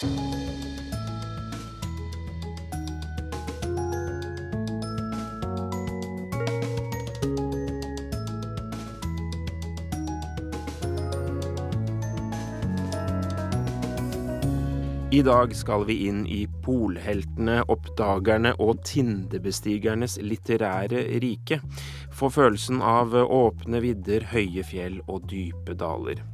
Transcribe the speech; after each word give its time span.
I 0.00 0.06
dag 0.06 0.12
skal 15.56 15.84
vi 15.84 16.06
inn 16.08 16.24
i 16.24 16.46
polheltene, 16.64 17.60
oppdagerne 17.68 18.54
og 18.56 18.80
tindebestigernes 18.88 20.16
litterære 20.24 21.04
rike. 21.20 21.60
Få 22.08 22.32
følelsen 22.32 22.80
av 22.80 23.12
åpne 23.20 23.84
vidder, 23.84 24.32
høye 24.32 24.64
fjell 24.64 25.02
og 25.04 25.28
dype 25.28 25.76
daler. 25.76 26.29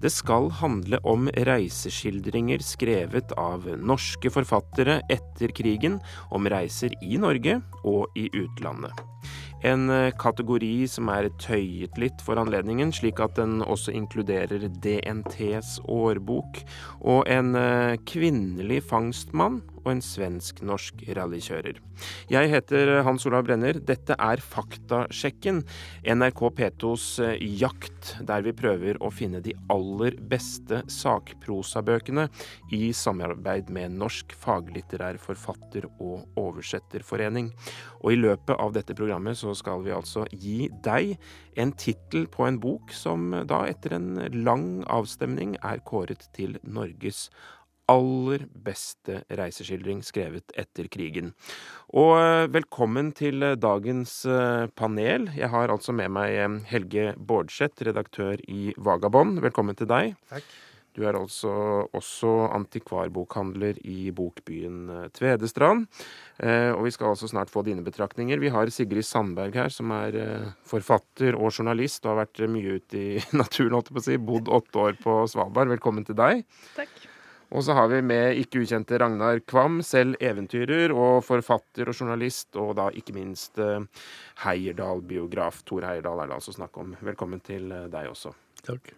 Det 0.00 0.10
skal 0.12 0.48
handle 0.60 0.96
om 1.04 1.28
reiseskildringer 1.28 2.62
skrevet 2.64 3.34
av 3.36 3.66
norske 3.76 4.32
forfattere 4.32 5.02
etter 5.12 5.52
krigen, 5.52 5.98
om 6.32 6.48
reiser 6.48 6.94
i 7.04 7.20
Norge 7.20 7.58
og 7.84 8.16
i 8.16 8.30
utlandet. 8.32 8.96
En 9.60 9.92
kategori 10.16 10.86
som 10.88 11.10
er 11.12 11.28
tøyet 11.42 11.98
litt 12.00 12.22
for 12.24 12.40
anledningen, 12.40 12.94
slik 12.96 13.20
at 13.20 13.36
den 13.36 13.60
også 13.60 13.92
inkluderer 13.92 14.64
DNTs 14.80 15.74
årbok, 15.84 16.62
og 17.04 17.28
en 17.28 17.52
kvinnelig 18.08 18.80
fangstmann 18.88 19.60
og 19.84 19.92
en 19.94 20.02
svensk-norsk 20.04 21.04
rallykjører. 21.16 21.80
Jeg 22.32 22.50
heter 22.52 22.92
Hans 23.06 23.26
Olav 23.28 23.44
Brenner. 23.48 23.78
Dette 23.80 24.16
er 24.16 24.42
Faktasjekken, 24.44 25.62
NRK 26.04 26.42
P2s 26.56 27.06
jakt, 27.60 28.14
der 28.26 28.44
vi 28.46 28.54
prøver 28.56 29.00
å 29.02 29.10
finne 29.12 29.42
de 29.44 29.54
aller 29.72 30.16
beste 30.30 30.82
sakprosabøkene 30.90 32.28
i 32.76 32.90
samarbeid 32.96 33.70
med 33.74 33.96
Norsk 34.00 34.34
faglitterær 34.38 35.20
forfatter- 35.20 35.88
og 35.98 36.26
oversetterforening. 36.40 37.52
Og 38.00 38.14
i 38.14 38.20
løpet 38.20 38.56
av 38.56 38.74
dette 38.76 38.96
programmet 38.96 39.38
så 39.40 39.54
skal 39.56 39.84
vi 39.84 39.94
altså 39.94 40.26
gi 40.32 40.70
deg 40.84 41.16
en 41.60 41.72
tittel 41.76 42.26
på 42.30 42.46
en 42.46 42.60
bok 42.62 42.92
som 42.94 43.30
da 43.48 43.64
etter 43.68 43.96
en 43.96 44.12
lang 44.44 44.82
avstemning 44.88 45.56
er 45.60 45.82
kåret 45.86 46.28
til 46.36 46.58
Norges 46.62 47.28
aller 47.90 48.46
beste 48.54 49.20
reiseskildring 49.34 50.04
skrevet 50.06 50.54
etter 50.58 50.88
krigen. 50.92 51.32
Og 51.98 52.14
velkommen 52.54 53.10
til 53.16 53.42
dagens 53.58 54.20
panel. 54.78 55.30
Jeg 55.34 55.50
har 55.50 55.74
altså 55.74 55.94
med 55.96 56.12
meg 56.14 56.64
Helge 56.70 57.12
Bårdseth, 57.18 57.82
redaktør 57.88 58.40
i 58.46 58.70
Vagabond. 58.78 59.40
Velkommen 59.42 59.78
til 59.78 59.90
deg. 59.90 60.14
Takk. 60.30 60.46
Du 60.96 61.04
er 61.06 61.14
altså 61.14 61.50
også 61.94 62.30
antikvarbokhandler 62.50 63.78
i 63.86 64.10
bokbyen 64.14 65.10
Tvedestrand. 65.14 65.86
Og 66.42 66.82
vi 66.86 66.92
skal 66.94 67.12
altså 67.12 67.30
snart 67.30 67.52
få 67.52 67.62
dine 67.66 67.84
betraktninger. 67.86 68.42
Vi 68.42 68.50
har 68.50 68.72
Sigrid 68.74 69.06
Sandberg 69.06 69.54
her, 69.54 69.70
som 69.70 69.94
er 69.94 70.18
forfatter 70.66 71.38
og 71.38 71.54
journalist 71.54 72.04
og 72.04 72.16
har 72.16 72.20
vært 72.24 72.42
mye 72.50 72.80
ute 72.80 72.98
i 72.98 73.22
naturen, 73.40 73.78
holdt 73.78 73.92
jeg 73.92 73.98
på 74.00 74.02
å 74.02 74.08
si. 74.08 74.20
Bodd 74.32 74.50
åtte 74.60 74.84
år 74.88 75.00
på 75.00 75.22
Svalbard. 75.30 75.70
Velkommen 75.76 76.06
til 76.10 76.18
deg. 76.18 76.44
Takk. 76.74 77.09
Og 77.50 77.64
så 77.66 77.74
har 77.74 77.88
vi 77.90 77.98
med 78.06 78.38
ikke 78.38 78.62
ukjente 78.62 78.98
Ragnar 79.02 79.40
Kvam, 79.42 79.80
selv 79.82 80.14
eventyrer 80.22 80.94
og 80.94 81.24
forfatter 81.26 81.90
og 81.90 81.96
journalist, 81.98 82.54
og 82.54 82.76
da 82.78 82.86
ikke 82.94 83.16
minst 83.16 83.58
Heierdal-biograf. 84.44 85.64
Tor 85.66 85.88
Heierdal 85.88 86.22
er 86.22 86.30
det 86.30 86.38
altså 86.38 86.54
snakk 86.54 86.78
om. 86.78 86.94
Velkommen 87.02 87.42
til 87.42 87.66
deg 87.90 88.12
også. 88.12 88.36
Takk. 88.62 88.92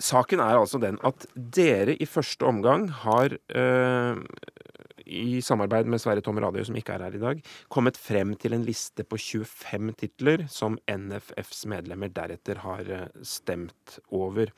Saken 0.00 0.40
er 0.42 0.58
altså 0.58 0.80
den 0.82 0.96
at 1.06 1.26
dere 1.34 1.94
i 2.00 2.06
første 2.08 2.48
omgang 2.48 2.88
har 3.04 3.36
øh, 3.36 4.24
i 5.14 5.40
samarbeid 5.44 5.88
med 5.90 6.02
Sverre 6.02 6.24
Tom 6.24 6.40
Radio, 6.42 6.64
som 6.66 6.76
ikke 6.78 6.96
er 6.96 7.06
her 7.06 7.16
i 7.16 7.22
dag, 7.22 7.40
kommet 7.72 7.98
frem 8.00 8.34
til 8.40 8.56
en 8.56 8.66
liste 8.66 9.06
på 9.06 9.18
25 9.20 9.94
titler 10.00 10.44
som 10.52 10.78
NFFs 10.90 11.64
medlemmer 11.70 12.12
deretter 12.14 12.62
har 12.64 12.90
stemt 13.26 13.98
over. 14.14 14.52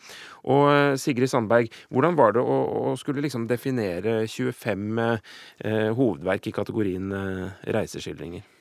Og 0.49 0.99
Sigrid 1.01 1.31
Sandberg, 1.33 1.71
hvordan 1.91 2.19
var 2.19 2.37
det 2.37 2.45
å, 2.45 2.59
å 2.93 2.97
skulle 3.01 3.25
liksom 3.25 3.49
definere 3.51 4.23
25 4.27 5.01
eh, 5.07 5.91
hovedverk 5.97 6.51
i 6.51 6.57
kategorien 6.57 7.13
eh, 7.13 7.65
reiseskildringer? 7.77 8.56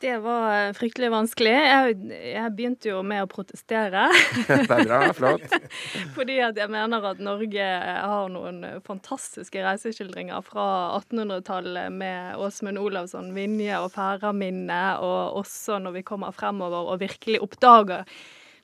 Det 0.00 0.14
var 0.24 0.72
fryktelig 0.72 1.10
vanskelig. 1.12 1.50
Jeg, 1.52 1.96
jeg, 2.32 2.50
begynte 2.56 2.88
jo 2.88 3.02
med 3.04 3.20
å 3.20 3.28
protestere. 3.28 4.06
det 4.48 4.56
er 4.64 4.86
bra, 4.88 5.00
flott. 5.12 5.56
Fordi 6.16 6.38
at 6.40 6.56
jeg 6.56 6.72
mener 6.72 7.04
at 7.10 7.18
Norge 7.20 7.66
har 7.84 8.30
noen 8.32 8.62
fantastiske 8.86 9.60
reiseskildringer 9.60 10.40
fra 10.46 10.64
1800-tallet 11.02 11.92
med 11.92 12.40
Åsmund 12.40 12.80
Olavsson, 12.80 13.34
Vinje 13.36 13.76
og 13.76 13.90
Færaminne, 13.92 14.80
og 15.04 15.36
også 15.42 15.76
når 15.84 15.98
vi 15.98 16.02
kommer 16.08 16.32
fremover 16.32 16.94
og 16.94 17.02
virkelig 17.02 17.42
oppdager 17.44 18.08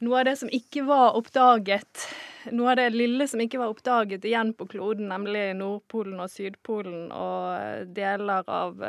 noe 0.05 0.21
av 0.21 0.27
det 0.29 0.35
som 0.41 0.51
ikke 0.53 0.87
var 0.89 1.17
oppdaget. 1.17 2.07
Noe 2.53 2.73
av 2.73 2.79
det 2.81 2.91
lille 2.95 3.27
som 3.29 3.41
ikke 3.41 3.61
var 3.61 3.73
oppdaget 3.73 4.25
igjen 4.29 4.55
på 4.57 4.69
kloden, 4.73 5.09
nemlig 5.13 5.51
Nordpolen 5.57 6.21
og 6.21 6.33
Sydpolen 6.33 7.11
og 7.13 7.93
deler 7.97 8.45
av 8.45 8.81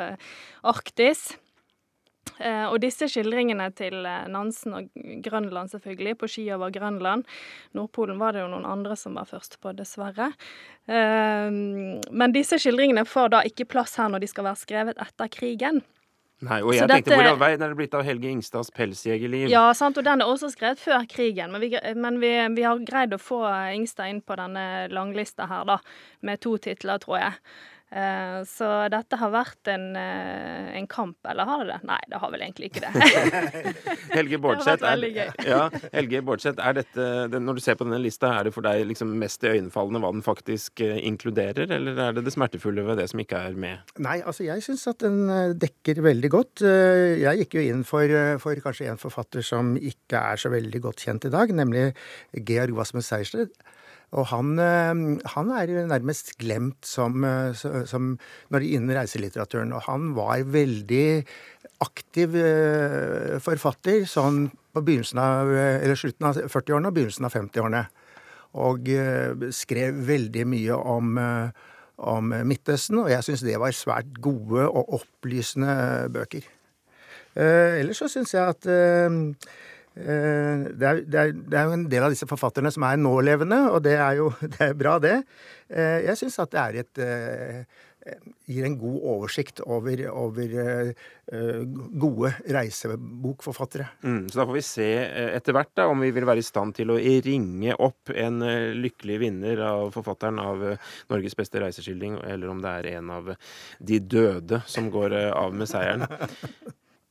Arktis. 0.68 1.30
Eh, 2.38 2.64
og 2.68 2.78
disse 2.82 3.08
skildringene 3.10 3.68
til 3.76 3.96
Nansen 4.30 4.74
og 4.78 4.88
Grønland, 5.24 5.72
selvfølgelig, 5.74 6.16
på 6.20 6.30
ski 6.30 6.46
over 6.54 6.70
Grønland 6.74 7.26
Nordpolen 7.74 8.18
var 8.20 8.32
det 8.36 8.44
jo 8.44 8.50
noen 8.52 8.66
andre 8.68 8.96
som 8.96 9.18
var 9.18 9.28
først 9.30 9.58
på, 9.62 9.74
dessverre. 9.76 10.32
Eh, 10.88 11.50
men 11.50 12.34
disse 12.34 12.58
skildringene 12.60 13.06
får 13.08 13.34
da 13.36 13.44
ikke 13.48 13.68
plass 13.68 13.98
her 14.00 14.10
når 14.12 14.24
de 14.24 14.30
skal 14.30 14.48
være 14.48 14.62
skrevet 14.64 15.06
etter 15.08 15.32
krigen. 15.32 15.82
Nei, 16.46 16.60
og 16.62 16.70
jeg 16.70 16.84
Så 16.84 16.86
tenkte 16.86 17.10
dette- 17.10 17.34
hvor 17.34 17.42
all 17.42 17.52
er 17.52 17.56
det 17.58 17.76
blitt 17.76 17.94
av 17.94 18.04
Helge 18.06 18.28
Ingstads 18.30 18.70
pelsjegerliv? 18.70 19.48
Ja, 19.50 19.72
sant, 19.74 19.98
og 19.98 20.04
den 20.04 20.20
er 20.22 20.26
også 20.30 20.52
skrevet 20.52 20.78
før 20.78 21.02
krigen, 21.10 21.50
men, 21.50 21.60
vi, 21.60 21.72
men 21.96 22.20
vi, 22.20 22.30
vi 22.54 22.62
har 22.62 22.78
greid 22.78 23.10
å 23.10 23.18
få 23.18 23.42
Ingstad 23.74 24.06
inn 24.12 24.20
på 24.22 24.36
denne 24.38 24.86
langlista 24.94 25.48
her, 25.50 25.64
da, 25.66 25.80
med 26.22 26.38
to 26.40 26.56
titler, 26.62 27.00
tror 27.02 27.18
jeg. 27.18 27.32
Eh, 27.88 28.42
Så 28.44 28.66
dette 28.92 29.16
har 29.16 29.30
vært 29.32 29.68
en, 29.72 29.84
eh, 29.96 30.76
en 30.76 30.86
kamp, 30.86 31.16
eller 31.24 31.48
har 31.48 31.62
det 31.64 31.68
det? 31.72 31.78
Nei, 31.88 31.98
det 32.10 32.18
har 32.20 32.30
vel 32.34 32.42
egentlig 32.44 32.68
ikke 32.68 32.82
det. 32.84 32.92
Helge 34.18 34.38
Bårdseth, 34.44 34.84
er, 34.84 35.32
ja, 35.48 35.62
Helge 35.94 36.20
Bårdseth, 36.26 36.60
er 36.60 36.76
dette, 36.82 37.06
det, 37.32 37.40
når 37.40 37.56
du 37.56 37.62
ser 37.64 37.78
på 37.80 37.86
denne 37.88 38.00
lista, 38.04 38.34
er 38.36 38.48
det 38.48 38.52
for 38.52 38.66
deg 38.66 38.84
liksom 38.90 39.14
mest 39.22 39.40
iøynefallende 39.48 40.02
hva 40.04 40.12
den 40.12 40.24
faktisk 40.26 40.82
eh, 40.84 41.00
inkluderer, 41.08 41.70
eller 41.78 42.02
er 42.10 42.18
det 42.18 42.26
det 42.28 42.34
smertefulle 42.36 42.84
ved 42.90 43.00
det 43.00 43.08
som 43.12 43.24
ikke 43.24 43.40
er 43.48 43.56
med? 43.56 43.94
Nei, 44.04 44.18
altså 44.20 44.44
jeg 44.44 44.66
syns 44.68 44.84
at 44.92 45.00
den 45.06 45.24
dekker 45.58 46.02
veldig 46.04 46.32
godt. 46.34 46.64
Jeg 46.68 47.40
gikk 47.44 47.56
jo 47.56 47.64
inn 47.72 47.86
for, 47.88 48.12
for 48.42 48.60
kanskje 48.68 48.90
en 48.92 49.00
forfatter 49.00 49.44
som 49.46 49.72
ikke 49.80 50.20
er 50.34 50.36
så 50.40 50.52
veldig 50.52 50.84
godt 50.84 51.06
kjent 51.08 51.24
i 51.28 51.32
dag, 51.32 51.56
nemlig 51.56 51.88
Georg 52.36 52.76
Wassmus 52.76 53.08
Sejersted. 53.08 53.48
Og 54.16 54.24
han, 54.30 54.54
eh, 54.56 55.20
han 55.34 55.50
er 55.52 55.72
nærmest 55.90 56.32
glemt 56.40 56.86
som, 56.86 57.24
eh, 57.24 57.52
som 57.52 58.18
når 58.48 58.58
det 58.60 58.70
innen 58.72 58.96
reiselitteraturen. 58.96 59.74
Og 59.74 59.82
han 59.84 60.14
var 60.16 60.44
veldig 60.48 61.26
aktiv 61.84 62.34
eh, 62.34 63.38
forfatter 63.38 64.06
sånn 64.08 64.48
på 64.72 64.84
av, 65.18 65.48
slutten 65.98 66.26
av 66.26 66.38
40-årene 66.38 66.88
og 66.88 66.94
begynnelsen 66.94 67.26
av 67.26 67.34
50-årene. 67.34 67.86
Og 68.58 68.86
skrev 69.52 69.96
veldig 70.08 70.44
mye 70.48 70.76
om, 70.76 71.18
om 71.98 72.30
Midtøsten, 72.48 73.00
og 73.02 73.10
jeg 73.10 73.26
syns 73.26 73.42
det 73.44 73.58
var 73.60 73.74
svært 73.76 74.08
gode 74.24 74.64
og 74.70 74.94
opplysende 75.00 76.08
bøker. 76.14 76.46
Ellers 77.34 78.00
så 78.00 78.08
syns 78.08 78.32
jeg 78.34 78.54
at 78.54 78.70
det, 79.98 80.86
er, 80.86 81.02
det, 81.02 81.18
er, 81.18 81.32
det 81.34 81.58
er 81.58 81.68
jo 81.68 81.76
en 81.76 81.88
del 81.90 82.06
av 82.06 82.14
disse 82.14 82.28
forfatterne 82.30 82.70
som 82.74 82.86
er 82.86 83.00
nålevende, 83.00 83.60
og 83.72 83.82
det 83.86 83.96
er 83.98 84.20
jo 84.20 84.30
det 84.54 84.70
er 84.70 84.78
bra, 84.78 84.98
det. 85.02 85.18
Eh, 85.68 86.04
jeg 86.06 86.20
syns 86.22 86.38
at 86.44 86.54
det 86.54 86.84
et 86.84 87.00
eh, 87.04 87.62
gir 88.48 88.64
en 88.64 88.76
god 88.80 88.98
oversikt 89.12 89.60
over, 89.66 90.00
over 90.10 90.54
eh, 90.62 90.90
eh, 91.32 91.60
gode 92.00 92.32
reisebokforfattere. 92.54 93.88
Mm, 94.02 94.22
så 94.30 94.40
da 94.40 94.46
får 94.48 94.56
vi 94.56 94.64
se 94.64 94.88
eh, 95.02 95.30
etter 95.36 95.56
hvert 95.56 95.74
da, 95.76 95.88
om 95.90 96.00
vi 96.04 96.12
vil 96.14 96.26
være 96.28 96.42
i 96.42 96.46
stand 96.46 96.76
til 96.78 96.94
å 96.94 96.98
ringe 96.98 97.76
opp 97.76 98.12
en 98.14 98.40
eh, 98.46 98.72
lykkelig 98.78 99.20
vinner 99.24 99.64
av 99.68 99.92
forfatteren 99.96 100.40
av 100.42 100.64
eh, 100.72 100.90
Norges 101.12 101.36
beste 101.38 101.62
reiseskildring, 101.62 102.20
eller 102.24 102.52
om 102.52 102.62
det 102.64 102.74
er 102.80 102.90
en 102.96 103.14
av 103.18 103.32
eh, 103.34 103.40
de 103.90 104.00
døde 104.16 104.62
som 104.68 104.88
går 104.94 105.16
eh, 105.18 105.30
av 105.34 105.56
med 105.56 105.70
seieren. 105.70 106.06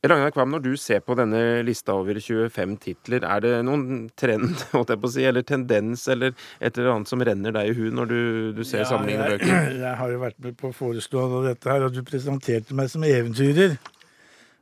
Ragnar 0.06 0.30
Kvam, 0.30 0.52
når 0.54 0.62
du 0.62 0.76
ser 0.78 1.00
på 1.02 1.16
denne 1.18 1.40
lista 1.66 1.96
over 1.98 2.20
25 2.22 2.74
titler, 2.84 3.24
er 3.26 3.40
det 3.42 3.54
noen 3.66 4.04
trend, 4.14 4.52
jeg 4.78 5.10
si, 5.10 5.24
eller 5.26 5.42
tendens, 5.42 6.04
eller 6.06 6.36
et 6.62 6.78
eller 6.78 6.92
annet 6.92 7.10
som 7.10 7.24
renner 7.26 7.54
deg 7.56 7.72
i 7.72 7.74
huet 7.74 7.96
når 7.96 8.12
du, 8.12 8.20
du 8.54 8.62
ser 8.62 8.86
sammenlignende 8.86 9.34
jeg, 9.34 9.40
bøker? 9.42 9.72
jeg 9.88 9.94
har 9.98 10.12
jo 10.14 10.20
vært 10.22 10.38
med 10.44 10.58
på 10.60 10.70
å 10.70 10.76
foreslå 10.76 11.24
dette 11.48 11.72
her, 11.72 11.88
og 11.88 11.96
du 11.96 12.04
presenterte 12.06 12.78
meg 12.78 12.92
som 12.92 13.06
eventyrer. 13.08 13.74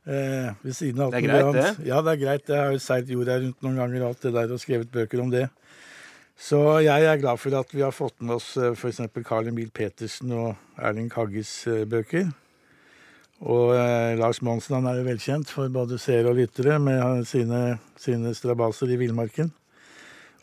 Eh, 0.07 0.49
ved 0.63 0.73
siden 0.73 1.03
av 1.03 1.11
alt 1.11 1.19
Det 1.19 1.21
er 1.21 1.27
greit, 1.27 1.51
annet. 1.51 1.85
Ja, 1.85 2.01
det 2.01 2.15
er 2.15 2.23
greit. 2.23 2.49
Jeg 2.49 2.63
har 2.63 2.73
jo 2.73 2.81
seilt 2.81 3.13
jorda 3.13 3.37
rundt 3.43 3.61
noen 3.61 3.79
ganger 3.83 4.07
alt 4.09 4.25
det 4.25 4.33
der, 4.39 4.57
og 4.57 4.63
skrevet 4.63 4.89
bøker 4.89 5.21
om 5.21 5.29
det. 5.35 5.45
Så 6.33 6.63
jeg 6.81 7.05
er 7.05 7.21
glad 7.21 7.37
for 7.41 7.61
at 7.61 7.77
vi 7.77 7.85
har 7.85 7.93
fått 7.93 8.17
med 8.25 8.39
oss 8.39 8.49
f.eks. 8.57 9.05
Carl 9.25 9.53
Emil 9.53 9.69
Petersen 9.69 10.33
og 10.33 10.81
Erling 10.81 11.13
Kagges 11.13 11.59
bøker. 11.89 12.29
Og 13.45 13.75
eh, 13.75 14.15
Lars 14.17 14.41
Monsen 14.41 14.79
han 14.79 14.87
er 14.89 14.99
jo 14.99 15.07
velkjent 15.07 15.51
for 15.53 15.69
både 15.69 15.99
seere 16.01 16.31
og 16.31 16.39
lyttere 16.39 16.79
med 16.81 17.25
sine, 17.29 17.77
sine 17.99 18.33
strabaser 18.33 18.89
i 18.93 18.97
villmarken. 18.97 19.51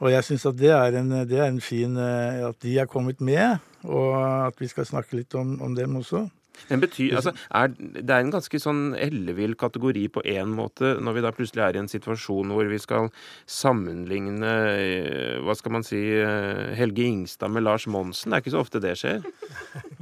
Og 0.02 0.12
jeg 0.12 0.26
syns 0.26 0.46
at 0.50 0.58
det 0.58 0.70
er, 0.74 0.98
en, 1.00 1.10
det 1.26 1.38
er 1.38 1.46
en 1.46 1.60
fin 1.62 1.96
At 1.96 2.56
de 2.62 2.72
er 2.82 2.90
kommet 2.90 3.20
med, 3.22 3.62
og 3.86 4.16
at 4.48 4.58
vi 4.58 4.66
skal 4.68 4.86
snakke 4.86 5.16
litt 5.20 5.34
om, 5.38 5.54
om 5.62 5.74
dem 5.74 5.96
også. 6.02 6.26
Den 6.68 6.80
betyr, 6.80 7.16
altså, 7.18 7.32
er, 7.50 7.72
det 7.76 8.08
er 8.08 8.22
en 8.22 8.32
ganske 8.32 8.58
sånn 8.62 8.82
ellevill 8.96 9.56
kategori 9.60 10.04
på 10.14 10.22
én 10.28 10.54
måte, 10.56 10.94
når 11.04 11.16
vi 11.16 11.24
da 11.26 11.32
plutselig 11.36 11.64
er 11.66 11.76
i 11.76 11.82
en 11.82 11.90
situasjon 11.90 12.54
hvor 12.54 12.68
vi 12.70 12.80
skal 12.80 13.10
sammenligne 13.50 14.52
eh, 14.72 15.38
hva 15.44 15.56
skal 15.58 15.76
man 15.76 15.86
si, 15.86 16.00
eh, 16.16 16.74
Helge 16.78 17.04
Ingstad 17.04 17.52
med 17.52 17.66
Lars 17.66 17.88
Monsen. 17.90 18.32
Det 18.32 18.38
er 18.38 18.44
ikke 18.44 18.56
så 18.56 18.64
ofte 18.64 18.82
det 18.84 18.96
skjer? 19.00 19.24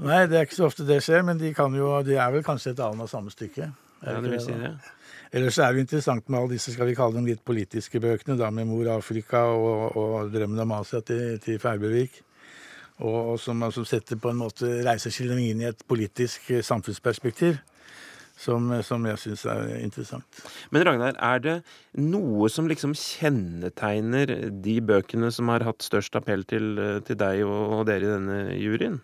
Nei, 0.07 0.25
det 0.31 0.39
er 0.39 0.47
ikke 0.47 0.61
så 0.61 0.69
ofte 0.71 0.87
det 0.89 1.03
skjer, 1.05 1.25
men 1.27 1.41
de, 1.43 1.55
kan 1.57 1.75
jo, 1.77 1.95
de 2.07 2.19
er 2.19 2.35
vel 2.35 2.47
kanskje 2.47 2.77
et 2.77 2.83
annet 2.85 3.07
av 3.07 3.11
samme 3.11 3.35
stykke. 3.35 3.71
Ja, 4.03 4.19
det 4.19 4.31
vil 4.31 4.43
si 4.43 4.59
det. 4.59 4.75
Ellers 5.33 5.57
er 5.63 5.73
det 5.73 5.87
interessant 5.87 6.27
med 6.29 6.43
alle 6.43 6.59
disse 6.59 6.75
skal 6.75 6.91
vi 6.91 6.97
kalle 6.99 7.17
dem 7.17 7.29
litt 7.31 7.41
politiske 7.47 8.03
bøkene, 8.03 8.37
da 8.37 8.51
med 8.53 8.69
Mor 8.69 8.91
Afrika 8.99 9.47
og, 9.49 9.97
og 9.97 10.33
'Drømmen 10.33 10.61
om 10.67 10.75
Asia' 10.77 11.01
til, 11.07 11.39
til 11.41 11.59
Færbøvik 11.63 12.21
og, 13.03 13.35
som, 13.43 13.63
som, 13.75 13.87
setter 13.89 14.21
på 14.21 14.33
en 14.33 14.41
måte 14.41 14.71
reiseskillene 14.87 15.51
inn 15.51 15.63
i 15.63 15.69
et 15.71 15.85
politisk 15.91 16.51
eh, 16.55 16.65
samfunnsperspektiv. 16.65 17.61
Som, 18.43 18.73
som 18.83 19.05
jeg 19.07 19.21
syns 19.21 19.43
er 19.47 19.69
interessant. 19.85 20.39
Men 20.75 20.83
Ragnar, 20.89 21.15
er 21.21 21.43
det 21.45 21.53
noe 22.01 22.49
som 22.51 22.67
liksom 22.67 22.95
kjennetegner 22.97 24.33
de 24.65 24.75
bøkene 24.83 25.29
som 25.31 25.53
har 25.53 25.63
hatt 25.63 25.85
størst 25.85 26.17
appell 26.19 26.43
til, 26.51 26.81
til 27.07 27.21
deg 27.21 27.45
og, 27.45 27.77
og 27.77 27.85
dere 27.87 28.09
i 28.09 28.11
denne 28.11 28.39
juryen? 28.57 28.99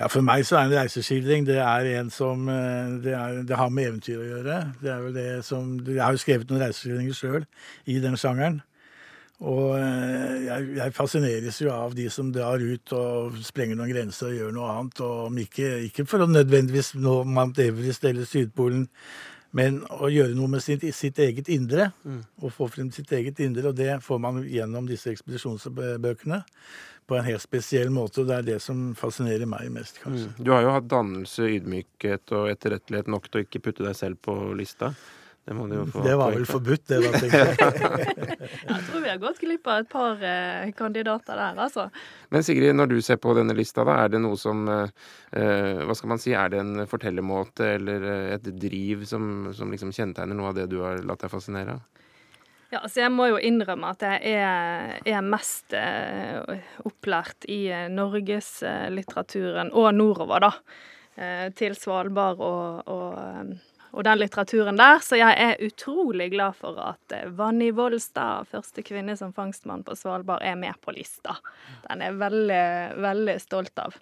Ja, 0.00 0.06
For 0.08 0.24
meg 0.24 0.46
så 0.48 0.56
er 0.56 0.68
en 0.68 0.76
reiseskildring 0.78 1.46
det 1.48 1.58
er 1.60 1.88
en 1.98 2.10
som 2.14 2.48
eh, 2.48 2.92
det, 3.04 3.14
er, 3.16 3.40
det 3.46 3.56
har 3.58 3.72
med 3.74 3.90
eventyr 3.90 4.20
å 4.20 4.28
gjøre. 4.28 4.58
Det 4.80 4.92
er 4.92 5.02
vel 5.04 5.16
det 5.16 5.28
som, 5.46 5.72
Jeg 5.86 6.00
har 6.00 6.16
jo 6.16 6.22
skrevet 6.22 6.50
noen 6.50 6.62
reiseskildringer 6.64 7.16
sjøl 7.16 7.46
i 7.84 7.98
den 8.02 8.16
sjangeren. 8.20 8.60
Og 9.40 9.72
eh, 9.78 10.44
jeg, 10.44 10.68
jeg, 10.76 10.92
fascineres 10.92 11.60
jo 11.62 11.72
av 11.72 11.94
de 11.96 12.06
som 12.12 12.28
drar 12.34 12.60
ut 12.60 12.92
og 12.96 13.38
sprenger 13.44 13.78
noen 13.78 13.92
grenser 13.92 14.28
og 14.28 14.36
gjør 14.36 14.54
noe 14.56 14.70
annet. 14.74 15.02
Og 15.06 15.40
ikke, 15.46 15.70
ikke 15.88 16.04
for 16.08 16.24
å 16.24 16.28
nødvendigvis 16.28 16.92
nå 17.00 17.22
Mount 17.24 17.60
Everest 17.64 18.04
eller 18.04 18.28
Sydpolen, 18.28 18.84
men 19.56 19.80
å 19.96 20.10
gjøre 20.12 20.36
noe 20.36 20.52
med 20.52 20.62
sitt, 20.62 20.84
sitt 20.94 21.18
eget 21.24 21.48
indre. 21.50 21.88
Mm. 22.04 22.20
Og 22.44 22.52
få 22.54 22.68
frem 22.70 22.92
sitt 22.94 23.10
eget 23.16 23.40
indre. 23.42 23.72
Og 23.72 23.80
det 23.80 23.96
får 24.04 24.20
man 24.22 24.42
gjennom 24.44 24.88
disse 24.90 25.10
ekspedisjonsbøkene 25.14 26.42
på 27.10 27.16
en 27.16 27.26
helt 27.26 27.42
spesiell 27.42 27.88
måte. 27.94 28.20
Og 28.20 28.28
det 28.28 28.36
er 28.36 28.46
det 28.52 28.58
som 28.62 28.90
fascinerer 28.98 29.48
meg 29.48 29.72
mest, 29.72 30.02
kanskje. 30.04 30.28
Mm. 30.28 30.44
Du 30.44 30.52
har 30.52 30.66
jo 30.66 30.76
hatt 30.76 30.92
dannelse, 30.92 31.48
ydmykhet 31.56 32.36
og 32.36 32.52
etterrettelighet 32.52 33.08
nok 33.10 33.30
til 33.30 33.40
å 33.40 33.48
ikke 33.48 33.64
putte 33.64 33.88
deg 33.88 33.96
selv 33.98 34.20
på 34.28 34.36
lista. 34.60 34.92
Det, 35.50 36.02
det 36.04 36.14
var 36.14 36.30
vel 36.30 36.44
forbudt, 36.46 36.84
det 36.86 36.98
da, 37.02 37.20
jeg. 37.26 37.54
jeg 38.70 38.82
tror 38.86 39.00
vi 39.02 39.08
har 39.10 39.18
gått 39.18 39.40
glipp 39.42 39.66
av 39.66 39.82
et 39.82 39.88
par 39.90 40.20
eh, 40.22 40.68
kandidater 40.78 41.34
der, 41.34 41.58
altså. 41.64 41.88
Men 42.30 42.46
Sigrid, 42.46 42.76
når 42.78 42.92
du 42.92 43.00
ser 43.02 43.18
på 43.18 43.34
denne 43.34 43.56
lista, 43.58 43.82
da, 43.86 43.96
er 44.04 44.12
det 44.14 44.20
noe 44.22 44.38
som 44.38 44.62
eh, 44.70 44.92
eh 45.34 45.82
Hva 45.88 45.96
skal 45.98 46.12
man 46.14 46.22
si, 46.22 46.36
er 46.38 46.52
det 46.52 46.60
en 46.62 46.84
fortellermåte 46.86 47.66
eller 47.80 48.06
eh, 48.12 48.28
et 48.36 48.46
driv 48.62 49.02
som, 49.10 49.50
som 49.56 49.74
liksom 49.74 49.90
kjennetegner 49.96 50.38
noe 50.38 50.52
av 50.52 50.60
det 50.60 50.68
du 50.70 50.78
har 50.84 51.02
latt 51.02 51.26
deg 51.26 51.34
fascinere 51.34 51.80
av? 51.80 52.06
Ja, 52.70 52.84
altså 52.84 53.02
Jeg 53.02 53.10
må 53.10 53.26
jo 53.32 53.40
innrømme 53.42 53.90
at 53.96 54.04
jeg 54.06 54.36
er, 54.38 55.00
er 55.02 55.26
mest 55.26 55.74
eh, 55.74 56.62
opplært 56.86 57.48
i 57.50 57.64
eh, 57.74 57.88
norgeslitteraturen 57.90 59.74
og 59.74 59.90
nordover, 59.98 60.46
da. 60.46 60.52
Eh, 61.18 61.48
til 61.58 61.74
Svalbard 61.74 62.38
og, 62.38 62.86
og 62.86 63.50
og 63.90 64.04
den 64.06 64.20
litteraturen 64.20 64.78
der. 64.78 65.00
Så 65.04 65.18
jeg 65.18 65.36
er 65.36 65.62
utrolig 65.64 66.30
glad 66.34 66.58
for 66.58 66.78
at 66.82 67.14
eh, 67.16 67.28
Vanni 67.36 67.70
Volstad, 67.74 68.48
første 68.50 68.84
kvinne 68.86 69.16
som 69.18 69.34
fangstmann 69.36 69.84
på 69.86 69.96
Svalbard, 69.98 70.44
er 70.46 70.58
med 70.60 70.78
på 70.84 70.94
lista. 70.96 71.38
Den 71.88 72.02
er 72.02 72.12
jeg 72.12 72.20
veldig, 72.20 72.68
veldig 73.06 73.40
stolt 73.42 73.82
av. 73.82 73.96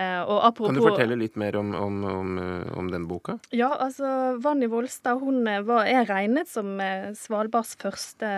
Eh, 0.00 0.20
apropos, 0.22 0.70
kan 0.70 0.78
du 0.78 0.84
fortelle 0.86 1.18
litt 1.18 1.36
mer 1.40 1.58
om, 1.60 1.74
om, 1.74 2.02
om, 2.08 2.34
eh, 2.40 2.72
om 2.78 2.90
den 2.92 3.06
boka? 3.10 3.36
Ja, 3.52 3.74
altså 3.74 4.38
Vanni 4.40 4.70
Volstad 4.70 5.20
hun 5.20 5.44
var, 5.66 5.84
er 5.90 6.08
regnet 6.08 6.48
som 6.48 6.78
Svalbards 7.18 7.76
første 7.80 8.34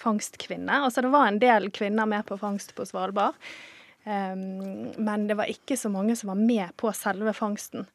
fangstkvinne. 0.00 0.84
Altså 0.86 1.04
det 1.04 1.12
var 1.12 1.28
en 1.28 1.40
del 1.42 1.72
kvinner 1.74 2.08
med 2.08 2.28
på 2.30 2.38
fangst 2.40 2.76
på 2.78 2.86
Svalbard. 2.88 3.36
Um, 4.06 4.92
men 5.02 5.26
det 5.26 5.34
var 5.34 5.50
ikke 5.50 5.74
så 5.76 5.90
mange 5.90 6.14
som 6.16 6.30
var 6.30 6.38
med 6.38 6.70
på 6.78 6.92
selve 6.94 7.32
fangsten. 7.34 7.88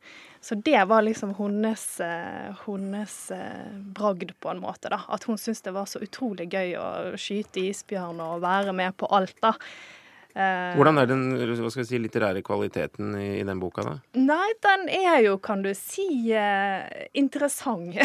Så 0.43 0.55
det 0.55 0.83
var 0.85 1.01
liksom 1.01 1.35
hennes, 1.37 1.99
eh, 1.99 2.55
hennes 2.65 3.31
eh, 3.31 3.71
bragd, 3.77 4.31
på 4.39 4.49
en 4.49 4.59
måte. 4.59 4.89
da. 4.89 5.03
At 5.07 5.23
hun 5.23 5.37
syntes 5.37 5.61
det 5.61 5.71
var 5.71 5.85
så 5.85 6.01
utrolig 6.01 6.49
gøy 6.49 6.73
å 6.81 6.87
skyte 7.13 7.61
isbjørn 7.69 8.19
og 8.25 8.41
være 8.41 8.73
med 8.73 8.97
på 8.97 9.05
alt. 9.13 9.37
da. 9.41 9.53
Eh, 10.33 10.73
Hvordan 10.79 10.97
er 10.97 11.11
den 11.11 11.23
hva 11.37 11.69
skal 11.69 11.83
jeg 11.83 11.91
si, 11.91 12.01
litterære 12.01 12.41
kvaliteten 12.41 13.13
i, 13.21 13.43
den 13.45 13.61
boka, 13.61 13.85
da? 13.85 13.95
Nei, 14.17 14.49
den 14.65 14.89
er 14.89 15.21
jo, 15.27 15.37
kan 15.37 15.61
du 15.61 15.75
si, 15.77 16.33
interessant. 17.13 18.01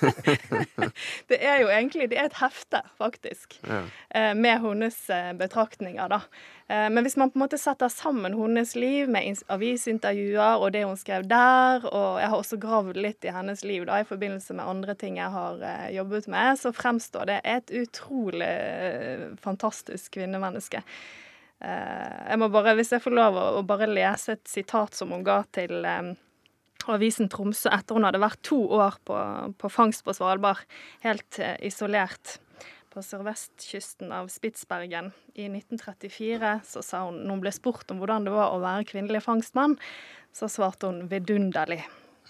det 1.28 1.42
er 1.44 1.60
jo 1.60 1.68
egentlig 1.68 2.08
Det 2.08 2.22
er 2.22 2.32
et 2.32 2.40
hefte, 2.40 2.80
faktisk, 2.96 3.60
ja. 3.68 3.84
med 4.32 4.64
hennes 4.64 5.02
betraktninger, 5.36 6.08
da. 6.08 6.24
Eh, 6.68 6.90
men 6.90 7.04
hvis 7.04 7.16
man 7.16 7.30
på 7.32 7.38
en 7.38 7.44
måte 7.46 7.58
setter 7.60 7.88
sammen 7.88 8.34
hennes 8.36 8.74
liv 8.76 9.08
med 9.08 9.40
avisintervjuer 9.48 10.60
og 10.60 10.72
det 10.74 10.84
hun 10.84 10.98
skrev 11.00 11.24
der, 11.28 11.86
og 11.88 12.18
jeg 12.20 12.28
har 12.28 12.36
også 12.36 12.58
gravd 12.60 13.00
litt 13.00 13.24
i 13.24 13.32
hennes 13.32 13.64
liv 13.64 13.86
da, 13.88 14.02
i 14.02 14.08
forbindelse 14.08 14.56
med 14.58 14.68
andre 14.68 14.96
ting 15.00 15.16
jeg 15.20 15.32
har 15.32 15.64
eh, 15.64 15.88
jobbet 15.96 16.28
med, 16.28 16.60
så 16.60 16.74
fremstår 16.76 17.30
det 17.30 17.38
et 17.48 17.72
utrolig 17.72 18.50
eh, 18.52 19.24
fantastisk 19.40 20.18
kvinnemenneske. 20.18 20.84
Jeg 21.58 22.38
må 22.38 22.46
bare, 22.54 22.76
Hvis 22.78 22.92
jeg 22.94 23.02
får 23.02 23.14
lov 23.16 23.34
å, 23.34 23.62
bare 23.66 23.88
lese 23.90 24.36
et 24.36 24.44
sitat 24.46 24.94
som 24.94 25.10
hun 25.10 25.24
ga 25.26 25.40
til 25.50 25.72
avisen 26.86 27.26
Tromsø 27.26 27.72
etter 27.74 27.98
hun 27.98 28.06
hadde 28.06 28.20
vært 28.22 28.38
to 28.46 28.60
år 28.78 28.94
på, 29.02 29.16
på 29.58 29.70
fangst 29.74 30.04
på 30.06 30.14
Svalbard, 30.14 30.62
helt 31.02 31.40
isolert 31.58 32.36
på 32.92 33.02
sørvestkysten 33.04 34.12
av 34.14 34.30
Spitsbergen 34.32 35.12
i 35.34 35.46
1934, 35.50 36.52
så 36.64 36.82
sa 36.84 37.04
hun 37.06 37.22
når 37.22 37.36
hun 37.36 37.44
ble 37.44 37.54
spurt 37.54 37.94
om 37.94 38.02
hvordan 38.02 38.28
det 38.28 38.34
var 38.34 38.54
å 38.54 38.60
være 38.64 38.88
kvinnelig 38.88 39.24
fangstmann, 39.26 39.78
så 40.34 40.50
svarte 40.52 40.90
hun 40.90 41.06
vidunderlig. 41.10 41.82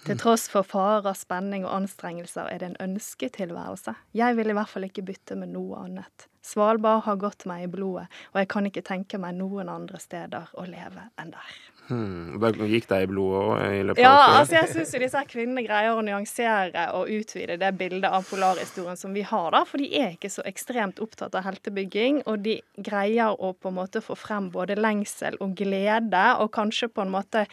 Til 0.05 0.15
tross 0.19 0.45
for 0.47 0.63
farer, 0.63 1.11
spenning 1.17 1.65
og 1.67 1.73
anstrengelser 1.81 2.47
er 2.47 2.61
det 2.61 2.69
en 2.69 2.77
ønsketilværelse. 2.85 3.93
Jeg 4.15 4.37
vil 4.37 4.51
i 4.51 4.55
hvert 4.55 4.71
fall 4.71 4.87
ikke 4.87 5.03
bytte 5.09 5.35
med 5.39 5.51
noe 5.51 5.81
annet. 5.83 6.29
Svalbard 6.45 7.03
har 7.09 7.19
gått 7.19 7.43
meg 7.49 7.65
i 7.65 7.71
blodet, 7.71 8.07
og 8.31 8.39
jeg 8.39 8.51
kan 8.53 8.69
ikke 8.69 8.85
tenke 8.87 9.19
meg 9.19 9.35
noen 9.41 9.71
andre 9.71 9.99
steder 9.99 10.55
å 10.55 10.63
leve 10.69 11.09
enn 11.19 11.35
der. 11.35 11.59
Hmm. 11.89 12.37
Da 12.37 12.51
gikk 12.53 12.85
det 12.91 12.99
i 13.01 13.07
blodet 13.09 13.95
òg 13.95 13.97
ja, 13.97 14.13
altså 14.37 14.59
jeg 14.59 14.69
syns 14.69 14.91
jo 14.93 15.01
disse 15.01 15.21
kvinnene 15.31 15.63
greier 15.65 15.97
å 15.97 16.03
nyansere 16.05 16.83
og 16.93 17.09
utvide 17.09 17.57
det 17.57 17.71
bildet 17.79 18.05
av 18.13 18.27
polarhistorien 18.29 18.99
som 18.99 19.15
vi 19.17 19.23
har, 19.25 19.49
da. 19.55 19.63
For 19.65 19.81
de 19.81 19.89
er 19.97 20.13
ikke 20.13 20.29
så 20.29 20.45
ekstremt 20.45 21.01
opptatt 21.01 21.33
av 21.39 21.47
heltebygging, 21.47 22.21
og 22.29 22.45
de 22.45 22.59
greier 22.77 23.33
å 23.33 23.55
på 23.57 23.71
en 23.71 23.79
måte 23.79 24.03
få 24.05 24.17
frem 24.19 24.51
både 24.53 24.77
lengsel 24.77 25.39
og 25.41 25.57
glede, 25.57 26.25
og 26.37 26.53
kanskje 26.53 26.91
på 26.93 27.05
en 27.07 27.15
måte 27.17 27.47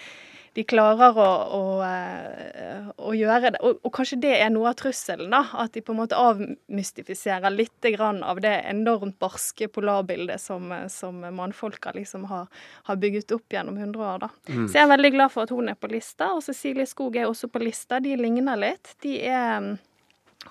de 0.57 0.65
klarer 0.65 1.19
å, 1.21 1.29
å, 1.53 1.63
eh, 1.85 2.87
å 2.97 3.13
gjøre 3.13 3.53
det. 3.53 3.61
Og, 3.61 3.81
og, 3.83 3.91
kanskje 3.93 4.19
det 4.25 4.33
er 4.39 4.53
noe 4.55 4.71
av 4.71 4.79
trusselen, 4.81 5.29
da. 5.33 5.43
At 5.61 5.75
de 5.77 5.83
på 5.85 5.93
en 5.93 6.01
måte 6.01 6.17
avmystifiserer 6.17 7.53
litt 7.53 7.89
av 8.01 8.41
det 8.41 8.55
enormt 8.71 9.19
barske 9.21 9.69
polarbildet 9.69 10.41
som, 10.41 10.73
som 10.93 11.21
mannfolka 11.21 11.93
liksom 11.95 12.25
har, 12.31 12.49
har, 12.89 12.97
bygget 12.97 13.37
opp 13.37 13.53
gjennom 13.53 13.77
100 13.77 14.01
år. 14.01 14.23
da. 14.25 14.31
Mm. 14.49 14.65
Så 14.65 14.79
jeg 14.79 14.87
er 14.87 14.95
veldig 14.95 15.13
glad 15.19 15.35
for 15.35 15.45
at 15.45 15.53
hun 15.53 15.69
er 15.69 15.77
på 15.77 15.93
lista. 15.93 16.33
Og 16.33 16.43
Cecilie 16.47 16.89
Skog 16.89 17.21
er 17.21 17.29
også 17.29 17.53
på 17.53 17.63
lista. 17.63 18.01
De 18.01 18.17
ligner 18.17 18.57
litt. 18.57 18.97
De 19.05 19.19
er 19.29 19.77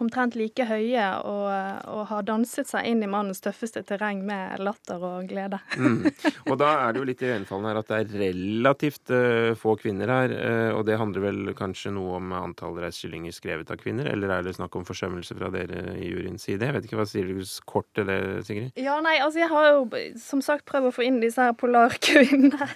omtrent 0.03 0.35
like 0.37 0.65
høye 0.67 1.05
og, 1.25 1.47
og, 1.91 2.01
har 2.09 2.25
danset 2.27 2.69
seg 2.69 2.87
inn 2.89 3.03
i 3.03 3.09
mannens 3.09 3.41
tøffeste 3.43 3.83
terreng 3.87 4.21
med 4.27 4.59
latter 4.63 5.01
og 5.01 5.29
glede. 5.29 5.59
mm. 5.77 6.09
Og 6.51 6.57
da 6.61 6.71
er 6.83 6.93
det 6.93 7.01
jo 7.01 7.07
litt 7.09 7.23
iøynefallende 7.23 7.71
her 7.71 7.79
at 7.81 7.91
det 7.91 7.99
er 7.99 8.15
relativt 8.25 9.13
uh, 9.13 9.51
få 9.59 9.75
kvinner 9.81 10.11
her. 10.11 10.35
Uh, 10.35 10.71
og 10.77 10.85
det 10.89 10.99
handler 11.01 11.25
vel 11.25 11.53
kanskje 11.57 11.93
noe 11.95 12.19
om 12.19 12.35
antall 12.37 12.77
reiskyllinger 12.83 13.35
skrevet 13.35 13.71
av 13.73 13.79
kvinner, 13.81 14.09
eller 14.11 14.35
er 14.35 14.45
det 14.45 14.55
snakk 14.57 14.75
om 14.77 14.87
forsømmelse 14.87 15.37
fra 15.37 15.51
dere 15.53 15.97
i 15.97 16.11
juryens 16.11 16.45
side? 16.47 16.65
Jeg 16.65 16.77
vet 16.77 16.89
ikke, 16.89 16.99
Hva 17.01 17.07
sier 17.09 17.29
du 17.29 17.41
kort 17.69 17.89
til 17.97 18.09
det, 18.09 18.19
Sigrid? 18.47 18.71
Ja, 18.79 18.97
nei, 19.03 19.17
altså 19.23 19.43
jeg 19.43 19.51
har 19.51 19.71
jo 19.71 19.85
som 20.21 20.43
sagt 20.45 20.67
prøvd 20.69 20.91
å 20.91 20.95
få 20.95 21.07
inn 21.07 21.21
disse 21.23 21.43
her 21.43 21.55
polarkvinnene. 21.57 22.71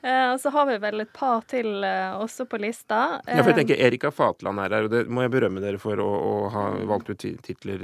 Uh, 0.00 0.32
så 0.40 0.48
har 0.54 0.64
vi 0.64 0.78
vel 0.80 1.02
et 1.02 1.10
par 1.12 1.42
til 1.50 1.82
også 1.84 2.46
på 2.48 2.56
lista. 2.62 3.20
ja, 3.26 3.42
for 3.42 3.50
jeg 3.52 3.58
tenker 3.58 3.82
Erika 3.84 4.08
Fatland 4.14 4.62
er 4.62 4.72
her, 4.72 4.86
og 4.86 4.94
det 4.94 5.02
må 5.12 5.26
jeg 5.26 5.32
berømme 5.34 5.60
dere 5.60 5.80
for 5.82 6.00
å, 6.00 6.06
å 6.08 6.32
ha 6.54 6.59
har 6.60 6.84
valgt 6.90 7.10
ut 7.12 7.26
titler 7.46 7.82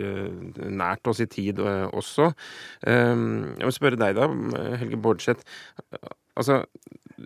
nært 0.71 1.09
oss 1.11 1.23
i 1.25 1.29
tid 1.31 1.61
også. 1.65 2.31
Jeg 2.87 3.65
vil 3.65 3.75
spørre 3.75 4.01
deg 4.01 4.17
da, 4.19 4.29
Helge 4.81 5.01
Bårdseth. 5.01 5.45
Altså, 6.37 6.63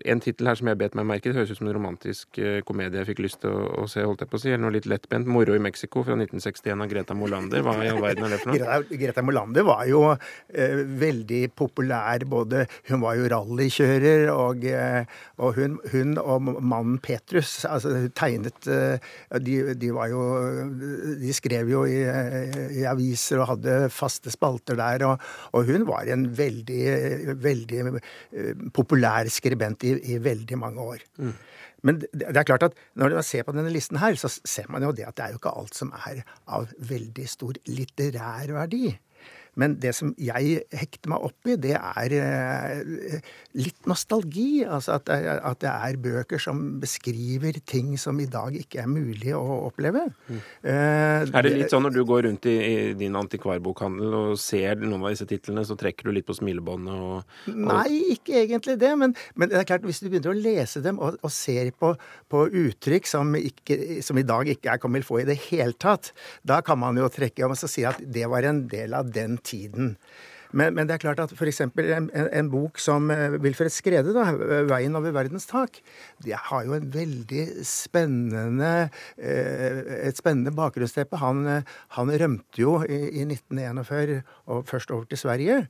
en 0.06 0.20
tittel 0.22 0.46
her 0.46 0.58
som 0.58 0.68
jeg 0.70 0.78
bet 0.78 0.94
meg 0.98 1.06
merke, 1.08 1.30
det 1.30 1.38
høres 1.38 1.50
ut 1.50 1.58
som 1.58 1.68
en 1.68 1.74
romantisk 1.74 2.38
uh, 2.38 2.60
komedie 2.66 3.00
jeg 3.00 3.08
fikk 3.10 3.22
lyst 3.24 3.40
til 3.42 3.50
å, 3.52 3.64
å, 3.82 3.86
se, 3.90 4.04
holdt 4.06 4.22
jeg 4.22 4.30
på 4.30 4.38
å 4.38 4.42
si, 4.42 4.50
eller 4.52 4.62
noe 4.62 4.76
litt 4.76 4.86
lettbent. 4.90 5.26
'Moro 5.30 5.56
i 5.56 5.62
Mexico' 5.62 6.04
fra 6.06 6.14
1961 6.16 6.84
av 6.84 6.90
Greta 6.90 7.16
Molander. 7.18 7.64
Hva 7.66 7.74
i 7.82 7.90
all 7.90 8.02
verden 8.02 8.26
er 8.28 8.34
det 8.34 8.40
for 8.42 8.52
noe? 8.52 8.58
Greta, 8.60 9.00
Greta 9.02 9.24
Molander 9.26 9.66
var 9.66 9.82
jo 9.90 10.02
eh, 10.14 10.82
veldig 11.02 11.42
populær. 11.58 12.26
Både 12.30 12.66
Hun 12.88 13.02
var 13.02 13.18
jo 13.18 13.28
rallykjører, 13.32 14.28
og, 14.32 14.64
eh, 14.68 15.18
og 15.42 15.58
hun, 15.58 15.78
hun, 15.92 16.14
og 16.22 16.50
mannen 16.60 17.00
Petrus 17.02 17.64
altså 17.68 18.06
tegnet 18.16 18.58
de, 18.62 19.56
de, 19.78 19.90
var 19.94 20.10
jo 20.12 20.20
De 21.20 21.32
skrev 21.34 21.70
jo 21.72 21.82
i, 21.88 21.98
i, 22.02 22.84
aviser 22.88 23.40
og 23.42 23.54
hadde 23.54 23.76
faste 23.94 24.32
spalter 24.32 24.78
der, 24.78 25.04
og, 25.08 25.26
og 25.56 25.70
hun 25.70 25.86
var 25.88 26.08
en 26.10 26.26
veldig, 26.36 26.84
veldig 27.42 27.84
populær 28.76 28.99
skribent 29.32 29.86
i, 29.88 29.94
i 30.12 30.18
veldig 30.22 30.58
mange 30.60 30.84
år. 30.94 31.04
Mm. 31.18 31.34
Men 31.86 32.00
det 32.04 32.28
er 32.28 32.44
klart 32.44 32.66
at 32.66 32.76
når 32.98 33.16
man 33.16 33.26
ser 33.26 33.46
på 33.46 33.54
denne 33.56 33.72
listen 33.72 34.00
her, 34.00 34.16
så 34.20 34.28
ser 34.28 34.68
man 34.72 34.84
jo 34.84 34.92
det 34.92 35.06
at 35.08 35.16
det 35.16 35.26
er 35.26 35.34
jo 35.34 35.40
ikke 35.40 35.54
alt 35.62 35.76
som 35.78 35.94
er 35.96 36.22
av 36.52 36.68
veldig 36.90 37.28
stor 37.28 37.56
litterær 37.70 38.52
verdi. 38.58 38.90
Men 39.58 39.78
det 39.82 39.94
som 39.98 40.14
jeg 40.20 40.64
hekter 40.74 41.12
meg 41.12 41.28
opp 41.30 41.50
i, 41.50 41.58
det 41.60 41.76
er 41.76 42.16
eh, 42.20 43.32
litt 43.58 43.88
nostalgi. 43.90 44.64
Altså 44.64 44.98
at 44.98 45.10
at 45.10 45.60
det, 45.62 45.70
er, 45.70 45.98
bøker 46.00 46.40
som 46.40 46.60
beskriver 46.80 47.58
ting 47.68 47.92
som 48.00 48.18
i 48.22 48.28
dag 48.30 48.54
ikke 48.56 48.82
er 48.82 48.90
mulig 48.90 49.32
å 49.36 49.42
oppleve. 49.68 50.06
Mm. 50.28 50.40
Eh, 50.62 51.26
er 51.26 51.46
det 51.46 51.52
litt 51.56 51.72
sånn 51.72 51.84
når 51.86 51.96
du 51.96 52.02
går 52.08 52.24
rundt 52.28 52.48
i, 52.50 52.56
i, 52.56 52.76
din 52.98 53.16
antikvarbokhandel 53.18 54.16
og 54.16 54.40
ser 54.40 54.80
noen 54.82 55.04
av 55.04 55.14
disse 55.14 55.28
titlene, 55.30 55.64
så 55.66 55.76
trekker 55.78 56.08
du 56.08 56.14
litt 56.16 56.28
på 56.28 56.36
smilebåndet 56.36 56.94
og, 56.94 57.34
og, 57.50 57.60
Nei, 57.70 58.14
ikke 58.16 58.38
egentlig 58.44 58.76
det. 58.80 58.92
Men, 59.00 59.14
men, 59.34 59.52
det 59.52 59.60
er 59.60 59.68
klart, 59.68 59.86
hvis 59.88 60.02
du 60.02 60.08
begynner 60.08 60.34
å 60.34 60.38
lese 60.38 60.82
dem 60.84 61.00
og, 61.02 61.18
og 61.24 61.34
ser 61.34 61.72
på, 61.76 61.92
på 62.30 62.44
uttrykk 62.64 63.10
som, 63.10 63.34
ikke, 63.36 64.00
som, 64.06 64.18
i 64.20 64.26
dag 64.26 64.50
ikke 64.54 64.74
er 64.74 64.82
comme 64.82 65.00
il 65.00 65.06
faut 65.06 65.22
i 65.22 65.28
det 65.28 65.38
hele 65.48 65.76
tatt, 65.80 66.12
da 66.46 66.60
kan 66.64 66.80
man 66.80 66.98
jo 67.00 67.08
trekke 67.12 67.46
om 67.46 67.56
og 67.56 67.70
si 67.70 67.82
at 67.88 67.98
det 68.00 68.28
var 68.30 68.46
en 68.46 68.62
del 68.70 68.94
av 68.96 69.10
den 69.12 69.36
tiden. 69.44 69.96
Men, 70.50 70.74
men, 70.74 70.88
det 70.88 70.96
er 70.96 71.02
klart 71.04 71.20
at 71.22 71.32
f.eks. 71.34 71.60
En, 71.62 72.08
en 72.10 72.50
bok 72.50 72.80
som 72.82 73.10
eh, 73.14 73.36
Wilfred 73.42 73.70
Skrede, 73.70 74.14
da, 74.16 74.26
'Veien 74.66 74.98
over 74.98 75.14
verdens 75.14 75.46
tak', 75.46 75.78
det 76.24 76.34
har 76.48 76.64
jo 76.66 76.74
en 76.74 76.88
veldig 76.90 77.44
spennende 77.66 78.72
eh, 79.16 80.08
et 80.08 80.18
spennende 80.18 80.54
bakgrunnsteppe. 80.56 81.20
Han, 81.22 81.44
eh, 81.46 81.76
han 81.96 82.10
rømte 82.10 82.62
jo 82.64 82.80
i, 82.82 82.98
i 83.22 83.26
1941 83.28 84.22
og 84.50 84.66
først 84.70 84.90
over 84.90 85.06
til 85.06 85.22
Sverige 85.22 85.60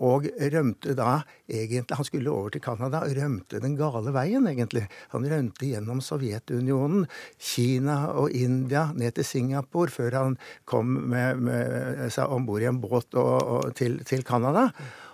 og 0.00 0.24
rømte 0.24 0.94
da 0.96 1.22
egentlig 1.50 1.96
Han 1.96 2.06
skulle 2.08 2.30
over 2.30 2.50
til 2.50 2.62
Canada 2.64 3.02
og 3.04 3.12
rømte 3.16 3.60
den 3.60 3.76
gale 3.76 4.12
veien, 4.14 4.46
egentlig. 4.48 4.86
Han 5.12 5.26
rømte 5.28 5.68
gjennom 5.68 6.00
Sovjetunionen, 6.00 7.06
Kina 7.38 8.06
og 8.16 8.32
India 8.32 8.88
ned 8.94 9.12
til 9.12 9.24
Singapore 9.24 9.92
før 9.92 10.16
han 10.16 10.38
kom 10.64 10.86
med, 11.12 11.36
med 11.36 12.10
seg 12.10 12.32
om 12.32 12.46
bord 12.46 12.64
i 12.64 12.70
en 12.70 12.80
båt 12.80 13.14
og, 13.14 13.36
og 13.42 13.74
til, 13.76 14.00
til 14.08 14.24
Canada. 14.24 14.70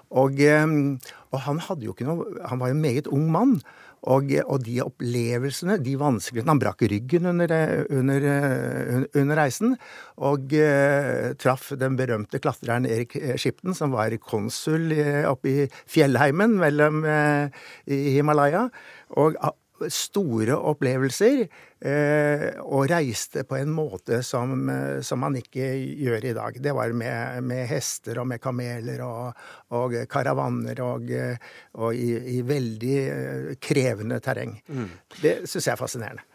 Og, 0.09 0.39
og, 0.41 1.41
han 1.45 1.59
noe 1.61 2.25
Han 2.49 2.61
var 2.61 2.69
en 2.71 2.81
meget 2.81 3.07
ung 3.07 3.31
mann. 3.31 3.61
Og, 4.07 4.31
og, 4.45 4.61
de 4.63 4.79
opplevelsene, 4.85 5.79
de 5.83 5.97
vanskelighetene 5.99 6.55
Han 6.55 6.63
brakk 6.63 6.85
ryggen 6.91 7.27
under, 7.33 7.55
under, 7.91 8.27
under 9.19 9.41
reisen. 9.41 9.75
Og 10.23 10.55
eh, 10.55 11.35
traff 11.41 11.73
den 11.79 11.99
berømte 11.99 12.41
klatreren 12.43 12.87
Erik 12.89 13.17
Skipten, 13.41 13.75
som 13.75 13.95
var 13.97 14.15
konsul 14.23 14.93
oppe 15.29 15.51
i 15.51 15.69
fjellheimen 15.91 16.59
mellom 16.61 17.03
eh, 17.09 17.65
i 17.91 18.19
Himalaya. 18.19 18.69
Og 19.19 19.39
store 19.93 20.57
opplevelser 20.57 21.45
eh, 21.81 22.47
og 22.65 22.89
reiste 22.91 23.45
på 23.49 23.59
en 23.59 23.71
måte 23.75 24.21
som, 24.27 24.55
eh, 24.73 25.01
som, 25.07 25.21
man 25.23 25.39
ikke 25.39 25.71
gjør 26.03 26.27
i 26.31 26.35
dag. 26.37 26.59
Det 26.63 26.75
var 26.75 26.95
med, 26.97 27.45
med 27.47 27.67
hester 27.71 28.21
og 28.23 28.29
med 28.31 28.43
kameler 28.43 29.03
og, 29.07 29.45
og 29.79 29.95
karavaner 30.11 30.83
og, 30.85 31.13
og 31.79 31.95
i, 31.95 32.11
i, 32.39 32.41
veldig 32.47 32.97
eh, 33.05 33.53
krevende 33.63 34.21
terreng. 34.25 34.59
Mm. 34.69 34.91
Det 35.23 35.37
syns 35.47 35.71
jeg 35.71 35.75
er 35.75 35.81
fascinerende. 35.81 36.27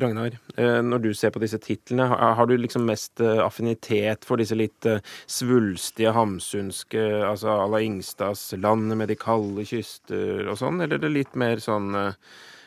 Ragnar, 0.00 0.38
eh, 0.56 0.78
når 0.84 1.02
du 1.04 1.10
ser 1.16 1.32
på 1.34 1.42
disse 1.42 1.60
titlene, 1.62 2.06
har 2.08 2.48
du 2.48 2.56
liksom 2.56 2.86
mest 2.88 3.20
affinitet 3.20 4.24
for 4.28 4.40
disse 4.40 4.56
litt 4.56 4.88
svulstige, 5.28 6.14
hamsunske, 6.16 7.02
altså 7.28 7.58
à 7.58 7.68
la 7.68 7.82
Ingstads 7.84 8.52
'Landet 8.56 8.96
med 8.96 9.08
de 9.08 9.16
kalde 9.16 9.64
kyster' 9.68 10.48
og 10.48 10.56
sånn, 10.58 10.80
eller 10.80 10.96
er 10.96 11.04
det 11.04 11.12
litt 11.12 11.36
mer 11.36 11.60
sånn 11.60 11.92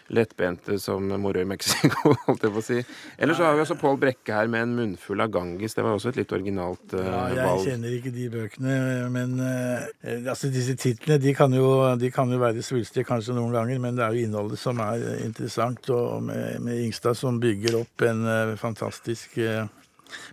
lettbente 0.08 0.80
som 0.80 1.08
moro 1.22 1.42
i 1.42 1.46
Mexico, 1.46 2.14
holdt 2.28 2.44
jeg 2.46 2.54
på 2.54 2.62
å 2.62 2.66
si. 2.66 2.78
Eller 3.18 3.38
så 3.38 3.48
har 3.48 3.56
vi 3.58 3.64
også 3.64 3.78
Pål 3.80 3.98
Brekke 4.02 4.38
her 4.38 4.50
med 4.52 4.68
en 4.68 4.76
munnfull 4.78 5.24
av 5.24 5.32
Gangis. 5.34 5.74
Det 5.74 5.86
var 5.86 5.98
også 5.98 6.12
et 6.12 6.20
litt 6.22 6.36
originalt 6.36 6.94
uh, 6.94 7.02
ja, 7.02 7.24
jeg 7.34 7.40
valg. 7.40 7.64
Jeg 7.64 7.72
kjenner 7.72 7.96
ikke 7.98 8.14
de 8.14 8.28
bøkene, 8.36 8.78
men 9.16 9.34
uh, 9.42 10.30
altså 10.32 10.52
disse 10.54 10.78
titlene 10.82 11.18
de 11.24 11.34
kan, 11.38 11.54
jo, 11.58 11.72
de 12.02 12.12
kan 12.14 12.32
jo 12.32 12.42
være 12.42 12.66
svulstige 12.66 13.08
kanskje 13.08 13.38
noen 13.38 13.56
ganger, 13.56 13.82
men 13.82 13.98
det 13.98 14.06
er 14.06 14.14
jo 14.14 14.30
innholdet 14.30 14.62
som 14.62 14.82
er 14.86 15.08
interessant. 15.26 15.90
Og 15.96 16.30
med, 16.30 16.62
med 16.66 16.86
Ingstad 16.86 17.18
som 17.18 17.42
bygger 17.42 17.82
opp 17.82 18.06
en 18.06 18.24
uh, 18.30 18.56
fantastisk 18.62 19.40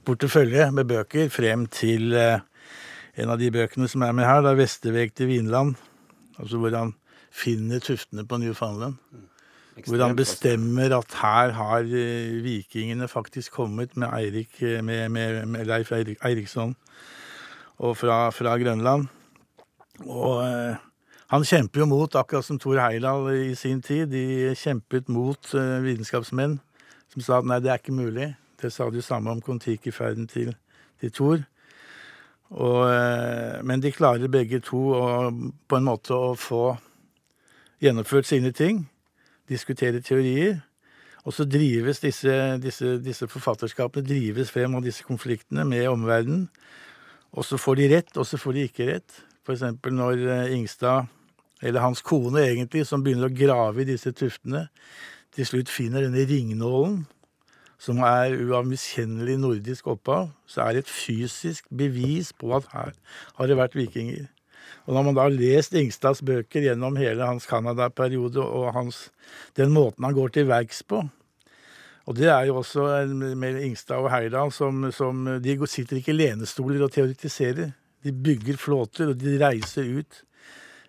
portefølje 0.04 0.68
med 0.76 0.88
bøker 0.90 1.30
frem 1.32 1.64
til 1.72 2.12
en 2.12 3.30
av 3.32 3.38
de 3.40 3.48
bøkene 3.52 3.88
som 3.88 4.04
er 4.04 4.12
med 4.16 4.28
her, 4.28 4.44
det 4.44 4.52
er 4.52 4.60
'Vesterveg 4.60 5.14
til 5.16 5.32
Vinland'. 5.32 5.74
Altså 6.38 6.60
hvor 6.60 6.76
han 6.76 6.94
finner 7.32 7.80
tuftene 7.80 8.24
på 8.28 8.38
Newfoundland. 8.40 9.00
Mm. 9.12 9.31
Hvor 9.72 10.02
han 10.04 10.16
bestemmer 10.16 10.92
at 10.98 11.14
her 11.22 11.54
har 11.56 11.86
eh, 11.88 12.42
vikingene 12.44 13.08
faktisk 13.08 13.52
kommet 13.56 13.96
med, 13.96 14.08
Eirik, 14.12 14.62
eh, 14.62 14.84
med, 14.84 15.08
med, 15.08 15.46
med 15.46 15.64
Leif 15.64 15.92
Eirik, 15.92 16.18
Eiriksson 16.24 16.76
og 17.78 17.96
fra, 17.96 18.30
fra 18.30 18.56
Grønland. 18.60 19.06
Og 20.04 20.42
eh, 20.44 20.76
han 21.32 21.44
kjemper 21.48 21.80
jo 21.80 21.86
mot, 21.88 22.14
akkurat 22.14 22.44
som 22.44 22.58
Thor 22.60 22.76
Heyerdahl 22.82 23.30
i 23.32 23.54
sin 23.54 23.80
tid. 23.82 24.06
De 24.12 24.52
kjempet 24.58 25.08
mot 25.08 25.54
eh, 25.54 25.80
vitenskapsmenn 25.84 26.58
som 27.12 27.24
sa 27.24 27.40
at 27.40 27.48
nei, 27.48 27.60
det 27.60 27.72
er 27.72 27.80
ikke 27.80 27.96
mulig. 27.96 28.34
Det 28.60 28.72
sa 28.72 28.90
de 28.90 29.02
samme 29.02 29.32
om 29.32 29.40
Kon-Tiki-ferden 29.40 30.28
til, 30.28 30.52
til 31.00 31.12
Thor. 31.12 31.42
Og, 32.52 32.80
eh, 32.92 33.58
men 33.64 33.80
de 33.80 33.92
klarer 33.92 34.28
begge 34.28 34.60
to 34.60 34.84
å, 34.96 35.06
på 35.68 35.80
en 35.80 35.88
måte 35.88 36.12
å 36.12 36.34
få 36.36 36.76
gjennomført 37.82 38.28
sine 38.28 38.52
ting 38.52 38.84
diskutere 39.48 40.02
teorier. 40.04 40.60
Og 41.22 41.34
så 41.36 41.46
drives 41.46 42.02
disse, 42.02 42.34
disse, 42.62 42.96
disse, 43.02 43.28
forfatterskapene 43.30 44.06
drives 44.06 44.50
frem 44.50 44.74
av 44.74 44.82
disse 44.82 45.04
konfliktene 45.06 45.64
med 45.68 45.86
omverdenen. 45.90 46.48
Og 47.32 47.46
så 47.46 47.56
får 47.56 47.78
de 47.78 47.88
rett, 47.94 48.16
og 48.18 48.26
så 48.26 48.40
får 48.40 48.56
de 48.56 48.66
ikke 48.66 48.88
rett. 48.90 49.22
F.eks. 49.46 49.62
når 49.90 50.26
eh, 50.26 50.54
Ingstad, 50.56 51.06
eller 51.62 51.80
hans 51.80 52.02
kone 52.02 52.42
egentlig, 52.42 52.84
som 52.86 53.04
begynner 53.04 53.30
å 53.30 53.34
grave 53.34 53.82
i 53.82 53.88
disse 53.88 54.12
tuftene, 54.18 54.66
til 55.32 55.48
slutt 55.48 55.70
finner 55.72 56.04
denne 56.04 56.26
ringnålen, 56.28 57.04
som 57.82 58.02
er 58.06 58.36
uavmiskjennelig 58.36 59.38
nordisk 59.42 59.88
opphav, 59.90 60.28
så 60.46 60.66
er 60.66 60.76
det 60.76 60.84
et 60.84 60.92
fysisk 60.92 61.66
bevis 61.74 62.30
på 62.36 62.52
at 62.54 62.68
her 62.74 62.92
har 63.38 63.50
det 63.50 63.58
vært 63.58 63.78
vikinger. 63.78 64.28
Og 64.86 64.94
når 64.96 65.06
man 65.06 65.16
da 65.16 65.26
har 65.26 65.34
lest 65.34 65.74
Ingstads 65.78 66.22
bøker 66.26 66.64
gjennom 66.66 66.96
hele 66.98 67.26
hans 67.26 67.46
Canada-periode 67.48 68.42
og 68.42 68.72
hans, 68.76 69.10
den 69.58 69.72
måten 69.74 70.04
han 70.04 70.16
går 70.16 70.34
til 70.34 70.48
verks 70.50 70.82
på 70.82 71.04
Og 72.06 72.16
det 72.18 72.26
er 72.26 72.48
jo 72.48 72.56
også 72.58 73.04
med 73.38 73.60
Ingstad 73.62 74.02
og 74.02 74.10
Heyerdahl 74.10 74.50
som, 74.52 74.90
som, 74.90 75.38
De 75.42 75.54
sitter 75.66 76.00
ikke 76.00 76.10
i 76.10 76.18
lenestoler 76.18 76.82
og 76.82 76.90
teoretiserer. 76.92 77.70
De 78.02 78.12
bygger 78.12 78.56
flåter, 78.58 79.12
og 79.12 79.20
de 79.20 79.38
reiser 79.38 79.86
ut. 79.98 80.24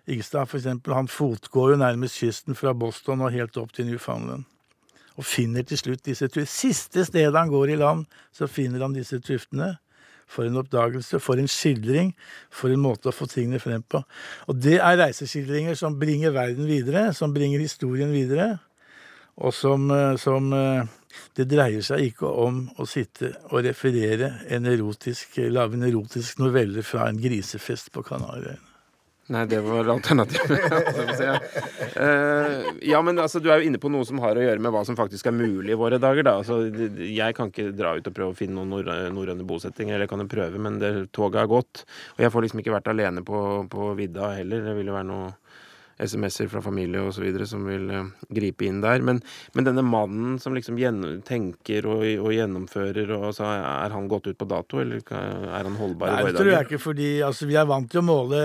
Ingstad 0.06 0.48
for 0.50 0.58
eksempel, 0.58 0.92
han 0.94 1.08
fotgår 1.08 1.70
jo 1.70 1.76
nærmest 1.76 2.18
kysten 2.18 2.58
fra 2.58 2.74
Boston 2.74 3.22
og 3.22 3.32
helt 3.32 3.56
opp 3.56 3.72
til 3.72 3.86
Newfoundland. 3.86 4.44
Og 5.14 5.24
finner 5.24 5.62
til 5.62 5.78
slutt 5.78 6.04
disse 6.04 6.28
Siste 6.50 7.04
stedet 7.06 7.38
han 7.38 7.48
går 7.48 7.70
i 7.70 7.78
land, 7.78 8.04
så 8.32 8.46
finner 8.50 8.82
han 8.82 8.92
disse 8.92 9.20
tuftene. 9.22 9.76
For 10.30 10.46
en 10.48 10.58
oppdagelse, 10.60 11.20
for 11.22 11.40
en 11.40 11.50
skildring, 11.50 12.14
for 12.50 12.72
en 12.72 12.82
måte 12.82 13.10
å 13.10 13.14
få 13.14 13.28
tingene 13.30 13.60
frem 13.62 13.84
på. 13.86 14.02
Og 14.48 14.60
det 14.60 14.78
er 14.80 15.00
reiseskildringer 15.02 15.78
som 15.78 15.98
bringer 16.00 16.34
verden 16.34 16.68
videre, 16.68 17.10
som 17.14 17.34
bringer 17.34 17.62
historien 17.62 18.12
videre. 18.14 18.54
Og 19.36 19.54
som, 19.54 19.90
eh, 19.90 20.16
som 20.16 20.52
eh, 20.52 20.84
Det 21.36 21.44
dreier 21.46 21.82
seg 21.82 22.08
ikke 22.08 22.26
om 22.26 22.56
å 22.74 22.84
sitte 22.90 23.36
og 23.52 23.62
referere 23.62 24.32
en 24.50 24.66
erotisk, 24.66 25.38
lage 25.46 25.78
en 25.78 25.86
erotisk 25.86 26.40
novelle 26.42 26.82
fra 26.82 27.06
en 27.06 27.20
grisefest 27.22 27.92
på 27.94 28.02
Kanariøyene. 28.02 28.73
Nei, 29.32 29.46
det 29.48 29.60
var 29.64 29.88
alternativet. 29.88 30.50
uh, 31.96 32.66
ja, 32.84 32.98
men 33.00 33.18
altså, 33.18 33.40
du 33.40 33.48
er 33.48 33.62
jo 33.62 33.70
inne 33.70 33.80
på 33.80 33.88
noe 33.88 34.04
som 34.04 34.20
har 34.20 34.36
å 34.36 34.42
gjøre 34.44 34.60
med 34.60 34.74
hva 34.74 34.82
som 34.84 34.98
faktisk 34.98 35.30
er 35.30 35.36
mulig 35.36 35.72
i 35.72 35.78
våre 35.80 35.96
dager. 36.02 36.26
da. 36.26 36.34
Altså, 36.42 36.60
jeg 37.08 37.36
kan 37.36 37.48
ikke 37.48 37.70
dra 37.72 37.94
ut 37.96 38.10
og 38.10 38.16
prøve 38.16 38.34
å 38.34 38.36
finne 38.36 38.60
noen 38.60 39.14
norrøne 39.16 39.46
bosettinger, 39.48 39.96
eller 39.96 40.10
kan 40.10 40.20
jo 40.20 40.28
prøve, 40.28 40.60
men 40.60 40.76
det, 40.82 40.92
toget 41.16 41.40
har 41.40 41.48
gått. 41.48 41.86
Og 42.18 42.26
jeg 42.26 42.34
får 42.34 42.46
liksom 42.46 42.60
ikke 42.60 42.76
vært 42.76 42.92
alene 42.92 43.24
på, 43.24 43.40
på 43.72 43.88
vidda 43.96 44.34
heller. 44.36 44.68
Det 44.68 44.76
ville 44.76 44.98
være 44.98 45.08
noe 45.08 45.32
SMS-er 46.02 46.50
fra 46.52 46.62
familie 46.64 47.02
osv. 47.04 47.26
som 47.46 47.64
vil 47.68 47.86
uh, 47.92 48.10
gripe 48.34 48.66
inn 48.66 48.80
der. 48.82 49.02
Men, 49.04 49.20
men, 49.54 49.66
denne 49.68 49.84
mannen 49.86 50.38
som 50.42 50.56
liksom 50.56 50.78
tenker 51.26 51.88
og, 51.90 52.02
og 52.02 52.30
gjennomfører, 52.34 53.14
og 53.18 53.30
så 53.36 53.48
er 53.54 53.94
han 53.94 54.10
gått 54.10 54.28
ut 54.30 54.38
på 54.40 54.48
dato, 54.50 54.80
eller 54.82 55.02
er 55.14 55.64
han 55.64 55.78
holdbar? 55.78 56.16
Nei, 56.16 56.30
det 56.30 56.38
tror 56.40 56.52
jeg 56.52 56.68
ikke, 56.68 56.82
fordi 56.82 57.10
altså, 57.26 57.48
vi 57.50 57.58
er 57.60 57.68
vant 57.70 57.90
til 57.90 58.02
å 58.02 58.06
måle 58.06 58.44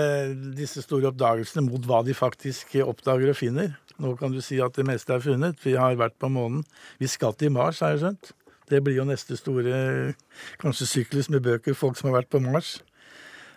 disse 0.56 0.84
store 0.84 1.10
oppdagelsene 1.10 1.66
mot 1.66 1.86
hva 1.86 2.02
de 2.06 2.16
faktisk 2.16 2.76
oppdager 2.84 3.32
og 3.32 3.38
finner. 3.38 3.74
Nå 4.00 4.14
kan 4.16 4.32
du 4.32 4.40
si 4.44 4.60
at 4.64 4.76
det 4.78 4.86
meste 4.88 5.12
er 5.12 5.24
funnet. 5.24 5.58
Vi 5.64 5.76
har 5.76 5.98
vært 6.00 6.16
på 6.20 6.30
månen. 6.32 6.62
Vi 7.00 7.08
skal 7.10 7.34
til 7.36 7.52
Mars, 7.52 7.82
har 7.84 7.94
jeg 7.94 8.04
skjønt. 8.04 8.32
Det 8.70 8.78
blir 8.86 9.00
jo 9.00 9.08
neste 9.08 9.36
store 9.36 10.14
kanskje 10.62 10.86
syklus 10.86 11.28
med 11.32 11.42
bøker, 11.44 11.74
folk 11.74 11.98
som 11.98 12.10
har 12.10 12.20
vært 12.20 12.30
på 12.32 12.40
Mars. 12.44 12.78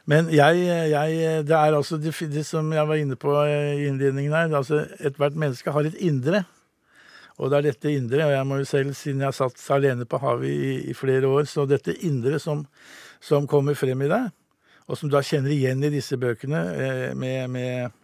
Men 0.09 0.27
jeg, 0.33 0.65
jeg, 0.91 1.43
det 1.47 1.55
er 1.55 1.77
altså 1.77 1.97
det, 1.97 2.11
det, 2.33 2.43
som 2.45 2.73
jeg 2.75 2.87
var 2.87 2.99
inne 2.99 3.15
på 3.15 3.37
i 3.47 3.87
innledningen 3.87 4.35
her. 4.35 4.55
altså 4.57 4.83
Ethvert 4.99 5.37
menneske 5.39 5.71
har 5.71 5.87
et 5.87 5.95
indre. 6.03 6.43
Og 7.41 7.49
det 7.49 7.57
er 7.57 7.67
dette 7.71 7.93
indre, 7.93 8.25
og 8.27 8.31
jeg 8.31 8.45
må 8.45 8.59
jo 8.59 8.65
selv, 8.69 8.93
siden 8.93 9.23
jeg 9.23 9.31
har 9.31 9.37
satt 9.37 9.63
alene 9.73 10.05
på 10.05 10.19
havet 10.21 10.51
i, 10.51 10.73
i, 10.91 10.93
flere 10.93 11.27
år, 11.27 11.47
så 11.49 11.65
dette 11.65 11.95
indre 12.05 12.37
som, 12.39 12.61
som, 13.21 13.47
kommer 13.49 13.73
frem 13.73 14.03
i 14.05 14.09
deg, 14.11 14.29
og 14.85 14.99
som 14.99 15.09
du 15.09 15.15
da 15.15 15.23
kjenner 15.25 15.49
igjen 15.55 15.81
i 15.81 15.89
disse 15.95 16.17
bøkene, 16.21 16.61
eh, 16.77 17.07
med, 17.17 17.49
med, 17.49 17.95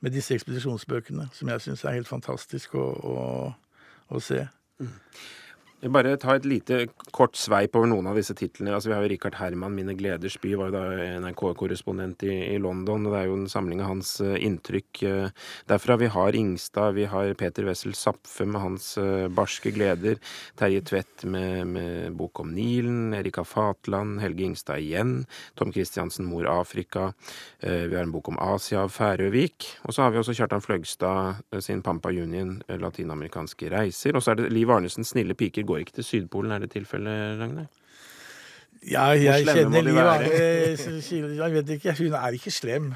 med, 0.00 0.12
disse 0.12 0.36
ekspedisjonsbøkene, 0.36 1.30
som 1.32 1.48
jeg 1.48 1.64
syns 1.64 1.86
er 1.86 1.96
helt 1.96 2.10
fantastisk 2.10 2.76
å, 2.76 2.86
å, 2.92 3.16
å 4.12 4.20
se. 4.20 4.42
Mm. 4.82 4.92
Jeg 5.78 5.92
bare 5.94 6.16
ta 6.18 6.32
et 6.34 6.46
lite 6.48 6.76
kort 7.14 7.36
sveip 7.38 7.76
over 7.78 7.86
noen 7.86 8.08
av 8.10 8.16
disse 8.18 8.34
titlene. 8.34 8.72
Altså, 8.74 8.90
vi 8.90 8.96
har 8.96 9.04
jo 9.04 9.10
Richard 9.12 9.36
Herman, 9.38 9.76
'Mine 9.76 9.94
gleders 9.94 10.34
by', 10.42 10.56
var 10.58 10.72
jo 10.72 10.74
da 10.74 11.20
NRK-korrespondent 11.22 12.24
i, 12.26 12.32
i, 12.50 12.56
London. 12.58 13.06
og 13.06 13.12
Det 13.12 13.20
er 13.20 13.26
jo 13.28 13.36
en 13.38 13.46
samling 13.46 13.78
av 13.80 13.92
hans 13.92 14.16
uh, 14.20 14.34
inntrykk 14.34 15.02
uh, 15.06 15.30
derfra. 15.70 15.96
Vi 16.02 16.08
har 16.10 16.34
Ingstad, 16.34 16.96
vi 16.98 17.04
har 17.06 17.30
Peter 17.34 17.62
Wessel 17.62 17.94
Zapfe 17.94 18.44
med 18.44 18.60
hans 18.60 18.98
uh, 18.98 19.28
barske 19.30 19.70
gleder. 19.70 20.18
Terje 20.58 20.82
Tvedt 20.82 21.22
med, 21.22 21.68
med, 21.70 22.10
bok 22.18 22.40
om 22.40 22.50
Nilen. 22.50 23.14
Erika 23.14 23.44
Fatland, 23.46 24.18
Helge 24.18 24.48
Ingstad 24.50 24.82
igjen. 24.82 25.26
Tom 25.54 25.70
Christiansen, 25.70 26.26
'Mor 26.26 26.50
Afrika'. 26.50 27.12
vi 27.62 27.94
har 27.94 28.02
en 28.02 28.12
bok 28.12 28.28
om 28.28 28.38
Asia 28.40 28.82
av 28.82 28.90
Færøvik. 28.90 29.78
Og 29.86 29.94
så 29.94 30.02
har 30.02 30.10
vi 30.10 30.18
også 30.18 30.34
Kjartan 30.34 30.60
Fløgstad 30.60 31.38
sin 31.60 31.82
'Pampa 31.82 32.10
Union', 32.10 32.62
latinamerikanske 32.66 33.70
reiser. 33.70 34.16
Og 34.16 34.22
så 34.22 34.30
er 34.30 34.34
det 34.34 34.52
Liv 34.52 34.70
Arnesen, 34.70 35.04
'Snille 35.04 35.38
piker' 35.38 35.67
går 35.68 35.84
ikke 35.84 35.98
til 36.00 36.08
Sydpolen, 36.08 36.54
er 36.54 36.64
det 36.64 36.72
tilfellet, 36.76 37.36
Ragnar? 37.42 37.68
Ja, 38.86 39.08
jeg 39.18 39.46
kjenner 39.46 39.82
Liv 39.82 39.96
Jeg 41.38 41.52
vet 41.52 41.70
ikke. 41.74 41.94
Hun 41.98 42.14
er 42.14 42.36
ikke 42.36 42.52
slem. 42.54 42.92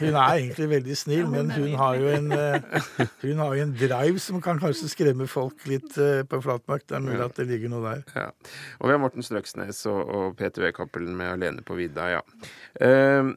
Hun 0.00 0.08
er 0.08 0.32
egentlig 0.32 0.68
veldig 0.70 0.96
snill, 0.98 1.28
men 1.30 1.50
hun 1.54 1.76
har 1.78 1.94
jo 2.00 2.08
en, 2.10 2.32
eh, 2.32 2.80
hun 3.22 3.42
har 3.42 3.54
jo 3.54 3.62
en 3.62 3.76
drive 3.78 4.18
som 4.22 4.40
kan 4.42 4.58
kanskje 4.58 4.90
skremme 4.90 5.28
folk 5.30 5.66
litt 5.70 5.98
eh, 5.98 6.24
på 6.26 6.42
flatmark. 6.42 6.88
Det 6.88 6.98
er 6.98 7.04
mulig 7.04 7.22
at 7.24 7.38
det 7.38 7.46
ligger 7.50 7.72
noe 7.72 7.84
der. 7.86 8.02
Ja. 8.16 8.26
Og 8.80 8.88
vi 8.88 8.96
har 8.96 9.02
Morten 9.02 9.22
Strøksnes 9.22 9.84
og, 9.86 10.02
og 10.08 10.36
Peter. 10.36 10.70
Cappelen 10.72 11.16
med 11.16 11.26
'Alene 11.32 11.62
på 11.62 11.76
vidda'. 11.78 12.08
ja. 12.16 12.20
Uh, 12.82 13.34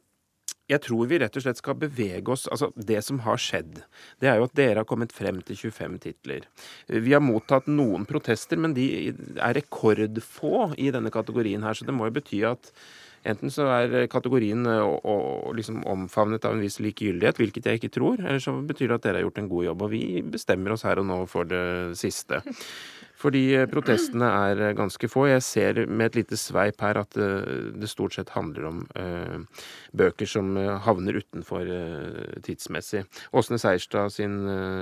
jeg 0.71 0.81
tror 0.81 1.09
vi 1.09 1.19
rett 1.21 1.35
og 1.37 1.45
slett 1.45 1.59
skal 1.61 1.77
bevege 1.77 2.33
oss 2.33 2.47
Altså, 2.51 2.71
det 2.75 3.01
som 3.05 3.21
har 3.25 3.41
skjedd, 3.41 3.83
det 4.21 4.29
er 4.31 4.39
jo 4.39 4.47
at 4.47 4.55
dere 4.57 4.81
har 4.81 4.89
kommet 4.89 5.13
frem 5.13 5.41
til 5.45 5.59
25 5.59 5.97
titler. 6.01 6.47
Vi 6.89 7.13
har 7.13 7.23
mottatt 7.23 7.69
noen 7.69 8.07
protester, 8.09 8.57
men 8.57 8.73
de 8.77 8.87
er 9.35 9.57
rekordfå 9.59 10.71
i 10.81 10.91
denne 10.95 11.13
kategorien 11.13 11.65
her, 11.65 11.77
så 11.77 11.85
det 11.87 11.95
må 11.95 12.09
jo 12.09 12.17
bety 12.19 12.45
at 12.49 12.71
Enten 13.25 13.49
så 13.49 13.65
er 13.73 14.05
kategorien 14.11 14.67
og, 14.69 14.99
og, 15.01 15.47
liksom 15.57 15.79
omfavnet 15.89 16.45
av 16.45 16.53
en 16.53 16.61
viss 16.61 16.77
likegyldighet, 16.83 17.39
hvilket 17.41 17.69
jeg 17.69 17.79
ikke 17.79 17.93
tror, 17.95 18.21
eller 18.21 18.41
så 18.43 18.53
betyr 18.61 18.91
det 18.91 18.99
at 18.99 19.07
dere 19.07 19.17
har 19.17 19.25
gjort 19.25 19.39
en 19.41 19.49
god 19.49 19.65
jobb. 19.65 19.85
Og 19.87 19.93
vi 19.95 20.01
bestemmer 20.35 20.75
oss 20.75 20.85
her 20.85 21.01
og 21.01 21.07
nå 21.09 21.17
for 21.31 21.49
det 21.49 21.63
siste. 21.97 22.43
Fordi 23.25 23.41
eh, 23.57 23.65
protestene 23.69 24.27
er 24.49 24.61
eh, 24.61 24.73
ganske 24.77 25.09
få. 25.09 25.25
Jeg 25.31 25.43
ser 25.45 25.79
med 25.89 26.11
et 26.11 26.19
lite 26.19 26.37
sveip 26.37 26.83
her 26.85 26.99
at 27.01 27.17
eh, 27.17 27.71
det 27.73 27.89
stort 27.89 28.17
sett 28.17 28.33
handler 28.35 28.69
om 28.69 28.83
bøker 29.95 30.29
som 30.29 30.51
havner 30.85 31.17
utenfor 31.17 31.67
tidsmessig. 32.45 33.03
Åsne 33.35 33.57
Seierstad 33.61 34.13
sin 34.13 34.35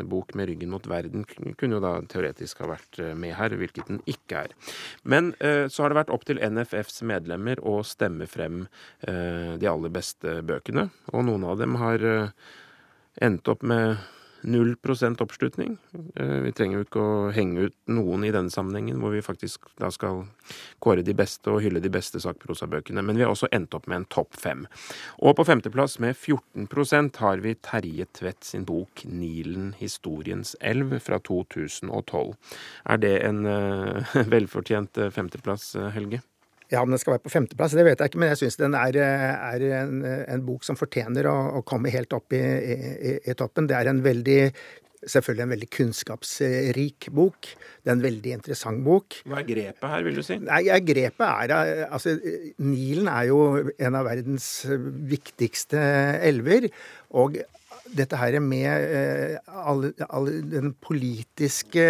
bok 0.10 0.34
'Med 0.34 0.50
ryggen 0.50 0.72
mot 0.74 0.86
verden' 0.88 1.26
kunne 1.58 1.78
jo 1.78 1.82
da 1.84 1.94
teoretisk 2.10 2.64
ha 2.64 2.72
vært 2.74 3.00
med 3.18 3.36
her, 3.38 3.56
hvilket 3.56 3.88
den 3.88 4.02
ikke 4.10 4.44
er. 4.46 4.56
Men 5.04 5.34
så 5.40 5.84
har 5.84 5.94
det 5.94 6.00
vært 6.02 6.14
opp 6.14 6.26
til 6.26 6.42
NFFs 6.42 7.04
medlemmer 7.06 7.62
å 7.62 7.82
stemme 7.86 8.28
frem 8.28 8.66
de 9.06 9.70
aller 9.70 9.94
beste 9.94 10.42
bøkene, 10.46 10.90
og 11.14 11.26
noen 11.30 11.46
av 11.48 11.62
dem 11.62 11.78
har 11.82 12.04
endt 13.22 13.48
opp 13.48 13.64
med 13.64 13.98
Null 14.44 14.76
prosent 14.76 15.22
oppslutning. 15.24 15.78
Eh, 16.16 16.40
vi 16.44 16.52
trenger 16.56 16.80
jo 16.80 16.86
ikke 16.86 17.04
å 17.04 17.32
henge 17.36 17.68
ut 17.70 17.76
noen 17.92 18.26
i 18.28 18.32
denne 18.34 18.52
sammenhengen, 18.54 19.00
hvor 19.00 19.14
vi 19.16 19.24
faktisk 19.24 19.70
da 19.80 19.90
skal 19.94 20.26
kåre 20.84 21.06
de 21.06 21.16
beste 21.16 21.52
og 21.52 21.62
hylle 21.64 21.82
de 21.84 21.92
beste 21.94 22.20
sakprosabøkene. 22.24 23.04
Men 23.06 23.20
vi 23.20 23.26
har 23.26 23.32
også 23.32 23.52
endt 23.56 23.76
opp 23.78 23.88
med 23.88 24.02
en 24.02 24.10
topp 24.12 24.36
fem. 24.40 24.66
Og 25.24 25.38
på 25.40 25.48
femteplass 25.48 26.00
med 26.04 26.18
14 26.18 26.68
prosent 26.72 27.22
har 27.24 27.44
vi 27.46 27.56
Terje 27.56 28.10
Tvedt 28.12 28.44
sin 28.44 28.68
bok 28.68 29.06
'Nilen 29.06 29.74
historiens 29.80 30.56
elv' 30.60 31.00
fra 31.00 31.20
2012. 31.20 32.36
Er 32.86 32.98
det 32.98 33.16
en 33.24 33.46
uh, 33.46 34.16
velfortjent 34.36 34.98
eh, 34.98 35.12
femteplass, 35.14 35.76
Helge? 35.96 36.22
Ja, 36.74 36.82
om 36.82 36.90
den 36.90 37.02
skal 37.02 37.16
være 37.16 37.26
på 37.28 37.34
femteplass, 37.34 37.76
det 37.78 37.86
vet 37.86 38.02
jeg 38.02 38.10
ikke, 38.10 38.22
men 38.24 38.32
jeg 38.32 38.44
syns 38.44 38.58
den 38.58 38.78
er, 38.78 38.98
er 38.98 39.66
en, 39.84 40.00
en, 40.04 40.46
bok 40.46 40.66
som 40.66 40.80
fortjener 40.80 41.30
å, 41.30 41.36
å 41.60 41.66
komme 41.68 41.92
helt 41.94 42.16
opp 42.18 42.34
i, 42.34 42.40
i, 42.42 43.18
i, 43.22 43.36
toppen. 43.38 43.70
Det 43.70 43.78
er 43.78 43.94
en 43.94 44.02
veldig 44.06 44.40
Selvfølgelig 45.04 45.44
en 45.44 45.52
veldig 45.52 45.68
kunnskapsrik 45.68 47.08
bok. 47.12 47.50
Det 47.84 47.92
er 47.92 47.98
en 47.98 48.04
veldig 48.06 48.36
interessant 48.38 48.80
bok. 48.86 49.18
Hva 49.28 49.42
er 49.42 49.48
grepet 49.50 49.84
her, 49.92 50.06
vil 50.06 50.16
du 50.16 50.22
si? 50.24 50.38
Nei, 50.40 50.62
Grepet 50.88 51.26
er 51.28 51.84
Altså, 51.90 52.14
Nilen 52.64 53.10
er 53.12 53.26
jo 53.28 53.42
en 53.76 53.98
av 54.00 54.08
verdens 54.08 54.48
viktigste 55.12 55.84
elver. 56.24 56.70
Og 57.20 57.36
dette 57.92 58.20
her 58.22 58.40
med 58.40 58.70
eh, 58.96 59.36
all, 59.52 59.90
all 60.08 60.32
den 60.54 60.72
politiske 60.80 61.86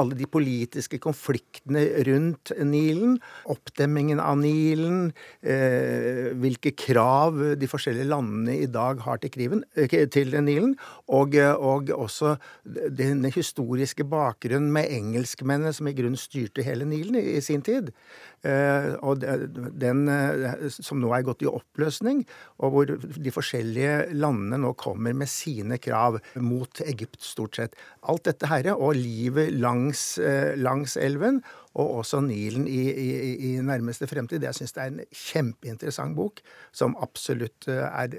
alle 0.00 0.16
de 0.18 0.26
politiske 0.30 1.00
konfliktene 1.02 1.84
rundt 2.08 2.52
Nilen, 2.64 3.18
oppdemmingen 3.50 4.20
av 4.22 4.38
Nilen, 4.40 5.12
eh, 5.42 6.30
hvilke 6.40 6.72
krav 6.76 7.38
de 7.60 7.70
forskjellige 7.70 8.10
landene 8.10 8.58
i 8.60 8.68
dag 8.70 9.00
har 9.06 9.20
til, 9.22 9.32
kriven, 9.34 9.64
eh, 9.76 10.06
til 10.12 10.36
Nilen, 10.44 10.76
og, 11.08 11.36
og, 11.36 11.90
også 11.90 12.36
den 12.64 13.24
historiske 13.30 14.04
bakgrunnen 14.04 14.70
med 14.72 14.90
engelskmennene 14.90 15.72
som 15.76 15.88
i 15.90 15.96
grunnen 15.96 16.20
styrte 16.20 16.64
hele 16.66 16.88
Nilen 16.88 17.18
i, 17.20 17.26
i 17.36 17.44
sin 17.44 17.62
tid. 17.62 17.92
Eh, 18.40 18.94
og 19.04 19.20
den 19.20 20.06
eh, 20.08 20.68
som 20.72 21.00
nå 21.02 21.10
er 21.12 21.26
gått 21.26 21.44
i 21.44 21.50
oppløsning, 21.50 22.22
og 22.64 22.72
hvor 22.72 22.92
de 22.96 23.32
forskjellige 23.34 24.14
landene 24.16 24.62
nå 24.62 24.72
kommer 24.80 25.12
med 25.16 25.28
sine 25.28 25.76
krav 25.82 26.16
mot 26.40 26.80
Egypt, 26.86 27.20
stort 27.24 27.60
sett. 27.60 27.76
Alt 28.08 28.30
dette 28.30 28.48
her, 28.48 28.70
og 28.76 28.96
livet 28.96 29.52
langs, 29.60 30.14
eh, 30.18 30.56
langs 30.56 30.96
elven, 30.96 31.42
og 31.78 32.00
også 32.00 32.20
Nilen 32.24 32.66
i, 32.68 32.80
i, 32.90 33.08
i 33.50 33.50
nærmeste 33.62 34.08
fremtid. 34.10 34.42
Jeg 34.42 34.56
syns 34.58 34.74
det 34.76 34.82
er 34.82 34.92
en 34.92 35.02
kjempeinteressant 35.14 36.16
bok, 36.18 36.42
som 36.74 36.96
absolutt 37.02 37.68
er 37.70 38.16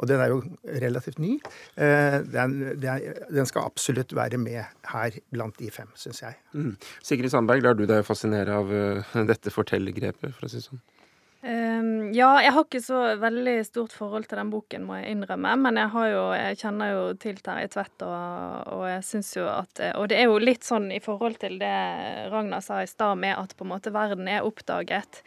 Og 0.00 0.08
den 0.10 0.20
er 0.20 0.32
jo 0.32 0.40
relativt 0.82 1.20
ny. 1.22 1.36
Den, 1.76 2.56
den 2.80 3.46
skal 3.46 3.68
absolutt 3.70 4.14
være 4.16 4.40
med 4.42 4.64
her 4.90 5.18
blant 5.30 5.58
de 5.62 5.70
fem, 5.70 5.90
syns 5.94 6.22
jeg. 6.24 6.38
Mm. 6.52 6.74
Sigrid 7.02 7.30
Sandberg, 7.30 7.62
lar 7.62 7.78
du 7.78 7.86
deg 7.86 8.02
fascinere 8.06 8.58
av 8.58 8.74
dette 9.30 9.54
fortellergrepet, 9.54 10.34
for 10.34 10.48
å 10.48 10.50
si 10.50 10.58
det 10.58 10.66
sånn? 10.66 10.82
Um, 11.40 12.10
ja, 12.12 12.34
jeg 12.44 12.52
har 12.52 12.66
ikke 12.66 12.82
så 12.84 12.98
veldig 13.16 13.54
stort 13.64 13.94
forhold 13.96 14.26
til 14.28 14.36
den 14.36 14.50
boken, 14.52 14.82
må 14.84 14.98
jeg 14.98 15.14
innrømme. 15.14 15.54
Men 15.64 15.78
jeg, 15.80 16.10
jo, 16.12 16.24
jeg 16.36 16.58
kjenner 16.60 16.92
jo 16.92 17.06
til 17.22 17.38
Terje 17.40 17.70
Tvedt, 17.72 18.04
og, 18.04 18.74
og 18.76 18.84
jeg 18.90 19.06
syns 19.08 19.30
jo 19.38 19.46
at 19.48 19.80
Og 19.94 20.10
det 20.12 20.18
er 20.20 20.28
jo 20.28 20.36
litt 20.42 20.66
sånn 20.68 20.90
i 20.92 21.00
forhold 21.00 21.40
til 21.40 21.56
det 21.62 21.72
Ragnar 22.32 22.60
sa 22.64 22.82
i 22.84 22.90
stad, 22.90 23.16
med 23.22 23.38
at 23.40 23.56
på 23.56 23.64
en 23.64 23.72
måte 23.72 23.94
verden 23.94 24.28
er 24.28 24.44
oppdaget. 24.44 25.22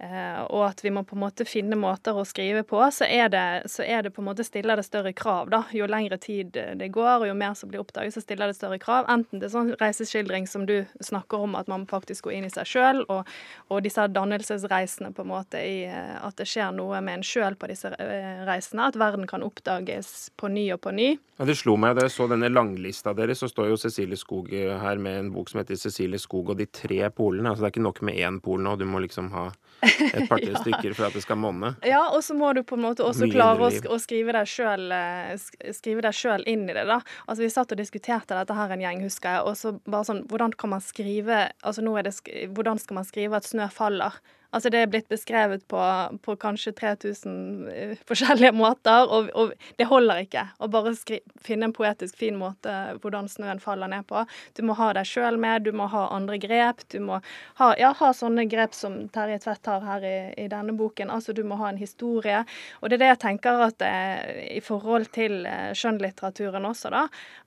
Eh, 0.00 0.42
og 0.48 0.62
at 0.64 0.80
vi 0.80 0.90
må 0.90 1.02
på 1.04 1.12
en 1.12 1.20
måte 1.20 1.44
finne 1.44 1.76
måter 1.76 2.16
å 2.16 2.22
skrive 2.24 2.62
på, 2.64 2.78
så 2.94 3.04
er 3.04 3.28
det, 3.28 3.68
så 3.68 3.84
er 3.84 4.06
det 4.06 4.14
på 4.16 4.22
en 4.22 4.30
måte 4.30 4.46
stiller 4.46 4.80
det 4.80 4.86
større 4.86 5.12
krav. 5.12 5.50
da. 5.52 5.64
Jo 5.76 5.84
lengre 5.90 6.16
tid 6.16 6.56
det 6.80 6.88
går, 6.94 7.20
og 7.20 7.28
jo 7.28 7.34
mer 7.36 7.52
som 7.58 7.68
blir 7.68 7.82
oppdaget, 7.82 8.14
så 8.14 8.22
stiller 8.24 8.48
det 8.48 8.56
større 8.56 8.78
krav. 8.80 9.04
Enten 9.12 9.42
det 9.42 9.50
er 9.50 9.52
sånn 9.52 9.74
reiseskildring 9.80 10.46
som 10.48 10.64
du 10.64 10.86
snakker 11.04 11.44
om, 11.44 11.56
at 11.58 11.68
man 11.68 11.84
faktisk 11.90 12.24
går 12.24 12.38
inn 12.38 12.48
i 12.48 12.52
seg 12.52 12.70
sjøl, 12.70 13.02
og, 13.12 13.28
og, 13.68 13.82
disse 13.84 14.06
dannelsesreisene 14.08 15.12
på 15.16 15.26
en 15.26 15.32
måte 15.34 15.60
i 15.60 15.82
eh, 15.84 16.16
at 16.16 16.40
det 16.40 16.48
skjer 16.48 16.72
noe 16.78 17.02
med 17.04 17.20
en 17.20 17.26
sjøl 17.26 17.58
på 17.60 17.68
disse 17.68 17.92
eh, 17.92 18.40
reisene. 18.48 18.88
At 18.88 18.96
verden 19.00 19.28
kan 19.28 19.44
oppdages 19.44 20.30
på 20.40 20.48
ny 20.48 20.70
og 20.78 20.80
på 20.86 20.94
ny. 20.96 21.10
Ja, 21.36 21.44
Det 21.44 21.58
slo 21.60 21.76
meg 21.80 21.98
da 21.98 22.06
jeg 22.06 22.14
så 22.16 22.28
denne 22.30 22.48
langlista 22.48 23.12
deres, 23.16 23.44
så 23.44 23.50
står 23.52 23.74
jo 23.74 23.80
Cecilie 23.84 24.16
Skog 24.16 24.48
her 24.48 24.96
med 24.96 25.18
en 25.18 25.30
bok 25.34 25.52
som 25.52 25.60
heter 25.60 25.76
'Cecilie 25.76 26.20
Skog 26.20 26.54
og 26.54 26.56
de 26.56 26.66
tre 26.66 27.04
polene'. 27.12 27.52
Altså 27.52 27.64
Det 27.64 27.68
er 27.68 27.76
ikke 27.76 27.88
nok 27.88 28.02
med 28.02 28.16
én 28.16 28.40
pol 28.40 28.60
nå, 28.60 28.76
du 28.76 28.84
må 28.88 29.00
liksom 29.04 29.30
ha 29.36 29.50
et 30.14 30.28
par-tre 30.28 30.52
ja. 30.52 30.60
stykker 30.60 30.94
for 30.96 31.08
at 31.08 31.16
det 31.16 31.22
skal 31.24 31.38
monne. 31.40 31.72
Ja, 31.86 32.02
og 32.14 32.22
så 32.26 32.36
må 32.36 32.52
du 32.56 32.62
på 32.66 32.78
en 32.78 32.84
måte 32.84 33.04
også 33.06 33.26
Mye 33.26 33.34
klare 33.34 33.68
å, 33.68 33.70
å, 33.94 33.98
skrive 34.00 34.34
deg 34.36 34.48
sjøl 34.50 34.90
eh, 34.92 36.48
inn 36.50 36.66
i 36.68 36.74
det, 36.76 36.84
da. 36.88 37.00
Altså 37.26 37.44
Vi 37.44 37.52
satt 37.52 37.72
og 37.74 37.80
diskuterte 37.80 38.36
dette 38.36 38.56
her 38.56 38.74
en 38.74 38.84
gjeng, 38.84 39.04
husker 39.06 39.38
jeg, 39.38 39.46
og 39.46 39.56
så 39.58 39.74
bare 39.86 40.08
sånn 40.08 40.24
Hvordan 40.30 40.52
kan 40.58 40.74
man 40.74 40.84
skrive 40.84 41.46
Altså 41.66 41.84
nå 41.84 41.94
er 41.98 42.08
det 42.08 42.14
Hvordan 42.54 42.80
skal 42.82 43.00
man 43.00 43.08
skrive 43.08 43.40
at 43.40 43.48
snø 43.48 43.68
faller? 43.72 44.20
Altså 44.50 44.70
det 44.72 44.80
er 44.82 44.88
blitt 44.90 45.06
beskrevet 45.10 45.62
på, 45.70 45.80
på 46.24 46.34
kanskje 46.42 46.72
3000 46.74 47.68
eh, 47.70 47.92
forskjellige 48.08 48.50
måter, 48.56 49.06
og, 49.06 49.28
og 49.38 49.52
det 49.78 49.86
holder 49.86 50.24
ikke 50.24 50.42
å 50.58 50.68
bare 50.72 50.92
skri, 50.98 51.20
finne 51.38 51.68
en 51.68 51.74
poetisk 51.76 52.18
fin 52.18 52.38
måte 52.38 52.72
hvordan 52.98 53.30
snøen 53.30 53.62
faller 53.62 53.90
ned 53.92 54.08
på. 54.10 54.24
Du 54.58 54.64
må 54.66 54.74
ha 54.80 54.90
deg 54.96 55.06
sjøl 55.06 55.38
med, 55.40 55.68
du 55.68 55.70
må 55.76 55.86
ha 55.92 56.08
andre 56.16 56.38
grep. 56.42 56.82
Du 56.90 56.98
må 57.04 57.20
ha, 57.60 57.68
ja, 57.78 57.92
ha 57.94 58.10
sånne 58.16 58.46
grep 58.50 58.74
som 58.74 58.96
Terje 59.14 59.38
Tvedt 59.44 59.70
har 59.70 59.86
her 59.86 60.06
i, 60.06 60.16
i, 60.34 60.48
denne 60.50 60.74
boken. 60.74 61.12
Altså 61.14 61.34
du 61.36 61.44
må 61.46 61.60
ha 61.60 61.70
en 61.70 61.78
historie. 61.80 62.42
Og 62.80 62.90
det 62.90 62.98
er 62.98 63.04
det 63.04 63.12
jeg 63.12 63.22
tenker 63.26 63.64
at 63.68 63.86
eh, 63.86 64.42
i 64.56 64.62
forhold 64.64 65.12
til 65.14 65.46
eh, 65.46 65.70
skjønnlitteraturen 65.78 66.66
også, 66.66 66.90
da, 66.90 67.04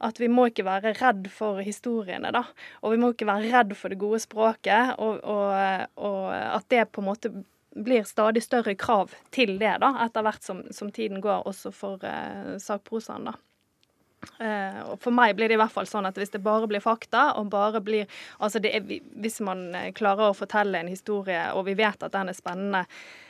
at 0.08 0.24
vi 0.24 0.32
må 0.32 0.48
ikke 0.52 0.68
være 0.70 0.96
redd 1.02 1.28
for 1.34 1.60
historiene, 1.64 2.32
da. 2.32 2.46
Og 2.80 2.96
vi 2.96 3.04
må 3.04 3.12
ikke 3.12 3.28
være 3.28 3.52
redd 3.52 3.76
for 3.76 3.92
det 3.92 4.00
gode 4.00 4.22
språket, 4.24 4.96
og, 5.04 5.20
og, 5.28 5.88
og 6.00 6.32
at 6.32 6.72
det 6.72 6.86
på 6.94 7.02
en 7.02 7.10
måte 7.10 7.32
blir 7.74 8.06
stadig 8.06 8.44
større 8.46 8.76
krav 8.78 9.16
til 9.34 9.56
det, 9.58 9.80
da, 9.82 9.96
etter 10.06 10.26
hvert 10.26 10.46
som, 10.46 10.62
som 10.72 10.92
tiden 10.94 11.24
går, 11.24 11.48
også 11.50 11.74
for 11.74 12.04
uh, 12.06 12.54
sakprosaen. 12.62 13.32
da. 13.32 13.34
Uh, 14.38 14.78
og 14.94 15.02
For 15.02 15.16
meg 15.16 15.34
blir 15.36 15.50
det 15.50 15.58
i 15.58 15.62
hvert 15.62 15.74
fall 15.74 15.90
sånn 15.90 16.06
at 16.08 16.20
hvis 16.22 16.32
det 16.36 16.44
bare 16.46 16.70
blir 16.70 16.84
fakta, 16.86 17.32
og 17.42 17.50
bare 17.52 17.82
blir 17.84 18.06
altså 18.38 18.62
er, 18.64 18.86
Hvis 19.18 19.42
man 19.44 19.72
klarer 19.98 20.30
å 20.30 20.38
fortelle 20.38 20.80
en 20.80 20.92
historie, 20.92 21.50
og 21.58 21.66
vi 21.66 21.76
vet 21.82 22.06
at 22.06 22.14
den 22.14 22.30
er 22.30 22.38
spennende, 22.38 22.86
Eh, 22.86 23.23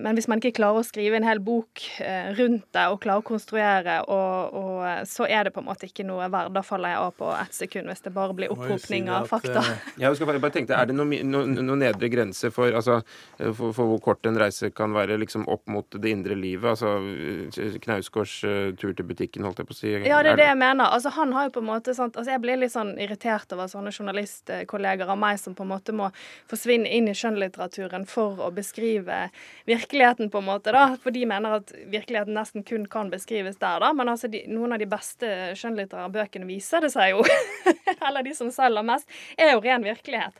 men 0.00 0.16
hvis 0.16 0.28
man 0.30 0.40
ikke 0.40 0.56
klarer 0.56 0.80
å 0.80 0.86
skrive 0.86 1.18
en 1.18 1.26
hel 1.26 1.40
bok 1.44 1.82
eh, 2.00 2.30
rundt 2.38 2.64
det 2.72 2.84
og 2.88 3.00
klarer 3.02 3.20
å 3.20 3.26
konstruere, 3.26 3.98
og, 4.08 4.54
og, 4.56 4.78
eh, 4.88 5.00
så 5.08 5.26
er 5.28 5.44
det 5.44 5.52
på 5.52 5.60
en 5.60 5.68
måte 5.68 5.88
ikke 5.88 6.06
noe 6.08 6.28
verdt. 6.32 6.54
Da 6.56 6.62
faller 6.64 6.94
jeg 6.94 7.00
av 7.02 7.10
på 7.18 7.28
ett 7.36 7.56
sekund 7.56 7.90
hvis 7.90 8.04
det 8.06 8.14
bare 8.16 8.36
blir 8.38 8.52
opphopning 8.54 9.10
av 9.12 9.28
fakta. 9.28 9.64
Jeg 10.00 10.16
skal 10.16 10.30
bare 10.30 10.52
tenke, 10.54 10.72
Er 10.72 10.88
det 10.88 10.96
noen 10.96 11.28
noe, 11.28 11.44
noe 11.52 11.78
nedre 11.78 12.08
grense 12.12 12.48
for, 12.54 12.72
altså, 12.72 13.02
for, 13.38 13.74
for, 13.76 13.90
hvor 13.90 14.00
kort 14.04 14.28
en 14.28 14.40
reise 14.40 14.72
kan 14.72 14.94
være 14.96 15.18
liksom 15.20 15.44
opp 15.52 15.68
mot 15.68 16.00
det 16.00 16.14
indre 16.14 16.36
livet? 16.38 16.72
Altså 16.72 17.76
Knausgårds 17.84 18.38
tur 18.80 18.96
til 18.96 19.06
butikken, 19.06 19.44
holdt 19.44 19.60
jeg 19.60 19.68
på 19.68 19.76
å 19.76 19.78
si. 19.78 19.92
Ja, 20.08 20.22
det 20.24 20.34
er 20.34 20.40
det 20.40 20.48
jeg 20.48 20.60
mener. 20.62 20.88
Altså, 20.88 21.12
han 21.18 21.34
har 21.36 21.48
jo 21.48 21.56
på 21.58 21.64
en 21.64 21.68
måte 21.68 21.96
sant, 21.98 22.16
altså, 22.16 22.32
Jeg 22.32 22.44
blir 22.44 22.60
litt 22.60 22.72
sånn 22.72 22.94
irritert 22.96 23.52
over 23.52 23.68
sånne 23.68 23.92
journalistkolleger 23.92 25.12
av 25.12 25.20
meg 25.20 25.40
som 25.42 25.56
på 25.58 25.66
en 25.66 25.72
måte 25.74 25.94
må 25.96 26.08
forsvinne 26.50 26.88
inn 26.88 27.10
i 27.10 27.16
skjønnlitteraturen 27.16 28.08
for 28.08 28.40
å 28.40 28.48
beskrive 28.54 29.26
virkeligheten, 29.68 30.30
på 30.30 30.38
en 30.42 30.48
måte. 30.48 30.72
da, 30.74 30.96
For 31.02 31.14
de 31.14 31.24
mener 31.26 31.58
at 31.60 31.72
virkeligheten 31.92 32.34
nesten 32.34 32.66
kun 32.66 32.86
kan 32.90 33.10
beskrives 33.12 33.56
der, 33.56 33.80
da. 33.80 33.92
Men 33.92 34.12
altså, 34.12 34.30
de, 34.32 34.44
noen 34.50 34.74
av 34.74 34.82
de 34.82 34.90
beste 34.90 35.32
skjønnlitterære 35.58 36.12
bøkene 36.14 36.48
viser 36.48 36.84
det 36.84 36.92
seg 36.94 37.14
jo, 37.14 37.24
eller 38.06 38.26
de 38.26 38.34
som 38.38 38.50
selger 38.54 38.86
mest, 38.86 39.10
er 39.38 39.54
jo 39.54 39.64
ren 39.64 39.86
virkelighet. 39.86 40.38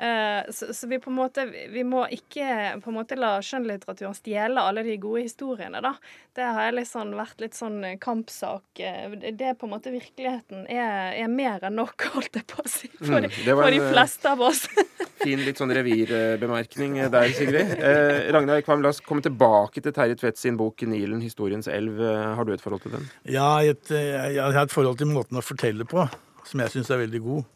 Eh, 0.00 0.52
så, 0.52 0.74
så, 0.74 0.86
vi 0.86 0.98
på 0.98 1.10
en 1.10 1.16
måte 1.16 1.42
vi 1.68 1.82
må 1.84 2.06
ikke 2.08 2.44
på 2.80 2.88
en 2.88 2.96
måte 2.96 3.18
la 3.20 3.34
skjønnlitteraturen 3.44 4.14
stjele 4.16 4.62
alle 4.64 4.80
de 4.86 4.94
gode 4.96 5.26
historiene, 5.26 5.82
da. 5.84 5.92
Det 6.36 6.46
har 6.46 6.70
jeg 6.70 6.76
liksom 6.78 7.10
vært 7.18 7.44
litt 7.44 7.58
sånn 7.58 7.82
kampsak. 8.00 8.64
Eh, 8.80 9.12
det 9.28 9.50
er 9.50 9.58
på 9.60 9.68
en 9.68 9.74
måte 9.74 9.92
virkeligheten 9.92 10.64
er, 10.72 11.12
er 11.20 11.28
mer 11.28 11.66
enn 11.68 11.76
nok, 11.82 12.06
holdt 12.14 12.40
jeg 12.40 12.48
på 12.48 12.64
å 12.64 12.72
si, 12.72 12.88
for, 12.94 13.20
mm, 13.20 13.28
for 13.50 13.68
de 13.68 13.82
eh, 13.82 13.90
fleste 13.92 14.32
av 14.32 14.46
oss. 14.48 14.64
fin 15.26 15.44
litt 15.44 15.60
sånn 15.60 15.76
revirbemerkning 15.76 16.96
der, 17.12 17.36
Sigrid. 17.36 17.76
Eh, 17.76 18.32
Ragnar 18.32 18.64
Kvam, 18.64 18.80
la 18.80 18.94
oss 18.94 19.04
komme 19.04 19.20
tilbake 19.26 19.84
til 19.84 19.92
Terje 19.92 20.16
Tvedt 20.24 20.40
sin 20.40 20.56
bok 20.56 20.80
'Nilen 20.80 21.20
historiens 21.20 21.68
elv'. 21.68 22.00
Har 22.40 22.48
du 22.48 22.56
et 22.56 22.64
forhold 22.64 22.88
til 22.88 22.96
den? 22.96 23.08
Ja, 23.28 23.58
jeg, 23.60 23.76
jeg 23.92 24.40
har 24.40 24.64
et 24.64 24.72
forhold 24.72 24.96
til 24.96 25.12
måten 25.12 25.36
å 25.36 25.44
fortelle 25.44 25.84
på, 25.84 26.08
som 26.48 26.64
jeg 26.64 26.78
syns 26.78 26.88
er 26.88 27.04
veldig 27.04 27.26
god. 27.28 27.48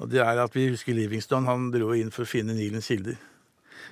Og 0.00 0.10
det 0.12 0.20
er 0.20 0.42
at 0.42 0.54
Vi 0.54 0.68
husker 0.68 0.94
Livingston. 0.96 1.48
Han 1.48 1.70
dro 1.72 1.92
inn 1.96 2.12
for 2.12 2.26
å 2.26 2.28
finne 2.28 2.56
Nilens 2.56 2.90
kilder. 2.90 3.16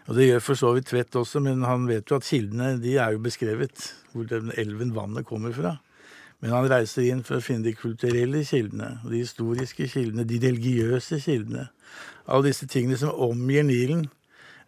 Og 0.08 0.16
Det 0.18 0.28
gjør 0.28 0.42
for 0.44 0.60
så 0.60 0.72
vidt 0.76 0.90
Tvedt 0.90 1.16
også, 1.16 1.40
men 1.40 1.64
han 1.64 1.86
vet 1.88 2.10
jo 2.10 2.18
at 2.18 2.28
kildene 2.28 2.74
de 2.80 2.98
er 3.00 3.14
jo 3.14 3.22
beskrevet. 3.24 3.94
Hvor 4.12 4.28
den 4.28 4.52
elven 4.60 4.92
vannet 4.94 5.26
kommer 5.26 5.54
fra. 5.56 5.78
Men 6.40 6.52
han 6.52 6.68
reiser 6.68 7.06
inn 7.08 7.22
for 7.24 7.38
å 7.38 7.44
finne 7.44 7.64
de 7.64 7.72
kulturelle 7.72 8.42
kildene, 8.44 8.98
og 9.04 9.14
de 9.14 9.22
historiske 9.22 9.86
kildene, 9.88 10.26
de 10.28 10.40
religiøse 10.42 11.16
kildene. 11.24 11.70
Alle 12.28 12.50
disse 12.50 12.68
tingene 12.68 12.98
som 13.00 13.14
omgir 13.16 13.64
Nilen 13.64 14.02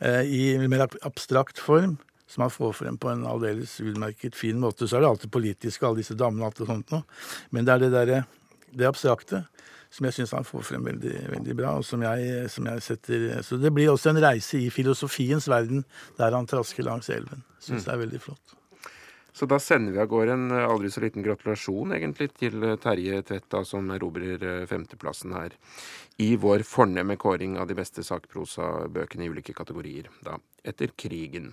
eh, 0.01 0.25
i 0.25 0.68
mer 0.72 0.87
abstrakt 1.05 1.61
form, 1.61 1.99
som 2.27 2.46
han 2.46 2.55
får 2.55 2.72
frem 2.79 2.96
på 2.99 3.11
en 3.12 3.27
aldeles 3.29 3.77
utmerket 3.85 4.38
fin 4.38 4.57
måte. 4.62 4.88
Så 4.88 4.96
er 4.96 5.05
det 5.05 5.11
alltid 5.11 5.35
politiske, 5.37 5.85
alle 5.85 6.01
disse 6.01 6.16
damene 6.16 6.46
og 6.46 6.49
alt 6.49 6.62
det 6.62 6.70
sånt 6.70 6.96
noe. 6.96 7.05
Men 7.53 7.68
det 7.68 7.75
er 7.75 7.85
det 7.85 7.92
derre 7.92 8.22
det 8.77 8.88
abstrakte 8.88 9.44
som 9.97 10.09
jeg 10.09 10.19
syns 10.19 10.35
han 10.37 10.45
får 10.45 10.67
frem 10.69 10.85
veldig, 10.85 11.15
veldig 11.33 11.57
bra. 11.57 11.73
og 11.81 11.87
som 11.89 12.05
jeg, 12.05 12.51
som 12.53 12.69
jeg, 12.69 12.85
setter... 12.85 13.27
Så 13.47 13.57
det 13.61 13.73
blir 13.73 13.89
også 13.93 14.13
en 14.13 14.21
reise 14.21 14.61
i 14.61 14.69
filosofiens 14.73 15.49
verden 15.49 15.87
der 16.21 16.37
han 16.37 16.49
trasker 16.49 16.85
langs 16.85 17.09
elven. 17.13 17.45
Syns 17.57 17.83
mm. 17.83 17.87
det 17.87 17.95
er 17.95 18.03
veldig 18.05 18.23
flott. 18.29 18.57
Så 19.37 19.45
da 19.45 19.59
sender 19.61 19.93
vi 19.93 20.01
av 20.01 20.09
gårde 20.09 20.33
en 20.33 20.45
eh, 20.49 20.65
aldri 20.65 20.89
så 20.89 21.03
liten 21.05 21.25
gratulasjon 21.25 21.93
egentlig 21.93 22.31
til 22.41 22.63
eh, 22.65 22.79
Terje 22.81 23.21
Tvetta, 23.29 23.61
som 23.69 23.91
erobrer 23.93 24.41
eh, 24.41 24.63
femteplassen 24.71 25.35
her 25.37 25.53
i 26.25 26.31
vår 26.41 26.65
fornemme 26.65 27.19
kåring 27.21 27.59
av 27.61 27.69
de 27.69 27.77
beste 27.77 28.01
sakprosabøkene 28.07 29.27
i 29.27 29.29
ulike 29.29 29.53
kategorier 29.53 30.09
da, 30.25 30.39
etter 30.65 30.95
krigen. 30.97 31.51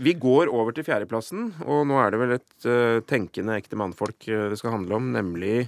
vi 0.00 0.14
går 0.16 0.48
over 0.48 0.72
til 0.72 0.86
fjerdeplassen, 0.86 1.50
og 1.68 1.82
nå 1.90 1.98
er 2.00 2.14
det 2.14 2.20
vel 2.22 2.32
et 2.38 2.68
tenkende 3.04 3.58
ekte 3.60 3.76
mannfolk 3.76 4.24
det 4.24 4.56
skal 4.56 4.72
handle 4.72 4.96
om, 4.96 5.10
nemlig 5.12 5.66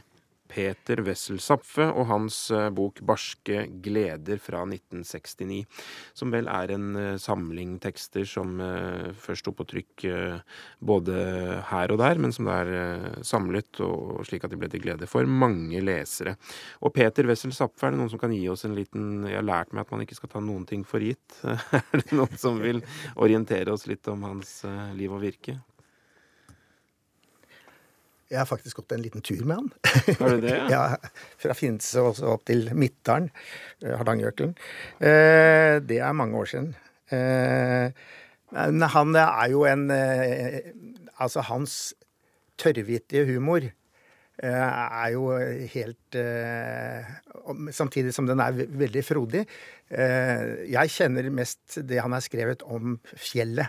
Peter 0.50 1.00
Wessel 1.06 1.38
Zapfe 1.42 1.86
og 1.88 2.08
hans 2.10 2.36
eh, 2.54 2.68
bok 2.74 3.00
'Barske 3.06 3.66
gleder' 3.84 4.40
fra 4.42 4.64
1969. 4.66 5.62
Som 6.16 6.34
vel 6.34 6.50
er 6.50 6.74
en 6.74 6.88
eh, 6.98 7.18
samling 7.22 7.78
tekster 7.82 8.26
som 8.28 8.58
eh, 8.64 9.10
først 9.14 9.46
sto 9.46 9.54
på 9.56 9.66
trykk 9.70 10.04
både 10.84 11.14
her 11.70 11.92
og 11.94 12.00
der, 12.00 12.18
men 12.20 12.32
som 12.34 12.48
det 12.48 12.56
er 12.60 13.22
samlet 13.24 13.80
og 13.84 14.20
slik 14.26 14.44
at 14.44 14.52
de 14.52 14.58
ble 14.60 14.68
til 14.72 14.82
glede 14.82 15.08
for 15.08 15.24
mange 15.24 15.80
lesere. 15.84 16.34
Og 16.84 16.92
Peter 16.96 17.28
Wessel 17.28 17.54
Zapfe, 17.56 17.86
er 17.86 17.94
det 17.94 18.00
noen 18.02 18.12
som 18.12 18.20
kan 18.20 18.34
gi 18.34 18.42
oss 18.50 18.66
en 18.66 18.76
liten 18.76 19.24
Jeg 19.28 19.38
har 19.38 19.46
lært 19.46 19.72
meg 19.72 19.86
at 19.86 19.94
man 19.94 20.04
ikke 20.04 20.18
skal 20.18 20.34
ta 20.34 20.44
noen 20.44 20.66
ting 20.68 20.84
for 20.84 21.00
gitt. 21.04 21.40
er 21.46 22.02
det 22.02 22.12
noen 22.12 22.36
som 22.40 22.60
vil 22.60 22.82
orientere 23.16 23.72
oss 23.72 23.86
litt 23.90 24.08
om 24.10 24.26
hans 24.28 24.60
liv 24.98 25.12
og 25.12 25.22
virke? 25.24 25.60
Jeg 28.30 28.38
har 28.38 28.46
faktisk 28.46 28.78
gått 28.78 28.92
en 28.94 29.02
liten 29.02 29.24
tur 29.26 29.42
med 29.42 29.58
han. 29.58 29.70
Har 30.20 30.36
du 30.36 30.44
det? 30.44 30.54
ja, 30.70 30.84
Fra 31.42 31.56
Finse 31.58 32.02
og 32.04 32.20
opp 32.36 32.44
til 32.46 32.68
Midtdalen, 32.78 33.26
eh, 33.82 33.96
Hardangerjøkelen. 33.98 34.54
Eh, 35.02 35.80
det 35.82 35.98
er 35.98 36.14
mange 36.14 36.38
år 36.38 36.50
siden. 36.52 36.70
Eh, 37.10 37.90
men 38.54 38.86
han 38.94 39.18
er 39.18 39.50
jo 39.52 39.66
en 39.66 39.90
Altså, 41.20 41.42
hans 41.46 41.92
tørrvittige 42.58 43.26
humor 43.28 43.66
er 44.40 45.08
jo 45.12 45.26
helt 45.74 46.16
Samtidig 47.76 48.14
som 48.16 48.26
den 48.26 48.40
er 48.40 48.56
veldig 48.56 49.04
frodig. 49.04 49.44
Jeg 49.90 50.94
kjenner 50.96 51.28
mest 51.30 51.76
det 51.86 52.00
han 52.00 52.16
har 52.16 52.24
skrevet 52.24 52.64
om 52.64 52.96
fjellet. 53.14 53.68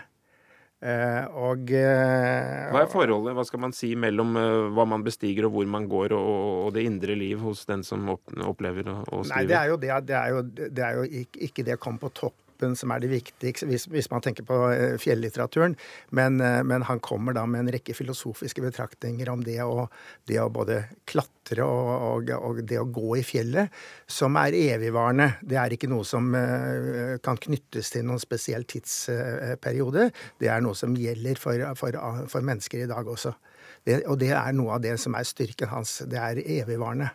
Eh, 0.82 1.26
og 1.38 1.68
eh, 1.78 2.70
Hva 2.74 2.80
er 2.82 2.88
forholdet 2.90 3.36
hva 3.38 3.44
skal 3.46 3.60
man 3.62 3.74
si, 3.76 3.92
mellom 3.94 4.34
eh, 4.34 4.70
hva 4.74 4.82
man 4.90 5.04
bestiger 5.06 5.46
og 5.46 5.54
hvor 5.54 5.68
man 5.70 5.86
går, 5.86 6.14
og, 6.16 6.40
og 6.66 6.72
det 6.74 6.82
indre 6.88 7.14
liv 7.14 7.38
hos 7.38 7.62
den 7.68 7.84
som 7.86 8.08
opplever 8.10 8.90
og, 8.90 9.22
skriver? 9.22 9.36
Nei, 9.36 9.44
det 9.46 9.58
er 9.60 9.70
jo, 9.70 9.76
det, 9.78 9.92
det 10.08 10.16
er 10.18 10.32
jo, 10.34 10.40
det 10.58 10.86
er 10.88 10.98
jo 10.98 11.04
ikke, 11.22 11.44
ikke 11.46 11.66
det 11.68 11.76
å 11.78 11.82
komme 11.86 12.02
på 12.02 12.10
topp 12.18 12.41
vitenskapen 12.62 12.76
som 12.76 12.92
er 12.92 13.00
det 13.00 13.10
viktigste, 13.10 13.66
hvis, 13.66 13.86
hvis 13.90 14.10
man 14.10 14.22
tenker 14.22 14.44
på 14.44 14.54
uh, 14.70 14.98
fjellitteraturen. 14.98 15.76
Men, 16.10 16.40
uh, 16.40 16.62
men, 16.64 16.82
han 16.82 17.00
kommer 17.00 17.32
da 17.34 17.46
med 17.46 17.60
en 17.60 17.72
rekke 17.72 17.94
filosofiske 17.94 18.62
betraktninger 18.62 19.28
om 19.30 19.42
det 19.42 19.62
å, 19.62 19.88
det 20.26 20.40
å 20.40 20.50
både 20.50 20.84
klatre 21.06 21.64
og, 21.64 22.22
og, 22.22 22.30
og, 22.30 22.62
det 22.64 22.78
å 22.78 22.86
gå 22.86 23.18
i 23.18 23.22
fjellet, 23.22 23.70
som 24.06 24.36
er 24.36 24.52
evigvarende. 24.52 25.38
Det 25.42 25.58
er 25.58 25.72
ikke 25.72 25.90
noe 25.90 26.04
som 26.04 26.32
uh, 26.34 27.18
kan 27.22 27.36
knyttes 27.36 27.92
til 27.92 28.06
noen 28.06 28.20
spesiell 28.20 28.64
tidsperiode. 28.64 30.10
Det 30.38 30.48
er 30.48 30.62
noe 30.62 30.74
som 30.74 30.94
gjelder 30.96 31.38
for, 31.38 31.66
for, 31.78 31.98
for 32.28 32.42
mennesker 32.44 32.84
i 32.84 32.90
dag 32.90 33.06
også. 33.06 33.34
Det, 33.82 34.04
og 34.06 34.20
det 34.20 34.30
er 34.30 34.54
noe 34.54 34.76
av 34.76 34.82
det 34.84 34.94
som 35.00 35.14
er 35.18 35.26
styrken 35.26 35.72
hans. 35.72 36.04
Det 36.06 36.18
er 36.18 36.38
evigvarende. 36.38 37.10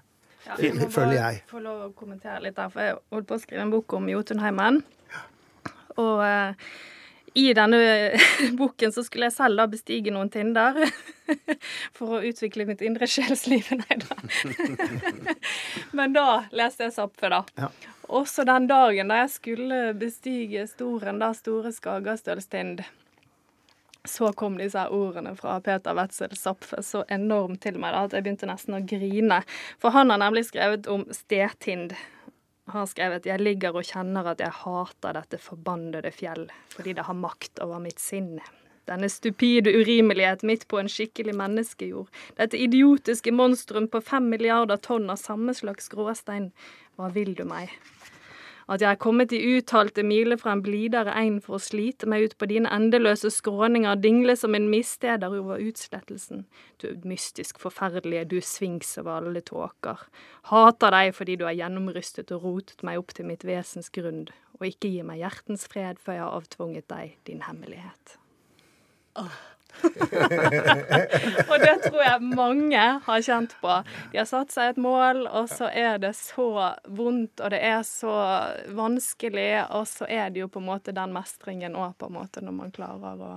Ja, 0.48 0.56
jeg 0.64 0.76
må 0.80 0.88
jeg. 1.12 1.42
Få 1.50 1.60
lov 1.60 1.82
å 1.84 1.88
kommentere 1.96 2.40
litt 2.46 2.56
der, 2.56 2.70
for 2.72 2.84
jeg 2.84 2.96
holdt 3.12 3.28
på 3.28 3.36
å 3.36 3.42
skrive 3.42 3.66
en 3.66 3.72
bok 3.74 3.96
om 3.98 4.08
Jotunheimen. 4.12 4.80
Og 6.02 6.22
uh, 6.22 6.72
i 7.38 7.54
denne 7.54 7.78
boken 8.60 8.94
så 8.94 9.04
skulle 9.06 9.30
jeg 9.30 9.36
selv 9.36 9.62
da 9.62 9.68
bestige 9.70 10.14
noen 10.14 10.32
tinder 10.34 10.78
for 11.98 12.18
å 12.18 12.22
utvikle 12.26 12.66
mitt 12.70 12.82
indre 12.86 13.10
sjelsliv. 13.10 13.70
Nei 13.84 14.00
da. 14.02 14.18
Men 15.98 16.16
da 16.18 16.28
leste 16.50 16.88
jeg 16.88 16.98
Zapfe, 16.98 17.30
da. 17.34 17.44
Ja. 17.60 17.70
Også 18.08 18.46
den 18.48 18.70
dagen 18.70 19.12
da 19.12 19.22
jeg 19.26 19.34
skulle 19.36 19.82
bestige 20.00 20.66
Storen, 20.72 21.20
da 21.22 21.34
Store 21.38 21.74
Skagastølstind 21.76 22.86
så 24.08 24.32
kom 24.34 24.58
disse 24.58 24.86
ordene 24.88 25.34
fra 25.36 25.58
Peter 25.62 25.96
Wetzel 25.98 26.36
Zapfe 26.40 26.80
så 26.84 27.04
enormt 27.12 27.62
til 27.66 27.76
meg 27.82 27.92
da, 27.92 28.06
at 28.08 28.16
jeg 28.16 28.24
begynte 28.24 28.48
nesten 28.48 28.78
å 28.78 28.86
grine. 28.88 29.42
For 29.84 29.92
han 29.92 30.14
har 30.14 30.22
nemlig 30.22 30.48
skrevet 30.48 30.88
om 30.92 31.04
stetind. 31.12 31.94
Har 32.68 32.86
skrevet 32.86 33.26
'Jeg 33.26 33.40
ligger 33.40 33.76
og 33.76 33.84
kjenner 33.88 34.28
at 34.28 34.40
jeg 34.40 34.52
hater 34.52 35.14
dette 35.14 35.38
forbannede 35.40 36.12
fjell, 36.12 36.50
fordi 36.70 36.94
det 36.94 37.06
har 37.08 37.14
makt 37.14 37.60
over 37.64 37.80
mitt 37.80 38.00
sinn'. 38.00 38.40
Denne 38.88 39.10
stupide 39.10 39.72
urimelighet 39.72 40.44
midt 40.44 40.68
på 40.68 40.80
en 40.80 40.90
skikkelig 40.92 41.36
menneskejord. 41.36 42.08
Dette 42.38 42.60
idiotiske 42.60 43.32
monstrum 43.32 43.88
på 43.88 44.02
fem 44.04 44.30
milliarder 44.30 44.78
tonn 44.78 45.10
av 45.10 45.20
samme 45.20 45.54
slags 45.54 45.88
gråstein. 45.92 46.52
Hva 46.96 47.12
vil 47.12 47.36
du 47.36 47.44
meg? 47.46 47.70
At 48.68 48.84
jeg 48.84 48.90
er 48.92 49.00
kommet 49.00 49.32
i 49.32 49.40
uttalte 49.56 50.04
miler 50.04 50.40
fra 50.40 50.54
en 50.56 50.62
blidere 50.66 51.14
egn 51.16 51.40
for 51.44 51.56
å 51.58 51.64
slite 51.64 52.10
meg 52.10 52.28
ut 52.28 52.36
på 52.40 52.50
dine 52.52 52.72
endeløse 52.74 53.32
skråninger, 53.32 54.00
dingle 54.04 54.36
som 54.40 54.58
en 54.58 54.68
missteder 54.72 55.32
over 55.40 55.64
utslettelsen. 55.64 56.44
Du 56.84 56.90
mystisk 57.08 57.62
forferdelige, 57.64 58.28
du 58.28 58.38
svings 58.44 58.94
over 59.00 59.22
alle 59.22 59.44
tåker. 59.48 60.04
Hater 60.52 60.96
deg 60.98 61.14
fordi 61.16 61.40
du 61.40 61.48
har 61.48 61.56
gjennomrystet 61.56 62.34
og 62.36 62.44
rotet 62.44 62.84
meg 62.88 63.00
opp 63.00 63.16
til 63.16 63.30
mitt 63.32 63.48
vesens 63.48 63.92
grunn, 63.94 64.26
og 64.60 64.68
ikke 64.68 64.92
gir 64.92 65.08
meg 65.08 65.24
hjertens 65.24 65.68
fred 65.72 66.02
før 66.04 66.20
jeg 66.20 66.26
har 66.26 66.42
avtvunget 66.42 66.90
deg 66.92 67.16
din 67.30 67.46
hemmelighet. 67.48 68.18
Oh. 69.18 69.57
og 71.52 71.56
det 71.62 71.76
tror 71.84 72.02
jeg 72.04 72.30
mange 72.32 72.84
har 73.06 73.24
kjent 73.26 73.56
på. 73.62 73.78
De 74.12 74.22
har 74.22 74.28
satt 74.30 74.54
seg 74.54 74.74
et 74.74 74.82
mål, 74.82 75.26
og 75.28 75.50
så 75.52 75.70
er 75.70 76.02
det 76.04 76.14
så 76.18 76.50
vondt, 76.88 77.42
og 77.42 77.54
det 77.54 77.62
er 77.64 77.82
så 77.88 78.18
vanskelig, 78.78 79.50
og 79.70 79.88
så 79.90 80.10
er 80.10 80.30
det 80.34 80.46
jo 80.46 80.52
på 80.52 80.64
en 80.64 80.70
måte 80.70 80.96
den 80.96 81.16
mestringen 81.16 81.78
òg, 81.78 81.98
på 82.00 82.12
en 82.12 82.18
måte, 82.20 82.44
når 82.44 82.58
man 82.62 82.74
klarer 82.76 83.24
å 83.24 83.34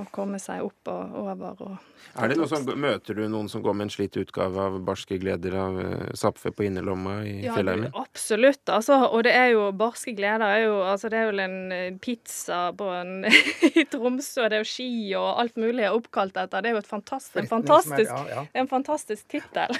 å 0.00 0.06
komme 0.14 0.40
seg 0.42 0.64
opp 0.64 0.90
og 0.90 1.16
over. 1.20 1.62
Og 1.66 2.20
er 2.20 2.32
det 2.32 2.38
noe 2.40 2.48
som, 2.50 2.64
Møter 2.80 3.16
du 3.18 3.22
noen 3.28 3.48
som 3.50 3.62
går 3.64 3.76
med 3.76 3.88
en 3.88 3.92
slitt 3.92 4.16
utgave 4.20 4.58
av 4.58 4.78
'Barske 4.84 5.18
gleder' 5.20 5.56
av 5.60 5.78
Zapfe 6.18 6.52
på 6.54 6.66
innerlomma 6.66 7.20
i 7.26 7.34
ja, 7.44 7.54
Fjellheimen? 7.56 7.92
Absolutt. 7.94 8.62
Altså, 8.72 8.98
og 9.06 9.24
det 9.26 9.34
er 9.36 9.52
jo 9.54 9.68
'Barske 9.72 10.14
gleder' 10.16 10.46
er 10.56 10.64
jo, 10.64 10.80
altså, 10.82 11.10
det 11.12 11.20
er 11.20 11.30
vel 11.30 11.44
en 11.44 11.72
eh, 11.72 11.98
pizza 12.02 12.60
på 12.76 12.88
en, 12.96 13.24
i 13.80 13.86
Tromsø, 13.90 14.48
det 14.48 14.60
er 14.60 14.64
jo 14.64 14.70
ski 14.72 14.90
og 15.18 15.28
alt 15.44 15.56
mulig 15.60 15.86
er 15.86 15.96
oppkalt 15.96 16.36
etter. 16.36 16.62
Det 16.62 16.72
er 16.72 16.78
jo 16.78 16.84
et 16.84 16.90
fantastisk, 16.90 17.42
en 17.44 17.50
fantastisk, 17.50 18.10
ja, 18.10 18.22
ja. 18.40 18.46
en 18.54 18.70
fantastisk 18.70 19.28
tittel. 19.28 19.76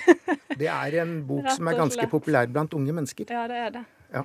det 0.60 0.70
er 0.70 1.00
en 1.02 1.20
bok 1.26 1.48
som 1.56 1.70
er 1.70 1.80
ganske 1.80 2.10
populær 2.12 2.50
blant 2.50 2.74
unge 2.76 2.94
mennesker. 2.96 3.30
Ja, 3.30 3.46
det 3.50 3.62
er 3.68 3.78
det. 3.80 3.86
Ja. 4.10 4.24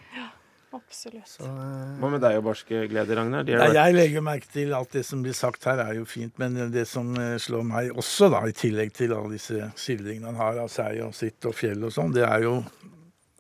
Absolutt. 0.76 1.30
Så, 1.30 1.48
uh... 1.48 1.96
Hva 2.02 2.10
med 2.12 2.24
deg 2.24 2.40
og 2.40 2.50
barske 2.50 2.82
gleder, 2.92 3.22
Ragnar? 3.22 3.48
Nei, 3.48 3.70
jeg 3.78 3.96
legger 3.96 4.26
merke 4.26 4.50
til 4.52 4.74
alt 4.76 4.92
det 4.96 5.06
som 5.08 5.22
blir 5.24 5.36
sagt 5.38 5.64
her, 5.70 5.80
er 5.84 6.00
jo 6.00 6.08
fint. 6.10 6.36
Men 6.42 6.58
det 6.74 6.84
som 6.90 7.14
eh, 7.22 7.38
slår 7.42 7.64
meg 7.68 7.96
også, 7.96 8.30
da, 8.34 8.44
i 8.50 8.56
tillegg 8.56 8.92
til 8.96 9.16
alle 9.16 9.38
disse 9.38 9.70
skildringene 9.80 10.34
han 10.34 10.42
har 10.42 10.60
av 10.66 10.72
seg 10.74 11.00
og 11.06 11.16
sitt 11.16 11.48
og 11.48 11.56
fjell 11.56 11.88
og 11.88 11.96
sånn, 11.96 12.14
det 12.16 12.28
er 12.28 12.46
jo 12.48 12.60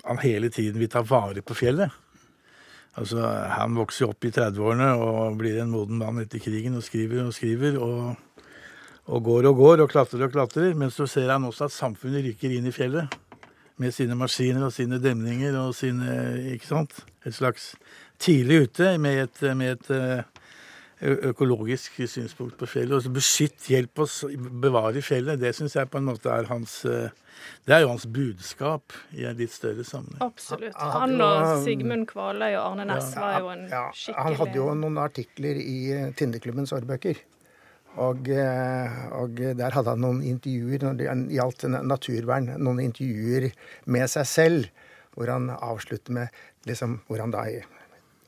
han 0.05 0.21
hele 0.21 0.51
tiden 0.53 0.79
vil 0.79 0.91
ta 0.91 1.01
vare 1.05 1.41
på 1.41 1.57
fjellet. 1.57 1.93
Altså, 2.95 3.19
Han 3.57 3.75
vokser 3.75 4.07
opp 4.07 4.23
i 4.23 4.31
30-årene 4.31 4.93
og 5.01 5.39
blir 5.39 5.59
en 5.59 5.73
moden 5.73 5.99
mann 5.99 6.21
etter 6.21 6.39
krigen 6.39 6.77
og 6.77 6.85
skriver 6.85 7.25
og 7.25 7.33
skriver. 7.35 7.79
og, 7.81 8.15
og 9.05 9.23
går 9.23 9.45
og 9.49 9.57
går 9.57 9.83
og 9.83 9.89
klatrer 9.91 10.25
og 10.25 10.31
klatrer. 10.31 10.73
Men 10.73 10.93
så 10.93 11.07
ser 11.09 11.31
han 11.33 11.45
også 11.45 11.67
at 11.67 11.75
samfunnet 11.75 12.23
rykker 12.25 12.55
inn 12.55 12.69
i 12.69 12.75
fjellet 12.75 13.11
med 13.81 13.91
sine 13.91 14.15
maskiner 14.15 14.63
og 14.69 14.73
sine 14.73 15.01
demninger 15.03 15.57
og 15.59 15.75
sine 15.75 16.15
Ikke 16.53 16.69
sant? 16.69 17.03
Et 17.25 17.35
slags 17.35 17.73
tidlig 18.21 18.67
ute 18.67 18.95
med 19.01 19.23
et, 19.25 19.43
med 19.57 19.75
et 19.75 20.25
økologisk 21.01 21.97
synspunkt 22.07 22.55
på 22.59 22.69
fjellet. 22.69 23.05
Og 23.07 23.17
beskytt, 23.17 23.67
hjelp 23.69 24.05
oss, 24.05 24.21
bevare 24.61 25.01
fjellet. 25.03 25.41
Det 25.41 25.51
syns 25.57 25.75
jeg 25.75 25.89
på 25.91 25.99
en 25.99 26.07
måte 26.07 26.31
er 26.31 26.47
hans 26.51 26.83
Det 26.85 27.73
er 27.75 27.81
jo 27.83 27.89
hans 27.91 28.05
budskap 28.07 28.93
i 29.11 29.25
en 29.27 29.35
litt 29.37 29.51
større 29.51 29.83
sammenheng. 29.83 30.21
Absolutt. 30.23 30.77
Han 30.79 31.19
og 31.19 31.65
Sigmund 31.65 32.07
Kvaløy 32.07 32.53
og 32.53 32.61
Arne 32.61 32.85
Næss 32.87 33.11
var 33.19 33.39
jo 33.41 33.51
en 33.51 33.65
skikkelig 33.67 34.23
Han 34.23 34.37
hadde 34.39 34.59
jo 34.61 34.67
noen 34.85 35.01
artikler 35.03 35.59
i 35.59 35.79
Tindeklubbens 36.15 36.73
årbøker. 36.77 37.19
Og, 37.95 38.27
eh, 38.29 38.95
og, 39.15 39.37
der 39.55 39.71
hadde 39.71 39.93
han 39.93 40.01
noen 40.03 40.23
intervjuer 40.27 40.83
når 40.83 40.97
det 40.99 41.11
gjaldt 41.35 41.67
naturvern. 41.75 42.49
Noen 42.59 42.81
intervjuer 42.89 43.51
med 43.91 44.11
seg 44.11 44.27
selv, 44.27 44.65
hvor 45.15 45.31
han 45.31 45.49
avslutter 45.53 46.15
med 46.15 46.67
liksom, 46.67 46.99
hvor 47.07 47.23
han 47.23 47.33
da 47.33 47.45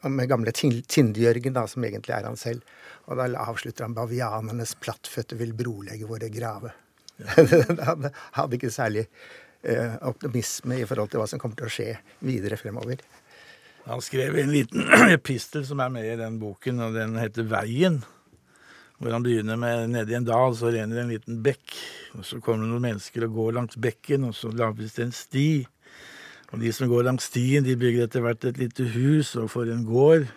med 0.07 0.29
gamle 0.29 0.53
Tindjørgen, 0.53 1.55
da, 1.55 1.65
som 1.67 1.83
egentlig 1.83 2.15
er 2.15 2.27
han 2.27 2.37
selv. 2.39 2.65
Og 3.07 3.17
da 3.19 3.27
avslutter 3.41 3.87
han 3.87 3.95
'Bavianernes 3.95 4.75
plattføtte 4.79 5.37
vil 5.39 5.55
brolegge 5.57 6.07
våre 6.07 6.29
grave'. 6.31 6.73
han 7.87 8.11
hadde 8.37 8.55
ikke 8.55 8.69
særlig 8.69 9.07
eh, 9.63 9.95
optimisme 10.05 10.77
i 10.77 10.85
forhold 10.85 11.09
til 11.09 11.19
hva 11.21 11.27
som 11.27 11.41
kommer 11.41 11.57
til 11.57 11.65
å 11.65 11.73
skje 11.73 11.95
videre 12.21 12.59
fremover. 12.61 13.01
Han 13.87 14.03
skrev 14.03 14.37
en 14.37 14.53
liten 14.53 14.85
epistel 15.17 15.65
som 15.65 15.81
er 15.81 15.89
med 15.89 16.05
i 16.05 16.19
den 16.19 16.37
boken, 16.39 16.79
og 16.85 16.93
den 16.93 17.17
heter 17.17 17.43
'Veien' 17.47 18.03
hvor 18.97 19.13
han 19.13 19.21
begynner 19.21 19.59
med 19.61 19.91
nedi 19.93 20.15
en 20.17 20.25
dal, 20.25 20.55
så 20.57 20.71
renner 20.73 20.97
det 20.97 21.01
en 21.03 21.11
liten 21.11 21.41
bekk. 21.45 21.75
og 22.17 22.25
Så 22.25 22.39
kommer 22.41 22.65
det 22.65 22.71
noen 22.71 22.85
mennesker 22.87 23.27
og 23.27 23.35
går 23.35 23.51
langs 23.59 23.77
bekken, 23.77 24.25
og 24.25 24.33
så 24.33 24.49
lages 24.49 24.97
det 24.97 25.03
en 25.05 25.13
sti. 25.13 25.49
Og 26.53 26.61
de 26.61 26.71
som 26.71 26.87
går 26.89 27.07
langs 27.07 27.27
stien, 27.27 27.65
de 27.65 27.75
bygger 27.79 28.05
etter 28.05 28.23
hvert 28.23 28.45
et 28.47 28.59
lite 28.61 28.85
hus 28.93 29.33
og 29.35 29.49
får 29.51 29.73
en 29.73 29.87
gård. 29.87 30.27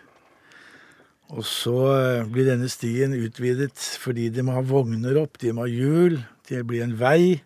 Og 1.31 1.45
så 1.47 1.77
eh, 1.95 2.25
blir 2.27 2.49
denne 2.49 2.69
stien 2.71 3.15
utvidet 3.15 3.79
fordi 4.03 4.29
de 4.35 4.43
må 4.43 4.57
ha 4.57 4.65
vogner 4.67 5.21
opp, 5.21 5.39
de 5.39 5.53
må 5.55 5.69
ha 5.69 5.71
hjul, 5.71 6.19
det 6.51 6.65
blir 6.67 6.83
en 6.83 6.97
vei. 6.99 7.39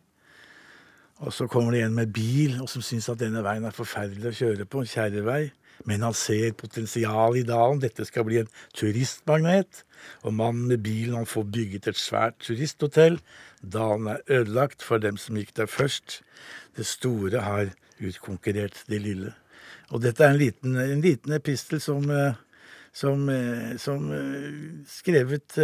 Og 1.24 1.32
så 1.32 1.46
kommer 1.48 1.76
det 1.76 1.84
en 1.84 1.96
med 1.96 2.12
bil 2.12 2.56
og 2.62 2.70
som 2.72 2.82
syns 2.84 3.10
at 3.12 3.20
denne 3.20 3.44
veien 3.44 3.64
er 3.68 3.76
forferdelig 3.76 4.32
å 4.32 4.38
kjøre 4.40 4.66
på, 4.68 4.80
en 4.80 4.90
kjerrevei. 4.90 5.42
Men 5.88 6.04
han 6.06 6.16
ser 6.16 6.54
potensial 6.56 7.36
i 7.36 7.44
dalen. 7.46 7.80
Dette 7.82 8.06
skal 8.08 8.24
bli 8.26 8.40
en 8.40 8.50
turistmagnet. 8.76 9.82
Og 10.24 10.36
mannen 10.36 10.68
med 10.70 10.84
bilen 10.84 11.16
han 11.18 11.28
får 11.28 11.48
bygget 11.52 11.88
et 11.90 12.00
svært 12.00 12.38
turisthotell. 12.44 13.18
Dalen 13.60 14.12
er 14.14 14.22
ødelagt 14.28 14.84
for 14.86 15.02
dem 15.02 15.18
som 15.20 15.36
gikk 15.36 15.54
der 15.58 15.68
først. 15.70 16.22
Det 16.78 16.86
store 16.88 17.42
har 17.44 17.74
utkonkurrert 18.00 18.84
det 18.90 19.00
lille. 19.02 19.34
Og 19.92 20.02
dette 20.02 20.24
er 20.24 20.32
en 20.32 20.40
liten, 20.40 20.76
en 20.80 21.04
liten 21.04 21.34
epistel 21.36 21.80
som, 21.82 22.04
eh, 22.10 22.34
som, 22.92 23.28
eh, 23.28 23.76
som, 23.78 24.12
eh, 24.12 24.84
skrevet 24.86 25.56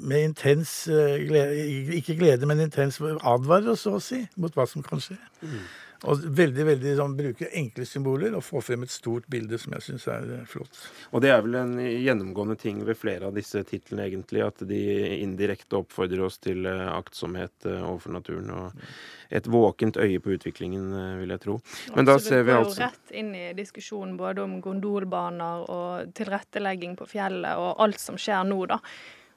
med 0.00 0.24
intens 0.24 0.84
glede 0.86 1.94
Ikke 1.96 2.16
glede, 2.16 2.46
men 2.46 2.60
intens 2.60 3.00
advarer, 3.00 3.74
så 3.74 3.96
å 3.96 4.00
si, 4.02 4.28
mot 4.36 4.54
hva 4.54 4.66
som 4.68 4.82
kan 4.82 5.00
skje. 5.00 5.18
Mm. 5.42 5.62
Og 6.10 6.22
veldig, 6.34 6.64
veldig 6.66 6.94
sånn, 6.98 7.14
bruke 7.18 7.48
enkle 7.58 7.86
symboler 7.86 8.34
og 8.34 8.42
få 8.42 8.62
frem 8.64 8.82
et 8.86 8.92
stort 8.92 9.28
bilde 9.30 9.58
som 9.60 9.76
jeg 9.76 9.86
syns 9.86 10.06
er 10.10 10.26
eh, 10.38 10.44
flott. 10.50 10.80
Og 11.14 11.22
det 11.22 11.30
er 11.30 11.44
vel 11.44 11.58
en 11.60 11.76
gjennomgående 11.78 12.56
ting 12.58 12.80
ved 12.86 12.98
flere 12.98 13.28
av 13.28 13.38
disse 13.38 13.62
titlene, 13.68 14.08
egentlig, 14.08 14.42
at 14.42 14.64
de 14.66 14.82
indirekte 15.20 15.78
oppfordrer 15.78 16.24
oss 16.26 16.40
til 16.42 16.66
eh, 16.66 16.84
aktsomhet 16.90 17.68
eh, 17.70 17.78
overfor 17.78 18.16
naturen 18.18 18.50
og 18.56 18.84
et 19.32 19.46
våkent 19.48 19.96
øye 19.96 20.18
på 20.20 20.34
utviklingen, 20.34 20.90
vil 21.22 21.30
jeg 21.32 21.40
tro. 21.40 21.54
Men 21.96 22.04
da 22.04 22.18
ser 22.20 22.42
vi 22.44 22.52
altså 22.52 22.74
Det 22.74 22.82
går 22.82 22.82
jo 22.82 22.90
rett 22.90 23.14
inn 23.22 23.30
i 23.38 23.46
diskusjonen 23.56 24.18
både 24.18 24.42
om 24.44 24.58
gondolbaner 24.60 25.64
og 25.72 26.12
tilrettelegging 26.18 26.98
på 26.98 27.08
fjellet 27.14 27.62
og 27.62 27.80
alt 27.80 28.02
som 28.02 28.18
skjer 28.20 28.44
nå, 28.50 28.58
da. 28.74 28.82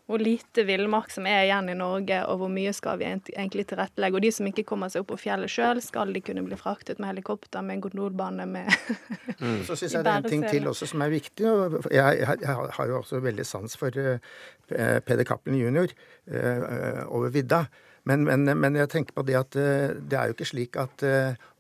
Hvor 0.05 0.21
lite 0.21 0.63
villmark 0.67 1.09
som 1.09 1.25
er 1.25 1.47
igjen 1.47 1.71
i 1.73 1.75
Norge, 1.77 2.19
og 2.29 2.37
hvor 2.43 2.49
mye 2.53 2.71
skal 2.77 2.99
vi 3.01 3.07
egentlig 3.09 3.65
tilrettelegge. 3.71 4.19
Og 4.19 4.25
de 4.25 4.31
som 4.35 4.49
ikke 4.49 4.65
kommer 4.69 4.91
seg 4.93 5.01
opp 5.01 5.09
på 5.15 5.17
fjellet 5.23 5.49
sjøl, 5.49 5.81
skal 5.81 6.13
de 6.13 6.21
kunne 6.25 6.43
bli 6.45 6.59
fraktet 6.59 7.01
med 7.01 7.09
helikopter, 7.09 7.65
med 7.65 7.81
gondolbane, 7.87 8.45
med 8.45 8.69
mm. 9.41 9.63
Så 9.65 9.79
syns 9.79 9.97
jeg 9.97 10.05
det 10.05 10.13
er 10.13 10.21
en 10.21 10.29
ting 10.29 10.45
til 10.45 10.69
også 10.69 10.91
som 10.93 11.01
er 11.01 11.13
viktig. 11.15 11.49
Jeg, 11.89 12.21
jeg, 12.21 12.37
jeg 12.45 12.69
har 12.77 12.91
jo 12.91 12.99
også 13.01 13.23
veldig 13.25 13.47
sans 13.49 13.81
for 13.81 13.97
uh, 13.97 14.21
Peder 14.69 15.25
Cappelen 15.25 15.57
jr. 15.57 15.97
Uh, 16.29 17.01
over 17.09 17.33
vidda. 17.33 17.65
Men, 18.05 18.27
men, 18.27 18.45
men, 18.45 18.75
jeg 18.77 18.91
tenker 18.93 19.17
på 19.17 19.25
det 19.25 19.39
at 19.39 19.57
uh, 19.57 19.89
det 19.97 20.19
er 20.19 20.29
jo 20.29 20.37
ikke 20.37 20.53
slik 20.53 20.77
at 20.77 21.01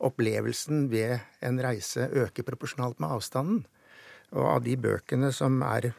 opplevelsen 0.05 0.91
ved 0.93 1.17
en 1.41 1.57
reise 1.65 2.11
øker 2.13 2.45
proporsjonalt 2.45 3.01
med 3.01 3.17
avstanden. 3.17 3.63
Og 4.37 4.45
av 4.51 4.65
de 4.65 4.75
bøkene 4.77 5.31
som 5.33 5.63
er 5.65 5.95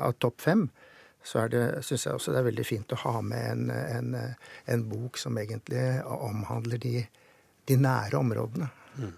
av 0.00 0.16
topp 0.22 0.40
fem, 0.40 0.70
så 1.22 1.44
syns 1.84 2.06
jeg 2.06 2.14
også 2.14 2.32
det 2.32 2.40
er 2.40 2.46
veldig 2.48 2.66
fint 2.66 2.92
å 2.94 3.00
ha 3.02 3.20
med 3.20 3.46
en, 3.50 3.70
en, 3.70 4.14
en 4.72 4.84
bok 4.88 5.18
som 5.20 5.36
egentlig 5.38 5.82
omhandler 6.04 6.80
de, 6.80 6.94
de 7.68 7.76
nære 7.76 8.20
områdene. 8.20 8.70
Mm. 8.96 9.12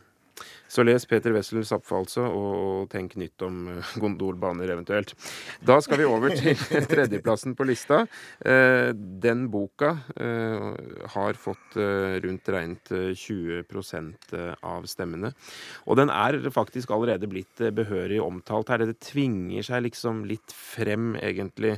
Så 0.72 0.84
les 0.86 1.04
Peter 1.04 1.34
Wessel 1.36 1.66
Zapfe 1.68 1.96
altså, 1.98 2.24
og 2.24 2.86
tenk 2.92 3.18
nytt 3.20 3.42
om 3.44 3.66
eh, 3.74 3.90
gondolbaner 4.00 4.70
eventuelt. 4.72 5.12
Da 5.60 5.76
skal 5.84 6.00
vi 6.00 6.08
over 6.08 6.32
til 6.32 6.56
tredjeplassen 6.92 7.52
på 7.58 7.66
lista. 7.68 8.02
Eh, 8.40 8.88
den 8.96 9.44
boka 9.52 9.90
eh, 10.16 10.70
har 11.12 11.36
fått 11.36 11.76
rundt 12.22 12.48
regnet 12.52 12.90
20% 12.92 14.32
av 14.66 14.86
stemmene. 14.88 15.32
Og 15.88 15.96
den 15.98 16.12
er 16.12 16.38
faktisk 16.52 16.92
allerede 16.92 17.28
blitt 17.30 17.60
behørig 17.74 18.20
omtalt 18.22 18.72
her. 18.72 18.84
Det 18.88 18.98
tvinger 19.04 19.64
seg 19.66 19.84
liksom 19.86 20.22
litt 20.28 20.52
frem, 20.52 21.14
egentlig, 21.16 21.74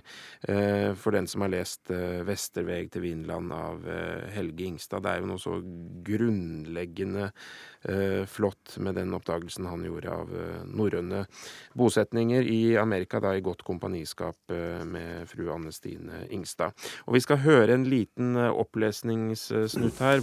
for 1.01 1.15
den 1.15 1.29
som 1.31 1.45
har 1.45 1.53
lest 1.53 1.91
'Vesterveg 1.91 2.91
til 2.95 3.05
Vinland' 3.07 3.55
av 3.55 3.87
Helge 4.35 4.67
Ingstad. 4.67 5.05
Det 5.05 5.13
er 5.13 5.23
jo 5.23 5.31
noe 5.31 5.43
så 5.43 5.59
grunnleggende 6.09 7.31
flott 8.31 8.77
med 8.85 8.99
den 8.99 9.15
oppdagelsen 9.17 9.67
han 9.67 9.85
gjorde 9.87 10.13
av 10.13 10.33
eh, 10.37 10.61
norrøne 10.69 11.25
bosetninger 11.79 12.47
i 12.51 12.77
Amerika, 12.81 13.21
da 13.25 13.35
i 13.35 13.43
godt 13.45 13.65
kompaniskap 13.67 14.53
eh, 14.53 14.85
med 14.85 15.29
fru 15.31 15.49
Anne 15.55 15.73
Stine 15.73 16.25
Ingstad. 16.35 16.77
Og 17.09 17.17
vi 17.17 17.25
skal 17.25 17.43
høre 17.45 17.79
en 17.79 17.89
liten 17.89 18.37
eh, 18.37 18.53
opplesningssnutt 18.53 20.03
her. 20.05 20.23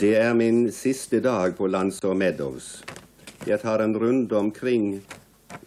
Det 0.00 0.16
er 0.18 0.34
min 0.34 0.66
siste 0.74 1.20
dag 1.22 1.54
på 1.58 1.68
Landsår 1.70 2.16
Meadows. 2.18 2.80
Jeg 3.46 3.60
tar 3.62 3.84
en 3.84 3.94
runde 3.94 4.34
omkring 4.34 4.96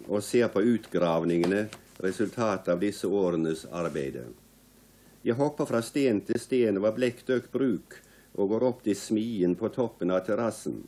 og 0.10 0.24
ser 0.26 0.50
på 0.52 0.66
utgravningene, 0.66 1.68
resultatet 2.04 2.74
av 2.74 2.82
disse 2.84 3.08
årenes 3.08 3.64
arbeid. 3.72 4.20
Jeg 5.24 5.36
hopper 5.40 5.68
fra 5.68 5.82
sten 5.84 6.22
til 6.28 6.40
sten 6.40 6.80
over 6.80 6.96
blekkdøkt 6.96 7.52
bruk 7.52 7.98
og 8.40 8.54
går 8.54 8.66
opp 8.70 8.84
til 8.86 8.96
smien 8.96 9.56
på 9.60 9.72
toppen 9.76 10.12
av 10.16 10.24
terrassen. 10.28 10.82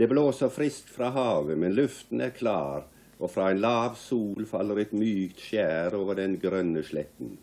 Det 0.00 0.06
blåser 0.08 0.48
friskt 0.48 0.88
fra 0.88 1.10
havet, 1.12 1.58
men 1.60 1.74
luften 1.76 2.22
er 2.24 2.30
klar, 2.32 2.86
og 3.20 3.28
fra 3.28 3.50
en 3.52 3.58
lav 3.60 3.98
sol 4.00 4.46
faller 4.48 4.78
et 4.80 4.94
mykt 4.96 5.42
skjær 5.44 5.92
over 5.98 6.16
den 6.16 6.38
grønne 6.40 6.80
sletten. 6.88 7.34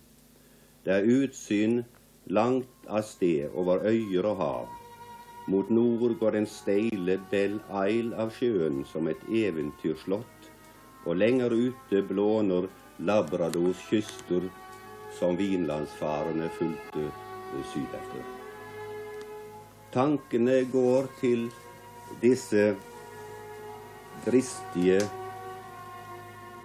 Det 0.82 0.96
er 0.96 1.06
utsyn 1.06 1.84
langt 2.34 2.88
av 2.90 3.04
sted 3.06 3.54
over 3.54 3.86
øyer 3.86 4.26
og 4.32 4.42
hav. 4.42 4.72
Mot 5.54 5.70
nord 5.70 6.16
går 6.18 6.34
den 6.40 6.50
steile 6.50 7.20
Bell 7.30 7.60
Isle 7.84 8.18
av 8.26 8.34
sjøen 8.40 8.82
som 8.90 9.06
et 9.14 9.22
eventyrslott, 9.30 10.50
og 11.06 11.22
lenger 11.22 11.54
ute 11.54 12.02
blåner 12.10 12.66
Labradors 12.98 13.86
kyster 13.92 14.50
som 15.20 15.38
vinlandsfarene 15.38 16.50
fulgte 16.58 17.06
sydetter. 17.70 18.26
Tankene 19.94 20.64
går 20.74 21.14
til 21.22 21.48
disse 22.22 22.76
dristige 24.26 25.02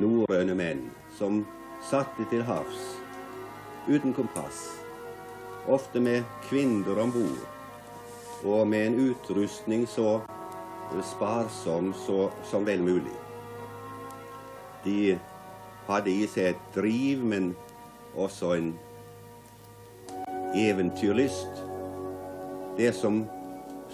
norrøne 0.03 0.55
menn 0.59 0.87
som 1.19 1.43
satte 1.91 2.27
til 2.31 2.45
havs 2.47 2.83
uten 3.89 4.15
kompass, 4.15 4.69
ofte 5.67 6.01
med 6.01 6.23
kvinner 6.47 7.01
om 7.03 7.13
bord, 7.15 7.43
og 8.45 8.69
med 8.69 8.87
en 8.87 9.01
utrustning 9.11 9.87
så 9.91 10.21
sparsom 11.01 11.93
så, 12.07 12.31
som 12.45 12.67
vel 12.67 12.83
mulig. 12.83 13.15
De 14.85 15.19
hadde 15.89 16.11
i 16.11 16.27
seg 16.31 16.53
et 16.53 16.65
driv, 16.75 17.23
men 17.25 17.53
også 18.19 18.55
en 18.59 18.73
eventyrlyst. 20.59 21.63
Det 22.77 22.93
som 22.95 23.23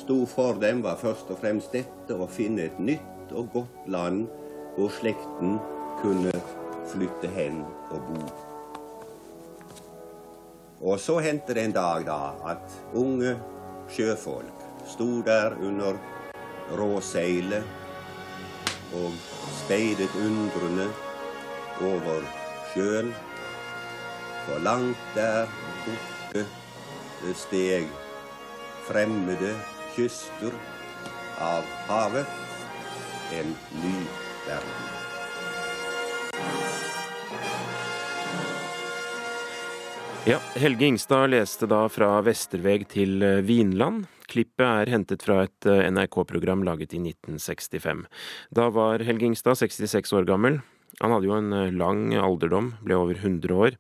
sto 0.03 0.27
for 0.27 0.59
dem, 0.61 0.83
var 0.83 0.97
først 1.01 1.31
og 1.33 1.41
fremst 1.43 1.73
dette 1.75 2.15
å 2.15 2.29
finne 2.31 2.69
et 2.69 2.79
nytt 2.81 3.33
og 3.37 3.51
godt 3.53 3.89
land 3.91 4.27
hvor 4.77 4.93
slekten 4.95 5.59
kunne 6.03 6.33
flytte 6.89 7.29
hen 7.35 7.65
og 7.91 8.01
bo. 8.09 8.23
Og 10.89 11.01
så 11.03 11.19
hendte 11.19 11.55
det 11.55 11.65
en 11.67 11.75
dag 11.75 12.07
da 12.07 12.21
at 12.53 12.79
unge 12.97 13.35
sjøfolk 13.91 14.63
sto 14.89 15.09
der 15.27 15.57
under 15.59 15.99
råseilet 16.79 17.65
og 18.97 19.13
speidet 19.65 20.13
undrende 20.23 20.87
over 21.83 22.23
sjøen. 22.73 23.11
For 24.47 24.63
langt 24.65 25.03
der 25.17 25.51
borte 25.85 27.35
steg 27.37 27.91
fremmede 28.87 29.53
kyster 29.99 30.53
av 31.39 31.65
havet 31.89 32.27
en 33.35 33.49
ny 33.83 33.95
verden. 34.47 34.77
Ja, 40.27 40.39
Helge 40.55 40.87
Ingstad 40.87 41.33
leste 41.33 41.67
da 41.67 41.81
fra 41.91 42.13
Vesterveg 42.23 42.87
til 42.93 43.25
eh, 43.27 43.41
Vinland. 43.43 44.07
Klippet 44.31 44.67
er 44.69 44.93
hentet 44.93 45.25
fra 45.27 45.41
et 45.49 45.67
eh, 45.67 45.89
NRK-program 45.91 46.63
laget 46.69 46.95
i 46.95 47.03
1965. 47.03 48.07
Da 48.55 48.69
var 48.71 49.03
Helge 49.03 49.33
Ingstad 49.33 49.59
66 49.59 50.15
år 50.15 50.31
gammel. 50.31 50.61
Han 51.03 51.15
hadde 51.15 51.29
jo 51.29 51.37
en 51.39 51.53
eh, 51.55 51.75
lang 51.75 52.11
alderdom, 52.19 52.73
ble 52.85 52.99
over 52.99 53.19
100 53.19 53.55
år, 53.55 53.77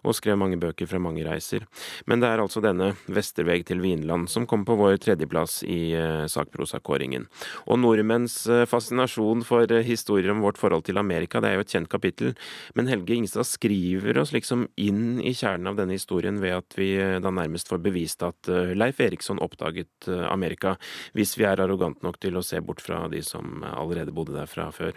og 0.00 0.16
skrev 0.16 0.38
mange 0.40 0.56
bøker 0.60 0.88
fra 0.88 1.00
mange 1.02 1.24
reiser. 1.26 1.66
Men 2.08 2.22
det 2.22 2.30
er 2.30 2.40
altså 2.40 2.62
denne 2.64 2.94
'Vesterveg 3.04 3.66
til 3.68 3.82
Vinland' 3.82 4.30
som 4.32 4.46
kom 4.48 4.64
på 4.64 4.78
vår 4.78 4.96
tredjeplass 5.02 5.60
i 5.68 5.92
uh, 5.92 6.24
sakprosakåringen. 6.24 7.26
Og 7.68 7.80
nordmenns 7.82 8.38
uh, 8.48 8.64
fascinasjon 8.64 9.44
for 9.44 9.68
historier 9.84 10.32
om 10.32 10.40
vårt 10.40 10.56
forhold 10.56 10.86
til 10.88 10.96
Amerika, 10.96 11.40
det 11.40 11.50
er 11.50 11.58
jo 11.58 11.66
et 11.66 11.74
kjent 11.74 11.90
kapittel, 11.92 12.32
men 12.74 12.88
Helge 12.88 13.18
Ingstad 13.18 13.44
skriver 13.44 14.22
oss 14.22 14.32
liksom 14.32 14.70
inn 14.80 15.20
i 15.20 15.34
kjernen 15.36 15.68
av 15.68 15.76
denne 15.76 15.98
historien 15.98 16.40
ved 16.40 16.56
at 16.62 16.78
vi 16.80 16.94
da 16.96 17.34
nærmest 17.34 17.68
får 17.68 17.84
bevist 17.84 18.24
at 18.24 18.48
Leif 18.48 19.00
Eriksson 19.04 19.42
oppdaget 19.42 20.08
Amerika, 20.30 20.78
hvis 21.12 21.36
vi 21.36 21.44
er 21.44 21.60
arrogante 21.60 22.06
nok 22.06 22.16
til 22.22 22.40
å 22.40 22.44
se 22.46 22.60
bort 22.64 22.80
fra 22.80 23.04
de 23.12 23.20
som 23.26 23.60
allerede 23.68 24.16
bodde 24.16 24.38
der 24.38 24.48
fra 24.48 24.70
før. 24.72 24.96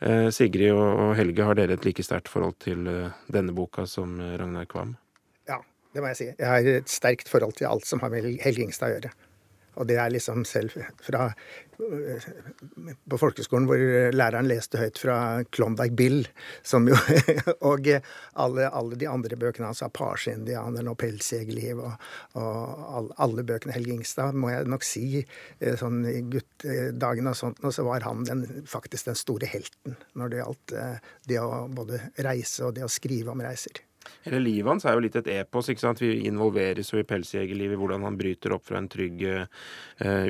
Eh, 0.00 0.28
Sigrid 0.34 0.74
og 0.74 1.14
Helge, 1.18 1.46
har 1.46 1.58
dere 1.58 1.78
et 1.78 1.86
like 1.86 2.04
sterkt 2.06 2.30
forhold 2.30 2.58
til 2.62 2.86
eh, 2.90 3.16
denne 3.32 3.54
boka 3.56 3.86
som 3.88 4.18
eh, 4.22 4.36
Ragnar 4.40 4.68
Kvam? 4.70 4.94
Ja, 5.50 5.58
det 5.94 6.04
må 6.04 6.12
jeg 6.12 6.20
si. 6.20 6.28
Jeg 6.30 6.48
har 6.48 6.70
et 6.78 6.92
sterkt 6.92 7.30
forhold 7.30 7.56
til 7.58 7.70
alt 7.70 7.88
som 7.88 8.02
har 8.04 8.12
med 8.14 8.28
Helge 8.44 8.66
Ingstad 8.66 8.92
å 8.92 8.96
gjøre. 8.96 9.14
Og 9.78 9.86
det 9.88 9.98
er 10.00 10.12
liksom 10.12 10.44
selv 10.48 10.74
fra 11.04 11.28
På 13.08 13.18
folkeskolen 13.20 13.68
hvor 13.68 13.78
læreren 14.10 14.48
leste 14.50 14.80
høyt 14.80 14.98
fra 14.98 15.16
Klondyke 15.54 15.94
Bill, 15.94 16.24
som 16.66 16.88
jo 16.90 16.96
Og 17.70 17.86
alle, 17.86 18.66
alle, 18.66 18.98
de 18.98 19.08
andre 19.08 19.38
bøkene 19.38 19.70
hans, 19.70 19.84
Apache, 19.86 20.34
Indianeren 20.34 20.90
og 20.90 20.98
'Pelsjegerliv' 20.98 21.84
og, 21.84 22.08
og, 22.34 23.12
alle 23.18 23.44
bøkene 23.46 23.76
Helge 23.76 23.94
Ingstad, 23.94 24.34
må 24.34 24.50
jeg 24.50 24.66
nok 24.68 24.86
si, 24.86 25.22
eh, 25.60 25.76
sånn 25.78 26.02
i 26.08 26.20
guttedagene 26.32 27.34
og 27.34 27.38
sånt, 27.38 27.62
og 27.62 27.74
så 27.74 27.86
var 27.86 28.06
han 28.06 28.24
den, 28.26 28.46
faktisk 28.66 29.10
den 29.10 29.18
store 29.18 29.46
helten 29.50 29.98
når 30.18 30.32
det 30.32 30.42
gjaldt 30.42 30.78
eh, 30.78 31.12
det 31.30 31.42
å 31.42 31.66
både 31.70 32.02
reise 32.26 32.66
og 32.66 32.74
det 32.78 32.86
å 32.86 32.92
skrive 32.92 33.34
om 33.34 33.44
reiser. 33.44 33.84
Hele 34.24 34.40
livet 34.42 34.70
hans 34.70 34.86
er 34.88 34.96
jo 34.96 35.02
litt 35.04 35.16
et 35.20 35.30
epos. 35.38 35.68
ikke 35.70 35.84
sant? 35.84 36.02
Vi 36.02 36.26
involveres 36.28 36.92
jo 36.92 37.00
i 37.00 37.06
pelsjegerlivet, 37.08 37.78
hvordan 37.80 38.06
han 38.06 38.18
bryter 38.18 38.54
opp 38.56 38.66
fra 38.68 38.80
en 38.80 38.90
trygg 38.90 39.24
uh, 39.28 39.46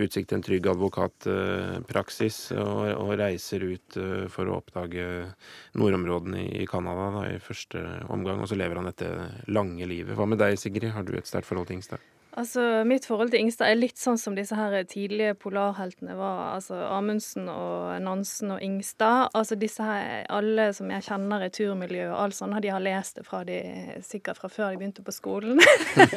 utsikt 0.05 0.31
til 0.31 0.39
en 0.39 0.47
trygg 0.47 0.69
advokatpraksis 0.75 2.41
uh, 2.57 2.63
og, 2.63 2.85
og, 2.97 3.15
reiser 3.21 3.67
ut 3.69 3.99
uh, 4.01 4.27
for 4.33 4.51
å 4.51 4.61
oppdage 4.61 5.09
nordområdene 5.79 6.45
i 6.61 6.69
Canada 6.71 7.27
i 7.31 7.41
første 7.43 7.83
omgang. 8.13 8.45
Og 8.45 8.51
så 8.51 8.59
lever 8.59 8.81
han 8.81 8.91
dette 8.91 9.11
lange 9.51 9.89
livet. 9.89 10.17
Hva 10.19 10.29
med 10.29 10.43
deg, 10.43 10.59
Sigrid? 10.61 10.93
Har 10.95 11.07
du 11.07 11.17
et 11.19 11.29
sterkt 11.29 11.49
forhold 11.49 11.71
til 11.71 11.81
Ingstad? 11.81 12.18
Altså, 12.39 12.63
Mitt 12.87 13.07
forhold 13.09 13.33
til 13.33 13.43
Ingstad 13.43 13.67
er 13.67 13.79
litt 13.81 13.99
sånn 13.99 14.19
som 14.21 14.37
disse 14.37 14.55
her 14.55 14.77
tidlige 14.87 15.35
polarheltene 15.43 16.15
var. 16.15 16.55
altså 16.55 16.77
Amundsen 16.87 17.49
og 17.51 17.97
Nansen 18.05 18.53
og 18.55 18.63
Ingstad. 18.63 19.31
altså 19.35 19.57
disse 19.59 19.83
her, 19.83 20.25
Alle 20.31 20.69
som 20.73 20.91
jeg 20.91 21.03
kjenner 21.03 21.43
i 21.43 21.51
turmiljøet, 21.51 22.13
og 22.13 22.21
alt 22.23 22.37
sånt, 22.39 22.61
de 22.63 22.71
har 22.71 22.85
lest 22.85 23.19
det 23.19 23.25
fra 23.27 23.43
de, 23.45 23.59
sikkert 24.07 24.39
fra 24.39 24.49
før 24.49 24.71
de 24.71 24.79
begynte 24.79 25.03
på 25.03 25.15
skolen. 25.15 25.59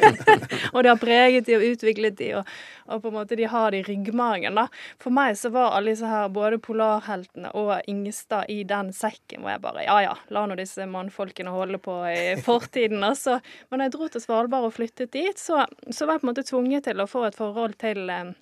og 0.73 0.83
det 0.83 0.91
har 0.91 0.99
preget 1.01 1.47
de 1.47 1.57
og 1.57 1.65
utviklet 1.71 2.17
de, 2.19 2.29
og, 2.37 2.53
og, 2.85 3.01
på 3.01 3.09
en 3.09 3.17
måte 3.17 3.39
de 3.39 3.49
har 3.49 3.71
det 3.71 3.81
i 3.81 3.87
ryggmargen. 3.89 4.55
da. 4.61 4.67
For 5.01 5.09
meg 5.09 5.39
så 5.41 5.49
var 5.49 5.73
alle 5.73 5.95
disse 5.95 6.05
her, 6.05 6.29
både 6.29 6.61
polarheltene 6.61 7.55
og 7.57 7.73
Ingstad 7.89 8.45
i 8.49 8.61
den 8.63 8.93
sekken 8.93 9.41
hvor 9.41 9.55
jeg 9.55 9.63
bare 9.63 9.87
Ja 9.87 9.97
ja, 10.03 10.13
la 10.29 10.45
nå 10.45 10.53
disse 10.59 10.85
mannfolkene 10.85 11.49
holde 11.49 11.81
på 11.81 11.97
i 12.11 12.37
fortiden. 12.45 13.01
altså. 13.03 13.39
Men 13.71 13.81
da 13.81 13.89
jeg 13.89 13.97
dro 13.97 14.11
til 14.11 14.21
Svalbard 14.21 14.69
og 14.69 14.77
flyttet 14.77 15.13
dit, 15.17 15.39
så, 15.39 15.65
så 15.89 16.10
var 16.11 16.19
jeg 16.19 16.23
på 16.23 16.27
en 16.27 16.33
måte 16.33 16.47
tvunget 16.47 16.87
til 16.89 16.99
å 16.99 17.09
få 17.09 17.25
et 17.29 17.37
forhold 17.39 17.77
til 17.79 18.09
eh, 18.11 18.33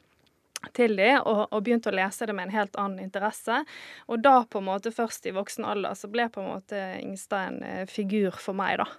til 0.75 0.97
de, 0.99 1.09
og, 1.21 1.45
og, 1.53 1.61
begynte 1.63 1.91
å 1.91 1.95
lese 1.95 2.27
det 2.27 2.33
med 2.35 2.49
en 2.49 2.55
helt 2.57 2.73
annen 2.79 3.03
interesse. 3.05 3.61
Og 4.11 4.19
da, 4.23 4.41
på 4.43 4.59
en 4.59 4.67
måte 4.67 4.91
først 4.91 5.29
i 5.29 5.35
voksen 5.35 5.67
alder, 5.67 5.95
så 5.95 6.09
ble 6.11 6.25
på 6.33 6.43
en 6.43 6.49
måte 6.49 6.81
Ingstad 6.99 7.53
en 7.53 7.61
uh, 7.63 7.85
figur 7.87 8.35
for 8.43 8.57
meg, 8.57 8.81
da. 8.81 8.89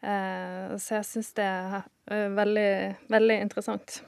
Eh, 0.00 0.72
så 0.80 0.96
jeg 0.96 1.06
syns 1.06 1.30
det 1.36 1.46
er 1.46 1.76
uh, 1.84 2.26
veldig, 2.34 2.72
veldig 3.12 3.36
interessant. 3.44 4.00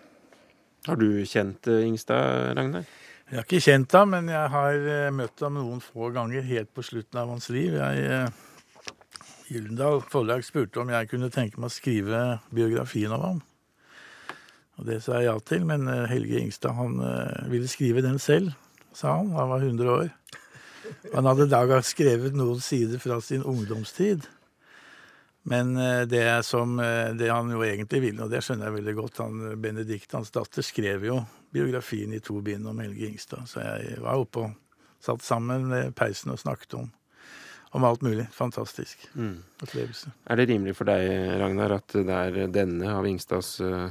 Har 0.89 0.99
du 0.99 1.23
kjent 1.23 1.71
Ingstad, 1.71 2.57
Ragnar? 2.59 2.89
Jeg 3.31 3.39
har 3.39 3.47
ikke 3.47 3.63
kjent 3.63 3.95
ham, 3.97 4.11
men 4.17 4.27
jeg 4.29 4.53
har 4.53 5.13
møtt 5.15 5.41
ham 5.41 5.55
noen 5.57 5.79
få 5.81 6.11
ganger 6.13 6.43
helt 6.45 6.73
på 6.75 6.83
slutten 6.85 7.23
av 7.23 7.31
hans 7.31 7.47
liv. 7.55 7.79
Jeg, 7.79 8.33
Gyldendal 9.53 10.03
forlag 10.11 10.43
spurte 10.45 10.83
om 10.83 10.91
jeg 10.93 11.09
kunne 11.13 11.31
tenke 11.33 11.63
meg 11.63 11.71
å 11.71 11.77
skrive 11.77 12.21
biografien 12.53 13.15
om 13.15 13.25
ham. 13.25 13.41
Og 14.81 14.87
Det 14.89 14.99
sa 15.05 15.19
jeg 15.21 15.29
ja 15.29 15.39
til, 15.45 15.65
men 15.69 15.87
eh, 15.91 16.09
Helge 16.11 16.41
Ingstad 16.41 16.77
han 16.77 17.01
uh, 17.03 17.51
ville 17.53 17.69
skrive 17.71 18.05
den 18.05 18.19
selv, 18.23 18.55
sa 18.97 19.19
han. 19.19 19.33
Han 19.37 19.51
var 19.53 19.65
100 19.65 19.91
år. 19.93 20.13
Han 21.13 21.29
hadde 21.29 21.51
da 21.51 21.81
skrevet 21.85 22.37
noen 22.37 22.61
sider 22.61 23.01
fra 23.03 23.21
sin 23.21 23.45
ungdomstid. 23.45 24.25
Men 25.49 25.77
uh, 25.77 26.03
det, 26.09 26.25
som, 26.49 26.81
det 27.19 27.31
han 27.31 27.53
jo 27.53 27.63
egentlig 27.67 28.03
ville, 28.07 28.25
og 28.25 28.33
det 28.33 28.43
skjønner 28.45 28.71
jeg 28.71 28.79
veldig 28.79 28.97
godt 28.97 29.23
han, 29.25 29.45
Benedikt, 29.61 30.17
hans 30.17 30.33
datter, 30.35 30.65
skrev 30.65 31.07
jo 31.11 31.21
biografien 31.53 32.15
i 32.17 32.23
to 32.25 32.41
bind 32.41 32.67
om 32.69 32.81
Helge 32.81 33.11
Ingstad. 33.11 33.47
Så 33.51 33.61
jeg 33.61 34.01
var 34.01 34.21
oppe 34.23 34.47
og 34.47 34.59
satt 35.03 35.25
sammen 35.27 35.69
med 35.69 35.95
peisen 35.99 36.33
og 36.33 36.41
snakket 36.41 36.79
om, 36.79 36.87
om 37.77 37.85
alt 37.85 38.07
mulig. 38.07 38.25
Fantastisk 38.33 39.05
mm. 39.13 39.35
opplevelse. 39.67 40.15
Er 40.31 40.41
det 40.41 40.49
rimelig 40.49 40.79
for 40.79 40.89
deg, 40.89 41.11
Ragnar, 41.43 41.77
at 41.83 41.99
det 41.99 42.23
er 42.23 42.55
denne 42.55 42.95
av 42.95 43.09
Ingstads 43.11 43.59
Eh, 43.61 43.91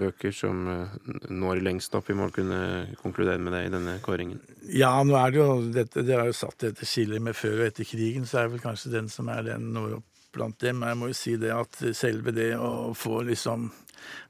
bøker 0.00 0.32
som 0.34 0.62
eh, 0.70 0.94
når 1.28 1.60
lengst 1.64 1.94
opp. 1.96 2.08
Vi 2.08 2.16
må 2.16 2.30
kunne 2.34 2.94
konkludere 3.00 3.42
med 3.42 3.54
det 3.56 3.64
i 3.66 3.72
denne 3.74 3.98
kåringen. 4.04 4.40
Ja, 4.72 4.92
nå 5.04 5.16
er 5.18 5.34
det 5.34 5.40
jo 5.40 5.48
dette, 5.74 6.04
Dere 6.06 6.24
har 6.24 6.32
jo 6.32 6.38
satt 6.38 6.64
dette 6.64 6.88
skillet 6.88 7.22
med 7.22 7.36
før 7.36 7.60
og 7.60 7.68
etter 7.68 7.88
krigen, 7.88 8.26
så 8.28 8.40
er 8.40 8.48
det 8.48 8.56
vel 8.56 8.64
kanskje 8.64 8.94
den 8.96 9.12
som 9.12 9.28
er 9.32 9.44
den 9.52 9.70
når 9.76 10.00
opp 10.00 10.34
blant 10.34 10.60
dem. 10.62 10.84
Jeg 10.86 10.98
må 10.98 11.10
jo 11.10 11.18
si 11.18 11.36
det 11.40 11.52
at 11.52 11.80
selve 11.98 12.32
det 12.34 12.52
å 12.56 12.92
få 12.96 13.24
liksom 13.28 13.70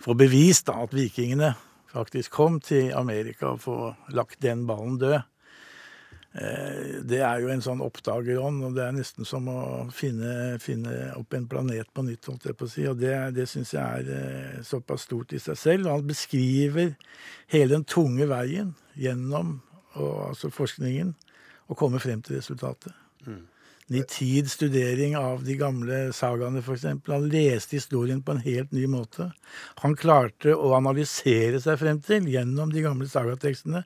få 0.02 0.16
bevist 0.18 0.66
da, 0.66 0.80
at 0.82 0.94
vikingene 0.96 1.52
faktisk 1.90 2.32
kom 2.34 2.58
til 2.64 2.90
Amerika 2.96 3.52
og 3.52 3.62
få 3.62 3.76
lagt 4.16 4.40
den 4.42 4.64
ballen 4.66 4.98
død, 4.98 5.20
Eh, 5.20 5.29
det 6.32 7.18
er 7.26 7.40
jo 7.42 7.48
en 7.50 7.62
sånn 7.64 7.80
oppdagerånd, 7.82 8.62
og 8.68 8.76
det 8.76 8.84
er 8.84 8.94
nesten 8.94 9.26
som 9.26 9.48
å 9.50 9.60
finne, 9.94 10.60
finne 10.62 11.10
opp 11.18 11.34
en 11.34 11.48
planet 11.50 11.90
på 11.90 12.04
nytt, 12.06 12.28
holdt 12.30 12.46
jeg 12.46 12.58
på 12.58 12.68
å 12.68 12.70
si. 12.70 12.84
Og 12.86 13.00
det, 13.00 13.14
det 13.34 13.48
syns 13.50 13.74
jeg 13.74 13.82
er 13.82 14.12
eh, 14.14 14.60
såpass 14.66 15.08
stort 15.08 15.34
i 15.34 15.42
seg 15.42 15.58
selv. 15.58 15.88
Og 15.88 15.98
han 15.98 16.06
beskriver 16.06 16.94
hele 17.50 17.74
den 17.74 17.86
tunge 17.88 18.30
veien 18.30 18.76
gjennom 18.94 19.58
og, 19.96 20.30
altså 20.30 20.52
forskningen 20.54 21.16
og 21.70 21.78
kommer 21.78 22.02
frem 22.02 22.22
til 22.22 22.38
resultatet. 22.38 22.94
Mm 23.26 23.48
nitid 23.90 24.50
studering 24.50 25.16
av 25.18 25.42
de 25.44 25.56
gamle 25.58 25.98
sagaene, 26.14 26.62
f.eks. 26.62 26.86
Han 27.10 27.26
leste 27.32 27.76
historien 27.78 28.22
på 28.22 28.36
en 28.36 28.42
helt 28.44 28.70
ny 28.76 28.86
måte. 28.90 29.30
Han 29.82 29.96
klarte 29.98 30.54
å 30.54 30.72
analysere 30.78 31.60
seg 31.62 31.80
frem 31.80 32.00
til, 32.06 32.28
gjennom 32.30 32.72
de 32.72 32.84
gamle 32.86 33.10
sagatekstene, 33.10 33.82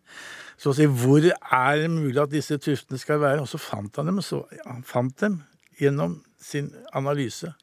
så 0.60 0.70
å 0.70 0.76
si 0.76 0.86
hvor 0.86 1.24
er 1.24 1.80
det 1.80 1.90
mulig 1.92 2.20
at 2.20 2.32
disse 2.34 2.60
tuftene 2.60 3.00
skal 3.00 3.22
være. 3.24 3.42
Og 3.42 3.50
så 3.50 3.60
fant 3.60 3.96
han 4.00 4.12
dem, 4.12 4.20
og 4.20 4.28
så, 4.28 4.44
han 4.68 4.84
fant 4.86 5.16
dem 5.24 5.40
gjennom 5.80 6.20
sin 6.40 6.70
analyse. 6.92 7.54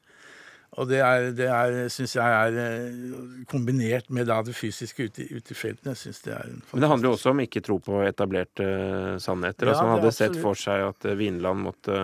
Og 0.80 0.88
det, 0.88 1.02
er, 1.04 1.26
det 1.36 1.48
er, 1.52 1.74
syns 1.92 2.14
jeg 2.16 2.24
er 2.32 2.58
eh, 2.62 3.42
kombinert 3.52 4.06
med 4.16 4.30
da 4.30 4.38
det 4.48 4.54
fysiske 4.56 5.10
ute, 5.10 5.26
ute 5.28 5.52
i 5.52 5.58
felten. 5.58 5.90
Jeg 5.92 6.00
synes 6.00 6.22
det 6.24 6.32
er 6.32 6.46
fantastisk. 6.46 6.72
Men 6.72 6.84
det 6.84 6.90
handler 6.94 7.08
jo 7.10 7.16
også 7.18 7.34
om 7.34 7.42
ikke 7.44 7.62
tro 7.66 7.76
på 7.84 7.98
etablerte 8.06 8.68
uh, 8.70 9.18
sannheter. 9.20 9.68
Ja, 9.68 9.74
altså 9.74 9.84
Han 9.84 9.92
hadde 9.98 10.12
sett 10.16 10.38
for 10.40 10.56
seg 10.56 10.86
at 10.86 11.08
uh, 11.10 11.16
Vinland 11.20 11.66
måtte, 11.66 11.98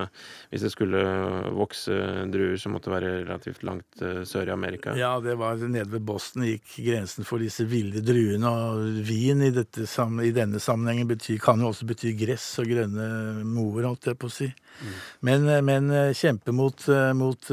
hvis 0.51 0.65
det 0.65 0.71
skulle 0.73 1.03
vokse 1.55 1.95
druer, 2.33 2.57
så 2.59 2.71
måtte 2.73 2.89
det 2.89 2.95
være 2.97 3.13
relativt 3.21 3.63
langt 3.69 4.03
sør 4.27 4.51
i 4.51 4.53
Amerika. 4.57 4.97
Ja, 4.99 5.13
det 5.23 5.37
var 5.39 5.63
nede 5.63 5.87
ved 5.93 6.03
Boston 6.09 6.43
gikk 6.49 6.75
grensen 6.89 7.27
for 7.29 7.39
disse 7.39 7.63
ville 7.71 8.03
druene. 8.03 8.51
Og 8.51 8.99
vin 9.07 9.45
i, 9.47 9.53
dette, 9.55 9.87
i 10.27 10.33
denne 10.35 10.59
sammenhengen 10.59 11.07
betyr, 11.13 11.39
kan 11.45 11.63
jo 11.63 11.71
også 11.71 11.87
bety 11.87 12.11
gress 12.19 12.49
og 12.59 12.67
grønne 12.67 13.07
moer, 13.47 13.87
holdt 13.87 14.11
jeg 14.11 14.19
på 14.19 14.27
å 14.27 14.37
si. 14.41 14.51
Mm. 14.51 14.93
Men, 15.31 15.49
men 15.71 15.89
kjempe 16.19 16.51
mot, 16.51 16.83
mot 17.15 17.51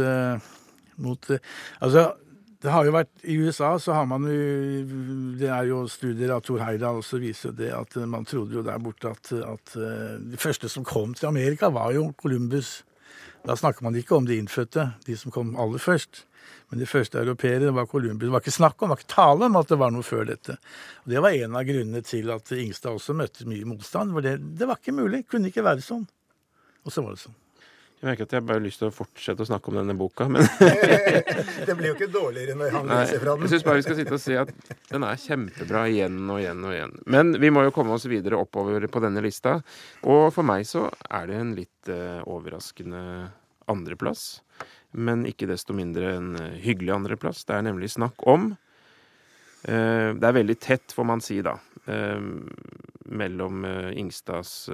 mot 1.03 1.31
eh, 1.31 1.43
Altså, 1.85 2.13
det 2.65 2.73
har 2.73 2.87
jo 2.87 2.95
vært 2.95 3.27
I 3.29 3.37
USA 3.45 3.75
så 3.83 3.93
har 3.97 4.07
man 4.09 4.25
jo 4.31 4.85
Det 5.41 5.51
er 5.53 5.69
jo 5.69 5.83
studier 5.91 6.33
av 6.33 6.45
Thor 6.47 6.63
Heyerdahl 6.65 7.03
som 7.05 7.21
viser 7.23 7.53
det 7.57 7.73
at 7.77 7.97
man 8.09 8.25
trodde 8.29 8.57
jo 8.57 8.65
der 8.65 8.81
borte 8.83 9.13
at, 9.13 9.33
at 9.37 9.77
eh, 9.77 10.15
de 10.33 10.41
første 10.41 10.71
som 10.73 10.87
kom 10.87 11.13
til 11.15 11.29
Amerika, 11.29 11.69
var 11.69 11.93
jo 11.93 12.13
Columbus. 12.21 12.83
Da 13.45 13.57
snakker 13.59 13.85
man 13.85 13.99
ikke 13.99 14.17
om 14.17 14.25
de 14.25 14.39
innfødte, 14.41 14.87
de 15.05 15.17
som 15.21 15.35
kom 15.35 15.53
aller 15.61 15.83
først. 15.83 16.25
Men 16.71 16.81
de 16.81 16.89
første 16.89 17.21
europeere 17.21 17.75
var 17.77 17.87
Columbus. 17.91 18.25
Det 18.25 18.33
var 18.33 18.45
ikke 18.45 18.57
snakk 18.57 18.81
om, 18.81 18.89
det 18.89 18.95
var 18.95 19.03
ikke 19.03 19.15
tale 19.15 19.51
om 19.51 19.61
at 19.61 19.69
det 19.71 19.81
var 19.85 19.93
noe 19.93 20.07
før 20.07 20.25
dette. 20.33 20.57
Og 21.05 21.13
Det 21.13 21.23
var 21.23 21.37
en 21.37 21.61
av 21.61 21.69
grunnene 21.69 22.03
til 22.03 22.33
at 22.33 22.53
Ingstad 22.57 22.97
også 22.97 23.17
møtte 23.19 23.49
mye 23.51 23.69
motstand. 23.69 24.17
For 24.17 24.25
det, 24.25 24.39
det 24.57 24.69
var 24.71 24.81
ikke 24.81 24.97
mulig. 24.97 25.27
Kunne 25.29 25.53
ikke 25.53 25.67
være 25.67 25.85
sånn. 25.85 26.07
Og 26.85 26.93
så 26.93 27.05
var 27.05 27.17
det 27.17 27.27
sånn. 27.27 27.37
Jeg 28.01 28.11
merker 28.11 28.27
at 28.27 28.35
jeg 28.37 28.45
bare 28.45 28.59
har 28.59 28.65
lyst 28.65 28.81
til 28.83 28.91
å 28.91 28.93
fortsette 28.93 29.45
å 29.45 29.49
snakke 29.49 29.71
om 29.71 29.79
denne 29.79 29.95
boka, 29.97 30.27
men 30.29 30.45
Det 31.69 31.77
blir 31.79 31.89
jo 31.89 31.95
ikke 31.95 32.11
dårligere 32.13 32.57
når 32.59 32.75
han 32.75 32.91
leser 32.91 33.23
fra 33.23 33.37
den. 33.37 33.47
Jeg 33.47 33.53
syns 33.55 33.65
bare 33.65 33.81
vi 33.81 33.85
skal 33.87 33.99
sitte 34.01 34.17
og 34.17 34.21
si 34.21 34.37
at 34.37 34.51
den 34.91 35.07
er 35.09 35.23
kjempebra 35.23 35.85
igjen 35.93 36.19
og 36.27 36.43
igjen 36.43 36.67
og 36.67 36.75
igjen. 36.75 36.93
Men 37.15 37.33
vi 37.41 37.53
må 37.55 37.65
jo 37.65 37.73
komme 37.77 37.97
oss 37.97 38.05
videre 38.11 38.41
oppover 38.43 38.85
på 38.93 39.03
denne 39.05 39.23
lista. 39.25 39.57
Og 40.03 40.27
for 40.35 40.47
meg 40.47 40.67
så 40.69 40.89
er 41.09 41.31
det 41.31 41.39
en 41.41 41.55
litt 41.57 41.93
uh, 41.93 42.21
overraskende 42.29 43.05
andreplass. 43.73 44.27
Men 44.93 45.25
ikke 45.31 45.49
desto 45.49 45.77
mindre 45.77 46.13
en 46.19 46.35
uh, 46.37 46.59
hyggelig 46.61 46.93
andreplass. 46.99 47.47
Det 47.49 47.57
er 47.57 47.65
nemlig 47.71 47.95
snakk 47.95 48.21
om 48.29 48.51
uh, 48.53 50.11
Det 50.13 50.29
er 50.29 50.41
veldig 50.43 50.59
tett, 50.61 50.93
får 50.93 51.09
man 51.15 51.25
si 51.25 51.41
da 51.47 51.57
mellom 53.11 53.65
eh, 53.65 53.93
Ingstads 54.01 54.69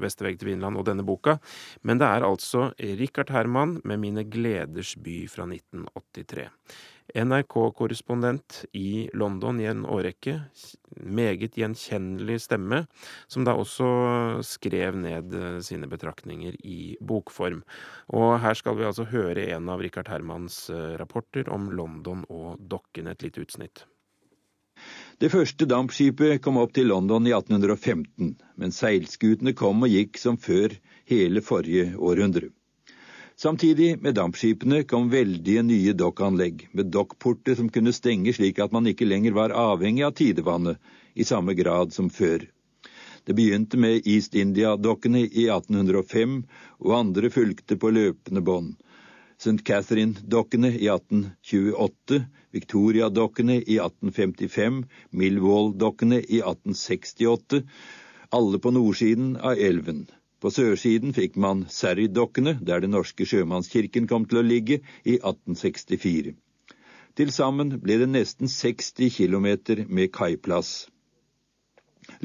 'Beste 0.00 0.24
vegg 0.26 0.40
til 0.40 0.52
Vinland' 0.52 0.78
og 0.80 0.86
denne 0.88 1.04
boka. 1.06 1.38
Men 1.82 2.00
det 2.00 2.08
er 2.08 2.26
altså 2.26 2.72
Richard 2.78 3.30
Herman 3.30 3.80
med 3.84 4.00
'Mine 4.00 4.24
gleders 4.24 4.94
by' 4.96 5.28
fra 5.28 5.46
1983. 5.46 6.48
NRK-korrespondent 7.14 8.64
i 8.72 9.10
London 9.12 9.60
i 9.60 9.68
en 9.68 9.84
årrekke. 9.84 10.38
Meget 10.96 11.58
gjenkjennelig 11.60 12.40
stemme, 12.40 12.86
som 13.28 13.44
da 13.44 13.52
også 13.52 14.40
skrev 14.42 14.96
ned 14.96 15.34
eh, 15.34 15.60
sine 15.60 15.86
betraktninger 15.86 16.56
i 16.64 16.96
bokform. 17.00 17.62
Og 18.08 18.40
her 18.40 18.54
skal 18.54 18.78
vi 18.78 18.88
altså 18.88 19.04
høre 19.04 19.50
en 19.52 19.68
av 19.68 19.84
Richard 19.84 20.08
Hermans 20.08 20.70
rapporter 20.98 21.48
om 21.52 21.70
London 21.70 22.24
og 22.30 22.56
dokkene, 22.58 23.12
et 23.12 23.22
lite 23.22 23.44
utsnitt. 23.44 23.84
Det 25.22 25.28
første 25.30 25.66
dampskipet 25.70 26.40
kom 26.42 26.56
opp 26.58 26.72
til 26.74 26.88
London 26.90 27.26
i 27.28 27.32
1815, 27.36 28.32
men 28.58 28.72
seilskutene 28.74 29.52
kom 29.54 29.86
og 29.86 29.92
gikk 29.92 30.18
som 30.18 30.38
før 30.40 30.74
hele 31.10 31.42
forrige 31.44 31.92
århundre. 31.94 32.48
Samtidig 33.38 33.92
med 34.02 34.16
dampskipene 34.18 34.82
kom 34.90 35.06
veldige 35.12 35.62
nye 35.62 35.94
dokkanlegg, 35.94 36.66
med 36.72 36.90
dokkporter 36.94 37.54
som 37.58 37.70
kunne 37.70 37.94
stenge 37.94 38.34
slik 38.34 38.58
at 38.62 38.74
man 38.74 38.90
ikke 38.90 39.06
lenger 39.06 39.38
var 39.38 39.54
avhengig 39.54 40.02
av 40.06 40.16
tidevannet 40.18 40.82
i 41.14 41.26
samme 41.26 41.54
grad 41.54 41.94
som 41.94 42.10
før. 42.10 42.48
Det 43.24 43.38
begynte 43.38 43.78
med 43.80 44.06
East 44.10 44.34
India-dokkene 44.34 45.22
i 45.24 45.46
1805, 45.46 46.40
og 46.82 46.98
andre 46.98 47.30
fulgte 47.30 47.78
på 47.78 47.94
løpende 47.94 48.42
bånd. 48.42 48.74
St. 49.44 49.60
Catherine-dokkene 49.60 50.70
i 50.72 50.86
1828, 50.88 52.20
Victoria-dokkene 52.56 53.58
i 53.60 53.76
1855, 53.76 54.78
Millwall-dokkene 55.10 56.22
i 56.22 56.38
1868, 56.40 57.60
alle 58.32 58.58
på 58.58 58.72
nordsiden 58.72 59.34
av 59.36 59.60
elven. 59.60 60.06
På 60.40 60.48
sørsiden 60.48 61.12
fikk 61.12 61.36
man 61.36 61.66
Serry-dokkene, 61.68 62.56
der 62.64 62.80
Den 62.80 62.96
norske 62.96 63.28
sjømannskirken 63.28 64.08
kom 64.08 64.24
til 64.24 64.40
å 64.40 64.46
ligge, 64.48 64.80
i 65.04 65.18
1864. 65.18 66.32
Til 67.14 67.32
sammen 67.36 67.76
ble 67.84 68.00
det 68.00 68.08
nesten 68.14 68.48
60 68.48 69.12
km 69.18 69.48
med 69.92 70.12
kaiplass. 70.16 70.86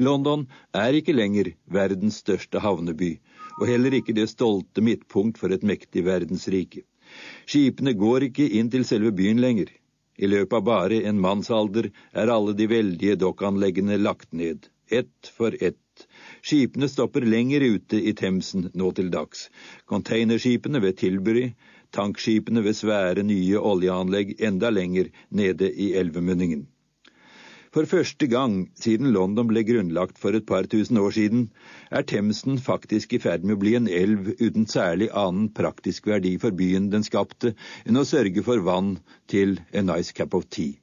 London 0.00 0.46
er 0.72 0.96
ikke 0.96 1.12
lenger 1.12 1.52
verdens 1.68 2.22
største 2.24 2.64
havneby, 2.64 3.18
og 3.60 3.68
heller 3.68 4.00
ikke 4.00 4.16
det 4.16 4.30
stolte 4.32 4.80
midtpunkt 4.80 5.36
for 5.36 5.52
et 5.52 5.68
mektig 5.72 6.08
verdensrike. 6.08 6.86
Skipene 7.50 7.92
går 7.98 8.26
ikke 8.28 8.46
inn 8.58 8.68
til 8.72 8.84
selve 8.88 9.10
byen 9.20 9.40
lenger. 9.42 9.70
I 10.20 10.28
løpet 10.28 10.56
av 10.58 10.64
bare 10.68 11.00
en 11.10 11.20
mannsalder 11.24 11.88
er 12.22 12.32
alle 12.34 12.54
de 12.58 12.68
veldige 12.70 13.16
dokkanleggene 13.22 13.98
lagt 13.98 14.32
ned, 14.42 14.68
ett 15.00 15.30
for 15.36 15.56
ett. 15.60 16.06
Skipene 16.42 16.88
stopper 16.88 17.26
lenger 17.26 17.64
ute 17.66 18.00
i 18.00 18.14
Themsen 18.16 18.70
nå 18.74 18.90
til 18.96 19.10
dags. 19.12 19.48
Containerskipene 19.90 20.82
ved 20.84 20.98
Tilbury, 21.00 21.46
tankskipene 21.96 22.62
ved 22.64 22.78
svære 22.78 23.24
nye 23.26 23.58
oljeanlegg 23.72 24.36
enda 24.50 24.70
lenger 24.70 25.10
nede 25.30 25.72
i 25.72 25.92
elvemunningen. 26.00 26.66
For 27.70 27.86
første 27.86 28.26
gang 28.26 28.54
siden 28.82 29.12
London 29.14 29.46
ble 29.46 29.60
grunnlagt 29.62 30.16
for 30.18 30.34
et 30.34 30.46
par 30.46 30.66
tusen 30.70 30.98
år 30.98 31.12
siden, 31.14 31.44
er 31.94 32.02
Themsen 32.02 32.56
faktisk 32.58 33.12
i 33.14 33.20
ferd 33.22 33.44
med 33.46 33.54
å 33.54 33.60
bli 33.62 33.76
en 33.78 33.86
elv 33.86 34.32
uten 34.40 34.66
særlig 34.72 35.06
annen 35.14 35.46
praktisk 35.54 36.08
verdi 36.10 36.32
for 36.42 36.50
byen 36.50 36.88
den 36.90 37.06
skapte, 37.06 37.52
enn 37.86 38.00
å 38.00 38.02
sørge 38.08 38.42
for 38.42 38.64
vann 38.66 38.96
til 39.30 39.60
a 39.70 39.84
nice 39.86 40.10
cup 40.18 40.34
of 40.34 40.48
tea. 40.50 40.80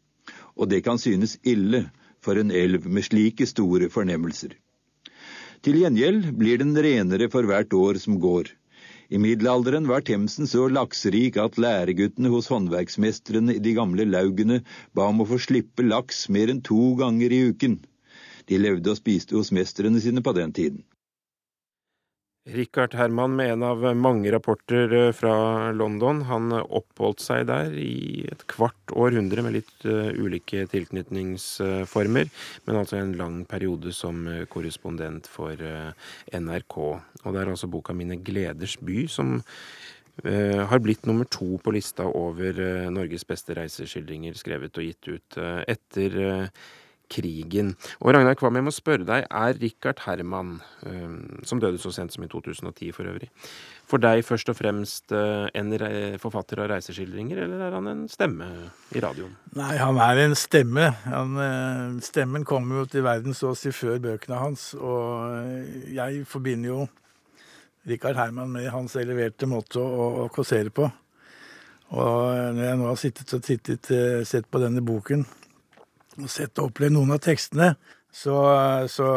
Og 0.55 0.71
det 0.71 0.79
kan 0.85 0.95
synes 1.03 1.35
ille 1.43 1.89
for 2.23 2.39
en 2.39 2.55
elv 2.55 2.87
med 2.87 3.03
slike 3.09 3.49
store 3.51 3.91
fornemmelser. 3.91 4.55
Til 5.67 5.81
gjengjeld 5.81 6.31
blir 6.39 6.63
den 6.63 6.71
renere 6.71 7.27
for 7.33 7.51
hvert 7.51 7.75
år 7.75 7.99
som 7.99 8.15
går. 8.23 8.47
I 9.09 9.17
middelalderen 9.23 9.87
var 9.87 10.01
Themsen 10.03 10.49
så 10.51 10.65
lakserik 10.67 11.37
at 11.39 11.55
læreguttene 11.63 12.27
hos 12.33 12.49
håndverksmestrene 12.51 13.55
i 13.55 13.61
de 13.63 13.71
gamle 13.77 14.03
laugene 14.03 14.57
ba 14.97 15.05
om 15.07 15.23
å 15.23 15.27
få 15.29 15.39
slippe 15.39 15.85
laks 15.85 16.25
mer 16.33 16.51
enn 16.51 16.59
to 16.59 16.91
ganger 16.99 17.31
i 17.31 17.45
uken. 17.53 17.77
De 18.51 18.59
levde 18.59 18.91
og 18.91 18.99
spiste 18.99 19.37
hos 19.37 19.53
mestrene 19.55 20.03
sine 20.03 20.23
på 20.23 20.35
den 20.35 20.51
tiden. 20.51 20.83
Richard 22.47 22.93
Herman 22.95 23.35
med 23.35 23.51
en 23.51 23.63
av 23.63 23.81
mange 23.95 24.31
rapporter 24.31 24.93
eh, 24.93 25.11
fra 25.11 25.71
London. 25.75 26.21
Han 26.29 26.53
oppholdt 26.55 27.19
seg 27.23 27.47
der 27.49 27.73
i 27.75 28.23
et 28.31 28.45
kvart 28.47 28.93
århundre 28.95 29.43
med 29.43 29.57
litt 29.57 29.87
uh, 29.87 30.13
ulike 30.15 30.63
tilknytningsformer, 30.71 32.31
men 32.63 32.79
altså 32.79 33.01
en 33.01 33.13
lang 33.19 33.41
periode 33.49 33.91
som 33.95 34.23
korrespondent 34.51 35.27
for 35.27 35.59
NRK. 36.31 36.77
Og 36.79 37.27
det 37.35 37.43
er 37.43 37.51
altså 37.51 37.71
boka 37.71 37.93
'Mine 37.93 38.21
gleders 38.23 38.77
by' 38.79 39.07
som 39.11 39.41
har 40.25 40.79
blitt 40.81 41.05
nummer 41.05 41.27
to 41.29 41.59
på 41.61 41.71
lista 41.75 42.07
over 42.09 42.57
Norges 42.89 43.21
beste 43.27 43.53
reiseskildringer, 43.53 44.33
skrevet 44.33 44.79
og 44.81 44.87
gitt 44.87 45.07
ut 45.13 45.37
etter 45.69 46.15
krigen. 47.11 47.73
Og 48.01 48.13
Ragnar 48.13 48.35
Kvam, 48.37 48.57
jeg 48.59 48.65
må 48.67 48.73
spørre 48.75 49.05
deg, 49.07 49.25
er 49.25 49.59
Richard 49.61 50.01
Herman, 50.05 50.57
eh, 50.85 51.15
som 51.47 51.61
døde 51.63 51.79
så 51.81 51.91
sent 51.95 52.13
som 52.13 52.25
i 52.25 52.29
2010 52.31 52.91
for 52.95 53.09
øvrig, 53.09 53.29
for 53.87 54.03
deg 54.03 54.23
først 54.27 54.51
og 54.51 54.59
fremst 54.59 55.15
eh, 55.15 55.47
en 55.57 55.73
forfatter 56.21 56.63
av 56.63 56.71
reiseskildringer, 56.73 57.43
eller 57.45 57.65
er 57.67 57.77
han 57.77 57.89
en 57.91 58.05
stemme 58.11 58.49
i 58.95 59.03
radioen? 59.03 59.35
Nei, 59.57 59.73
han 59.79 59.99
er 60.03 60.23
en 60.25 60.37
stemme. 60.37 60.91
Han, 61.07 61.39
eh, 61.43 61.97
stemmen 62.05 62.45
kommer 62.47 62.83
jo 62.83 62.91
til 62.91 63.07
verden 63.07 63.37
så 63.37 63.53
å 63.53 63.57
si 63.57 63.73
før 63.75 63.99
bøkene 64.03 64.43
hans, 64.43 64.69
og 64.75 65.91
jeg 65.93 66.23
forbinder 66.27 66.73
jo 66.73 66.87
Richard 67.87 68.19
Herman 68.19 68.51
med 68.51 68.67
hans 68.73 68.97
eleverte 68.99 69.47
måte 69.47 69.79
å, 69.79 70.25
å 70.25 70.31
kåsere 70.33 70.73
på. 70.75 70.89
Og 71.87 72.55
når 72.57 72.65
jeg 72.65 72.77
nå 72.81 72.87
har 72.89 72.97
sittet 72.99 73.33
og 73.37 73.43
tittet, 73.45 73.89
sett 74.27 74.49
på 74.51 74.59
denne 74.59 74.81
boken, 74.83 75.23
sett 76.25 76.57
og 76.57 76.71
opplevd 76.71 76.95
noen 76.97 77.13
av 77.13 77.21
tekstene, 77.23 77.75
så, 78.17 78.37
så 78.89 79.07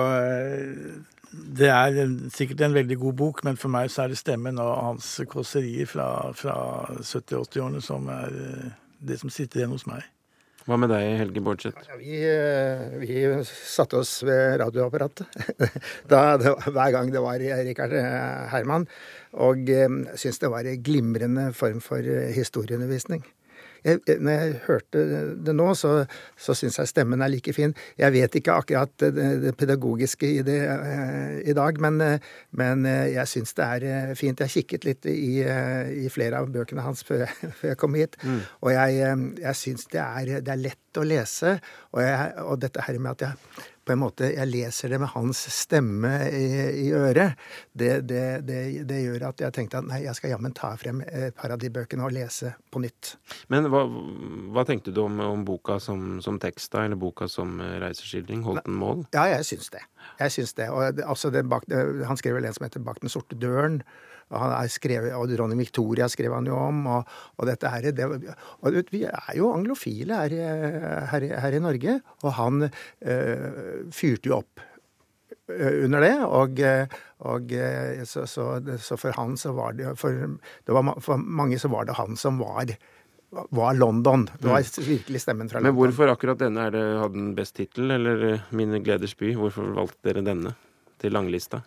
det 1.30 1.68
er 1.70 1.98
sikkert 2.34 2.64
en 2.66 2.74
veldig 2.74 2.96
god 3.00 3.18
bok, 3.20 3.42
men 3.46 3.58
for 3.60 3.72
meg 3.72 3.90
så 3.92 4.04
er 4.04 4.12
det 4.12 4.20
stemmen 4.20 4.58
og 4.62 4.72
hans 4.82 5.12
kåserier 5.30 5.88
fra, 5.88 6.06
fra 6.36 6.56
70-80-årene 6.98 7.82
som 7.84 8.08
er 8.10 8.40
eh, 8.46 8.72
det 9.06 9.20
som 9.20 9.30
sitter 9.32 9.62
igjen 9.62 9.76
hos 9.76 9.86
meg. 9.88 10.02
Hva 10.66 10.76
med 10.76 10.90
deg, 10.92 11.06
Helge 11.22 11.42
Bordseth? 11.42 11.86
Ja, 11.88 11.96
vi, 11.98 12.18
eh, 12.26 12.98
vi, 13.00 13.22
satte 13.46 14.02
oss 14.02 14.18
ved 14.26 14.58
radioapparatet 14.60 15.40
da, 16.10 16.36
det, 16.40 16.52
hver 16.66 16.94
gang 16.96 17.14
det 17.14 17.22
var 17.24 17.40
Rikard 17.40 17.94
eh, 17.96 18.46
Herman, 18.52 18.88
og 19.40 19.70
syntes 20.18 20.42
det 20.42 20.50
var 20.50 20.66
en 20.66 20.82
glimrende 20.82 21.50
form 21.56 21.78
for 21.84 22.02
historieundervisning 22.34 23.22
jeg, 23.84 24.00
når 24.20 24.32
jeg 24.36 24.60
hørte 24.66 25.04
det 25.46 25.54
nå, 25.56 25.68
så, 25.78 25.92
så 26.38 26.56
syns 26.56 26.78
jeg 26.80 26.90
stemmen 26.90 27.22
er 27.22 27.32
like 27.32 27.54
fin. 27.56 27.74
Jeg 27.98 28.14
vet 28.14 28.36
ikke 28.40 28.56
akkurat 28.62 28.92
det, 29.02 29.26
det 29.44 29.54
pedagogiske 29.58 30.28
i 30.28 30.42
det 30.46 30.58
uh, 30.68 31.38
i 31.40 31.56
dag, 31.56 31.80
men, 31.82 32.00
uh, 32.04 32.30
men 32.60 32.86
uh, 32.88 33.06
jeg 33.10 33.26
syns 33.30 33.56
det 33.58 33.66
er 33.66 34.14
fint. 34.18 34.40
Jeg 34.40 34.54
kikket 34.56 34.88
litt 34.88 35.10
i, 35.10 35.40
i 36.04 36.12
flere 36.12 36.40
av 36.40 36.50
bøkene 36.52 36.84
hans 36.84 37.04
før 37.06 37.24
jeg, 37.26 37.50
før 37.60 37.72
jeg 37.72 37.80
kom 37.80 37.98
hit, 37.98 38.18
mm. 38.22 38.40
og 38.60 38.72
jeg, 38.76 39.18
jeg 39.40 39.60
syns 39.62 39.88
det, 39.92 40.06
det, 40.40 40.54
er 40.54 40.64
lett 40.68 41.00
å 41.00 41.06
lese. 41.06 41.56
Og, 41.94 42.02
jeg, 42.04 42.32
og 42.44 42.60
dette 42.62 42.86
her 42.86 42.98
med 43.00 43.16
at 43.16 43.28
jeg 43.28 43.68
på 43.84 43.94
en 43.94 44.02
måte 44.02 44.28
jeg 44.30 44.48
leser 44.50 44.92
det 44.92 45.00
med 45.02 45.10
hans 45.14 45.40
stemme 45.54 46.12
i, 46.28 46.46
i 46.84 46.88
øret, 46.94 47.38
det, 47.72 47.92
det, 48.08 48.24
det, 48.48 48.60
det, 48.88 48.98
gjør 49.04 49.28
at 49.30 49.42
jeg 49.44 49.56
tenkte 49.56 49.80
at 49.80 49.88
nei, 49.88 50.02
jeg 50.04 50.16
skal 50.18 50.34
jammen 50.34 50.54
ta 50.56 50.72
frem 50.80 51.02
et 51.06 51.36
par 51.36 51.54
av 51.54 51.60
de 51.62 51.70
bøkene 51.72 52.06
og 52.06 52.14
lese 52.14 52.52
på 52.70 52.82
nytt. 52.84 53.14
Men 53.52 53.70
hva, 53.72 53.84
hva 54.54 54.66
tenkte 54.68 54.94
du 54.94 55.02
om, 55.04 55.18
om 55.24 55.46
boka 55.46 55.78
som, 55.82 56.20
som, 56.24 56.38
tekst, 56.42 56.70
da, 56.74 56.84
eller 56.86 57.00
boka 57.00 57.28
som 57.30 57.58
reiseskildring? 57.60 58.44
Holdt 58.46 58.68
den 58.68 58.78
mål? 58.80 59.04
Ja, 59.16 59.26
jeg 59.32 59.48
syns 59.48 59.72
det. 59.74 59.82
Jeg 60.20 60.36
syns 60.36 60.54
det. 60.58 60.68
Og 60.72 61.02
altså, 61.04 61.32
bak, 61.42 61.66
han 61.70 62.20
skrev 62.20 62.38
vel 62.38 62.48
en 62.48 62.56
som 62.56 62.66
heter 62.66 62.84
'Bak 62.84 63.00
den 63.02 63.12
sorte 63.12 63.36
døren'. 63.36 63.82
Han 64.30 64.54
er 64.54 64.70
skrevet, 64.70 65.14
og 65.16 65.30
Dronning 65.32 65.58
Victoria 65.60 66.08
skrev 66.10 66.34
han 66.36 66.46
jo 66.46 66.58
om. 66.58 66.84
Og, 66.86 67.14
og 67.38 67.48
dette 67.50 67.70
her, 67.72 67.90
det, 67.90 68.08
og 68.60 68.80
Vi 68.90 69.04
er 69.08 69.32
jo 69.38 69.52
anglofile 69.54 70.22
her, 70.22 71.06
her, 71.10 71.28
her 71.44 71.56
i 71.56 71.62
Norge, 71.62 72.00
og 72.22 72.36
han 72.38 72.68
øh, 72.68 73.90
fyrte 73.94 74.30
jo 74.30 74.38
opp 74.38 74.62
øh, 75.50 75.84
under 75.86 76.06
det. 76.06 76.14
Og, 76.28 76.62
og 77.26 77.58
så, 78.06 78.24
så, 78.26 78.46
så, 78.78 78.96
for 78.96 79.18
han 79.18 79.36
så 79.36 79.52
var 79.56 79.74
det 79.78 79.96
for, 79.98 80.14
det 80.14 80.78
var, 80.78 80.94
for 81.02 81.20
mange 81.20 81.58
så 81.58 81.68
var 81.72 81.90
det 81.90 81.98
han 81.98 82.16
som 82.16 82.38
var 82.42 82.76
var 83.30 83.74
London. 83.74 84.24
Det 84.38 84.48
var 84.48 84.58
mm. 84.58 84.86
virkelig 84.86 85.20
stemmen 85.22 85.50
fra 85.50 85.60
London. 85.60 85.74
Men 85.74 85.78
hvorfor 85.78 86.10
akkurat 86.10 86.40
denne? 86.40 86.66
Er 86.66 86.74
det, 86.74 86.82
hadde 86.98 87.14
den 87.14 87.34
best 87.38 87.54
tittel, 87.56 87.90
eller 87.94 88.42
'Mine 88.50 88.82
gleders 88.82 89.14
by'? 89.14 89.36
Hvorfor 89.38 89.70
valgte 89.76 90.08
dere 90.08 90.24
denne 90.26 90.54
til 90.98 91.14
langlista? 91.14 91.62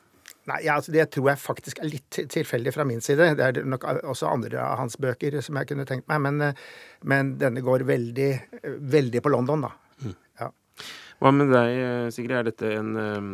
Nei, 0.49 0.57
ja, 0.65 0.75
altså 0.75 0.91
Det 0.91 1.05
tror 1.13 1.29
jeg 1.31 1.39
faktisk 1.39 1.79
er 1.79 1.87
litt 1.87 2.17
tilfeldig 2.33 2.73
fra 2.75 2.83
min 2.87 2.99
side. 3.03 3.29
Det 3.39 3.45
er 3.45 3.67
nok 3.67 3.85
også 4.01 4.27
andre 4.27 4.59
av 4.59 4.81
hans 4.81 4.97
bøker 4.99 5.39
som 5.45 5.59
jeg 5.59 5.69
kunne 5.71 5.87
tenkt 5.87 6.09
meg, 6.11 6.19
men, 6.25 6.41
eh, 6.49 6.65
men 7.07 7.37
denne 7.39 7.63
går 7.63 7.85
veldig, 7.87 8.31
veldig 8.97 9.23
på 9.23 9.31
London, 9.31 9.67
da. 9.69 9.71
Mm. 10.03 10.17
Ja. 10.41 10.51
Hva 11.23 11.31
med 11.31 11.53
deg, 11.53 11.79
Sigrid? 12.15 12.37
Er 12.41 12.49
dette 12.49 12.73
en 12.75 12.95
um, 12.97 13.33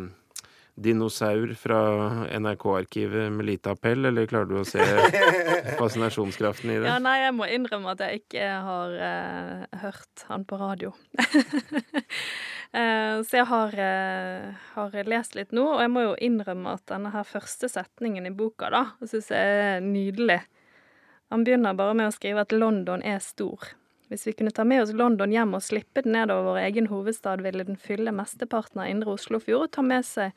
dinosaur 0.82 1.54
fra 1.58 1.80
NRK-arkivet 2.38 3.32
med 3.32 3.46
lite 3.46 3.74
appell, 3.74 4.04
eller 4.08 4.28
klarer 4.30 4.48
du 4.50 4.60
å 4.60 4.66
se 4.68 4.84
fascinasjonskraften 5.80 6.72
i 6.72 6.78
det? 6.78 6.88
Ja, 6.88 6.98
nei, 7.02 7.18
jeg 7.24 7.34
må 7.36 7.48
innrømme 7.50 7.94
at 7.94 8.04
jeg 8.04 8.22
ikke 8.22 8.46
har 8.66 8.94
uh, 8.96 9.66
hørt 9.84 10.24
han 10.30 10.46
på 10.48 10.60
radio. 10.60 10.94
Eh, 12.70 13.22
så 13.26 13.40
jeg 13.40 13.48
har, 13.50 13.72
eh, 13.82 14.58
har, 14.76 14.92
lest 15.10 15.32
litt 15.34 15.50
nå, 15.50 15.64
og 15.72 15.80
jeg 15.82 15.90
må 15.90 16.04
jo 16.04 16.12
innrømme 16.22 16.76
at 16.76 16.84
denne 16.86 17.10
her 17.10 17.24
første 17.26 17.66
setningen 17.66 18.28
i 18.28 18.30
boka, 18.30 18.68
da, 18.70 18.84
syns 19.02 19.32
jeg 19.34 19.56
er 19.64 19.82
nydelig. 19.82 20.36
Han 21.34 21.42
begynner 21.42 21.74
bare 21.74 21.96
med 21.98 22.12
å 22.12 22.14
skrive 22.14 22.44
at 22.46 22.54
London 22.54 23.02
er 23.02 23.18
stor. 23.26 23.72
Hvis 24.10 24.26
vi 24.26 24.36
kunne 24.38 24.50
ta 24.54 24.64
med 24.66 24.82
oss 24.82 24.94
London 24.94 25.30
hjem 25.30 25.52
og 25.54 25.62
slippe 25.62 26.02
den 26.02 26.16
nedover 26.16 26.48
vår 26.48 26.64
egen 26.64 26.88
hovedstad, 26.90 27.44
ville 27.46 27.66
den 27.66 27.78
fylle 27.78 28.10
mesteparten 28.14 28.82
av 28.82 28.90
indre 28.90 29.14
Oslofjord 29.14 29.68
og 29.68 29.74
ta 29.76 29.84
med 29.86 30.06
seg 30.06 30.34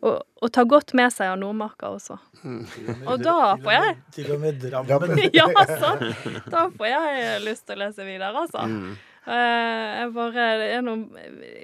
og, 0.00 0.22
og, 0.40 0.48
ta 0.52 0.64
godt 0.64 0.94
med 0.96 1.12
seg 1.12 1.28
av 1.32 1.38
Nordmarka 1.40 1.90
også. 1.92 2.16
Mm. 2.42 2.62
Og 3.04 3.20
da 3.20 3.36
får 3.60 3.74
jeg 3.74 3.96
Til 4.16 4.30
og 4.32 4.40
med 4.40 4.62
Drammen. 4.62 5.20
ja, 5.36 5.46
altså. 5.62 5.92
Da 6.48 6.66
får 6.72 6.88
jeg 6.88 7.40
lyst 7.44 7.66
til 7.68 7.76
å 7.76 7.82
lese 7.84 8.06
videre, 8.08 8.32
altså. 8.46 8.64
Eh, 9.28 9.88
jeg 10.00 10.12
bare, 10.16 10.44
det 10.56 10.68
er 10.72 10.84
noen 10.84 11.02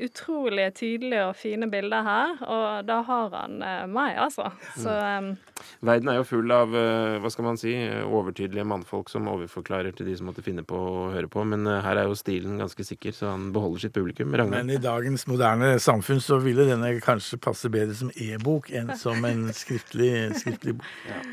utrolig 0.04 0.66
tydelige 0.76 1.22
og 1.30 1.38
fine 1.40 1.68
bilder 1.72 2.04
her, 2.04 2.34
og 2.44 2.88
da 2.88 2.98
har 3.06 3.30
han 3.32 3.62
eh, 3.64 3.86
meg, 3.88 4.18
altså. 4.26 4.50
Så, 4.76 4.92
um, 4.92 5.30
Verden 5.88 6.10
er 6.12 6.18
jo 6.18 6.26
full 6.28 6.52
av 6.52 6.74
hva 6.74 7.30
skal 7.32 7.46
man 7.46 7.56
si, 7.60 7.72
overtydelige 8.04 8.66
mannfolk 8.68 9.08
som 9.08 9.30
overforklarer 9.32 9.96
til 9.96 10.10
de 10.10 10.18
som 10.18 10.28
måtte 10.28 10.44
finne 10.44 10.66
på 10.68 10.76
å 10.76 11.06
høre 11.14 11.30
på, 11.32 11.46
men 11.48 11.64
her 11.64 12.02
er 12.02 12.10
jo 12.10 12.18
stilen 12.18 12.60
ganske 12.60 12.84
sikker, 12.84 13.16
så 13.16 13.32
han 13.32 13.48
beholder 13.56 13.86
sitt 13.86 13.96
publikum. 13.96 14.36
Ragnar. 14.36 14.60
Men 14.60 14.76
i 14.76 14.82
dagens 14.82 15.24
moderne 15.30 15.72
samfunn 15.82 16.20
så 16.22 16.38
ville 16.44 16.68
denne 16.68 16.92
kanskje 17.04 17.40
passe 17.40 17.72
bedre 17.72 17.96
som 17.96 18.12
e-bok 18.12 18.68
enn 18.76 18.92
som 19.00 19.24
en 19.24 19.48
skriftlig, 19.56 20.12
skriftlig 20.42 20.76
bok. 20.76 20.94
Ja. 21.08 21.24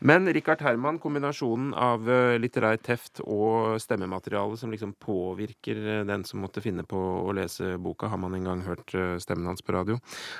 Men 0.00 0.32
Richard 0.32 0.62
Herman, 0.64 0.96
kombinasjonen 0.98 1.74
av 1.76 2.06
eh, 2.08 2.38
litterær 2.40 2.78
teft 2.80 3.20
og 3.20 3.74
stemmemateriale 3.82 4.56
som 4.56 4.72
liksom 4.72 4.94
påvirker 4.96 5.76
eh, 5.76 5.98
den 6.08 6.24
som 6.24 6.40
måtte 6.40 6.62
finne 6.64 6.86
på 6.88 6.96
å 6.96 7.34
lese 7.36 7.74
boka, 7.76 8.08
har 8.08 8.20
man 8.22 8.38
en 8.38 8.48
gang 8.48 8.62
hørt 8.64 8.94
eh, 8.96 9.18
stemmen 9.20 9.50
hans 9.50 9.60
på 9.60 9.74
radio, 9.76 9.98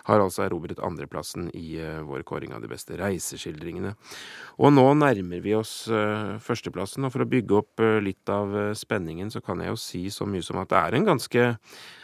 har 0.08 0.24
altså 0.24 0.46
erobret 0.46 0.80
andreplassen 0.80 1.50
i 1.52 1.76
vår 2.08 2.24
kåring 2.24 2.56
av 2.56 2.64
de 2.64 2.72
beste 2.72 2.96
reiseskildringene. 2.96 3.92
Og 4.64 4.72
nå 4.72 4.86
nærmer 4.96 5.44
vi 5.44 5.52
oss 5.58 5.74
førsteplassen, 6.44 7.04
og 7.04 7.12
for 7.12 7.24
å 7.24 7.28
bygge 7.28 7.60
opp 7.60 7.82
litt 8.00 8.32
av 8.32 8.56
spenningen, 8.76 9.28
så 9.32 9.44
kan 9.44 9.60
jeg 9.60 9.72
jo 9.72 9.80
si 9.80 10.02
så 10.12 10.28
mye 10.28 10.44
som 10.44 10.60
at 10.60 10.72
det 10.72 10.80
er 10.80 10.96
en 10.96 11.08
ganske 11.12 11.46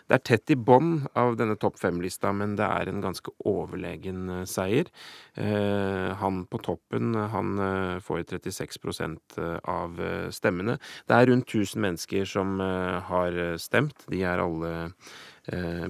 det 0.06 0.14
er 0.14 0.22
tett 0.22 0.52
i 0.54 0.56
bånn 0.58 1.00
av 1.18 1.34
denne 1.38 1.56
topp 1.58 1.80
fem-lista, 1.82 2.30
men 2.36 2.54
det 2.58 2.66
er 2.66 2.90
en 2.90 3.02
ganske 3.02 3.32
overlegen 3.48 4.28
eh, 4.30 4.42
seier. 4.48 4.90
Eh, 5.34 6.12
han 6.20 6.44
på 6.50 6.60
toppen, 6.62 7.14
han 7.32 7.54
eh, 7.62 7.94
får 8.04 8.22
36% 8.30 9.38
av 9.66 9.98
stemmene. 10.34 10.78
Det 11.06 11.16
er 11.16 11.30
rundt 11.32 11.50
1000 11.50 11.82
mennesker 11.82 12.28
som 12.28 12.60
har 12.60 13.36
stemt. 13.60 14.06
De 14.10 14.22
er 14.26 14.40
alle 14.42 14.72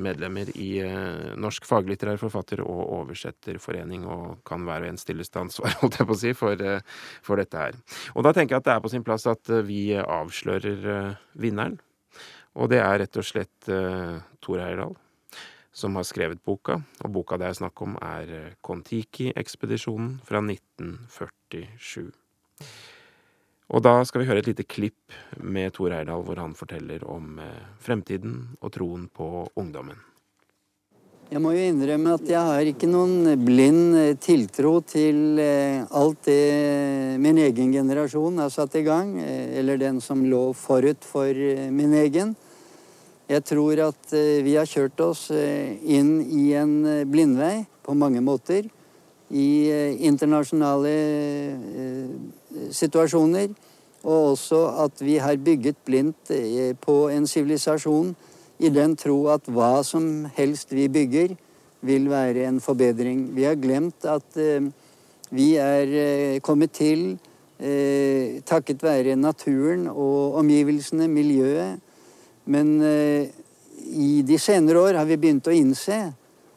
medlemmer 0.02 0.50
i 0.60 0.82
Norsk 1.40 1.64
faglitterær 1.64 2.18
forfatter- 2.20 2.60
og 2.64 2.82
oversetterforening, 2.98 4.04
og 4.04 4.42
kan 4.48 4.66
hver 4.68 4.84
og 4.84 4.90
en 4.90 5.00
stilles 5.00 5.32
til 5.32 5.46
ansvar, 5.46 5.76
holdt 5.80 5.96
jeg 6.00 6.08
på 6.10 6.16
å 6.16 6.20
si, 6.20 6.34
for, 6.36 6.66
for, 7.24 7.40
dette 7.40 7.62
her. 7.62 7.80
Og 8.14 8.26
da 8.26 8.34
tenker 8.36 8.56
jeg 8.56 8.64
at 8.64 8.68
det 8.68 8.74
er 8.76 8.84
på 8.84 8.92
sin 8.92 9.06
plass 9.06 9.24
at 9.30 9.52
vi 9.68 9.82
avslører 9.96 11.16
vinneren. 11.40 11.80
Og 12.56 12.70
det 12.72 12.80
er 12.80 13.02
rett 13.02 13.18
og 13.20 13.26
slett 13.26 13.68
uh, 13.68 14.16
Tor 14.40 14.62
Heyerdahl 14.62 14.96
som 15.76 15.96
har 15.98 16.06
skrevet 16.08 16.40
boka. 16.40 16.78
Og 17.04 17.12
boka 17.12 17.36
det 17.36 17.50
er 17.50 17.56
snakk 17.58 17.82
om, 17.84 17.98
er 18.00 18.30
eh, 18.32 18.52
Kon-Tiki-ekspedisjonen 18.64 20.14
fra 20.24 20.40
1947. 20.40 22.06
Og 23.76 23.82
da 23.84 23.92
skal 24.08 24.22
vi 24.22 24.28
høre 24.30 24.40
et 24.40 24.48
lite 24.48 24.64
klipp 24.64 25.12
med 25.36 25.74
Tor 25.76 25.92
Heyerdahl 25.92 26.24
hvor 26.24 26.40
han 26.40 26.54
forteller 26.56 27.04
om 27.04 27.42
uh, 27.44 27.50
fremtiden 27.84 28.38
og 28.62 28.72
troen 28.72 29.04
på 29.12 29.28
ungdommen. 29.52 30.00
Jeg 31.28 31.42
må 31.44 31.52
jo 31.52 31.68
innrømme 31.68 32.16
at 32.16 32.24
jeg 32.30 32.48
har 32.48 32.72
ikke 32.72 32.88
noen 32.88 33.34
blind 33.44 34.16
tiltro 34.22 34.78
til 34.86 35.40
alt 35.42 36.28
det 36.30 37.18
min 37.18 37.40
egen 37.42 37.74
generasjon 37.74 38.38
har 38.38 38.52
satt 38.54 38.78
i 38.78 38.84
gang, 38.86 39.16
eller 39.20 39.76
den 39.82 39.98
som 40.00 40.22
lå 40.24 40.44
forut 40.54 41.02
for 41.04 41.34
min 41.74 41.98
egen. 41.98 42.36
Jeg 43.26 43.42
tror 43.42 43.80
at 43.82 44.12
eh, 44.14 44.38
vi 44.46 44.52
har 44.54 44.68
kjørt 44.70 45.00
oss 45.02 45.24
eh, 45.34 45.74
inn 45.82 46.20
i 46.22 46.52
en 46.54 46.74
eh, 46.86 47.06
blindvei 47.10 47.64
på 47.82 47.94
mange 47.98 48.22
måter. 48.22 48.68
I 49.26 49.66
internasjonale 50.06 50.90
situasjoner. 52.70 53.48
Og 54.06 54.36
også 54.36 54.60
at 54.84 55.02
vi 55.02 55.16
har 55.18 55.34
bygget 55.42 55.80
blindt 55.82 56.30
på 56.78 56.94
en 57.10 57.26
sivilisasjon 57.26 58.12
i 58.62 58.70
den 58.70 58.94
tro 58.94 59.16
at 59.34 59.50
hva 59.50 59.82
som 59.82 60.28
helst 60.36 60.70
vi 60.70 60.86
bygger, 60.86 61.34
vil 61.82 62.06
være 62.06 62.46
en 62.46 62.62
forbedring. 62.62 63.32
Vi 63.34 63.48
har 63.48 63.58
glemt 63.58 64.06
at 64.06 64.38
vi 65.34 65.48
er 65.58 66.38
kommet 66.38 66.78
til 66.78 67.18
takket 68.46 68.86
være 68.86 69.18
naturen 69.18 69.88
og 69.90 70.38
omgivelsene, 70.38 71.10
miljøet, 71.10 71.82
men 72.46 72.76
eh, 72.82 73.28
i 73.86 74.22
de 74.26 74.38
senere 74.38 74.80
år 74.80 75.00
har 75.00 75.08
vi 75.08 75.18
begynt 75.18 75.48
å 75.50 75.54
innse 75.54 75.98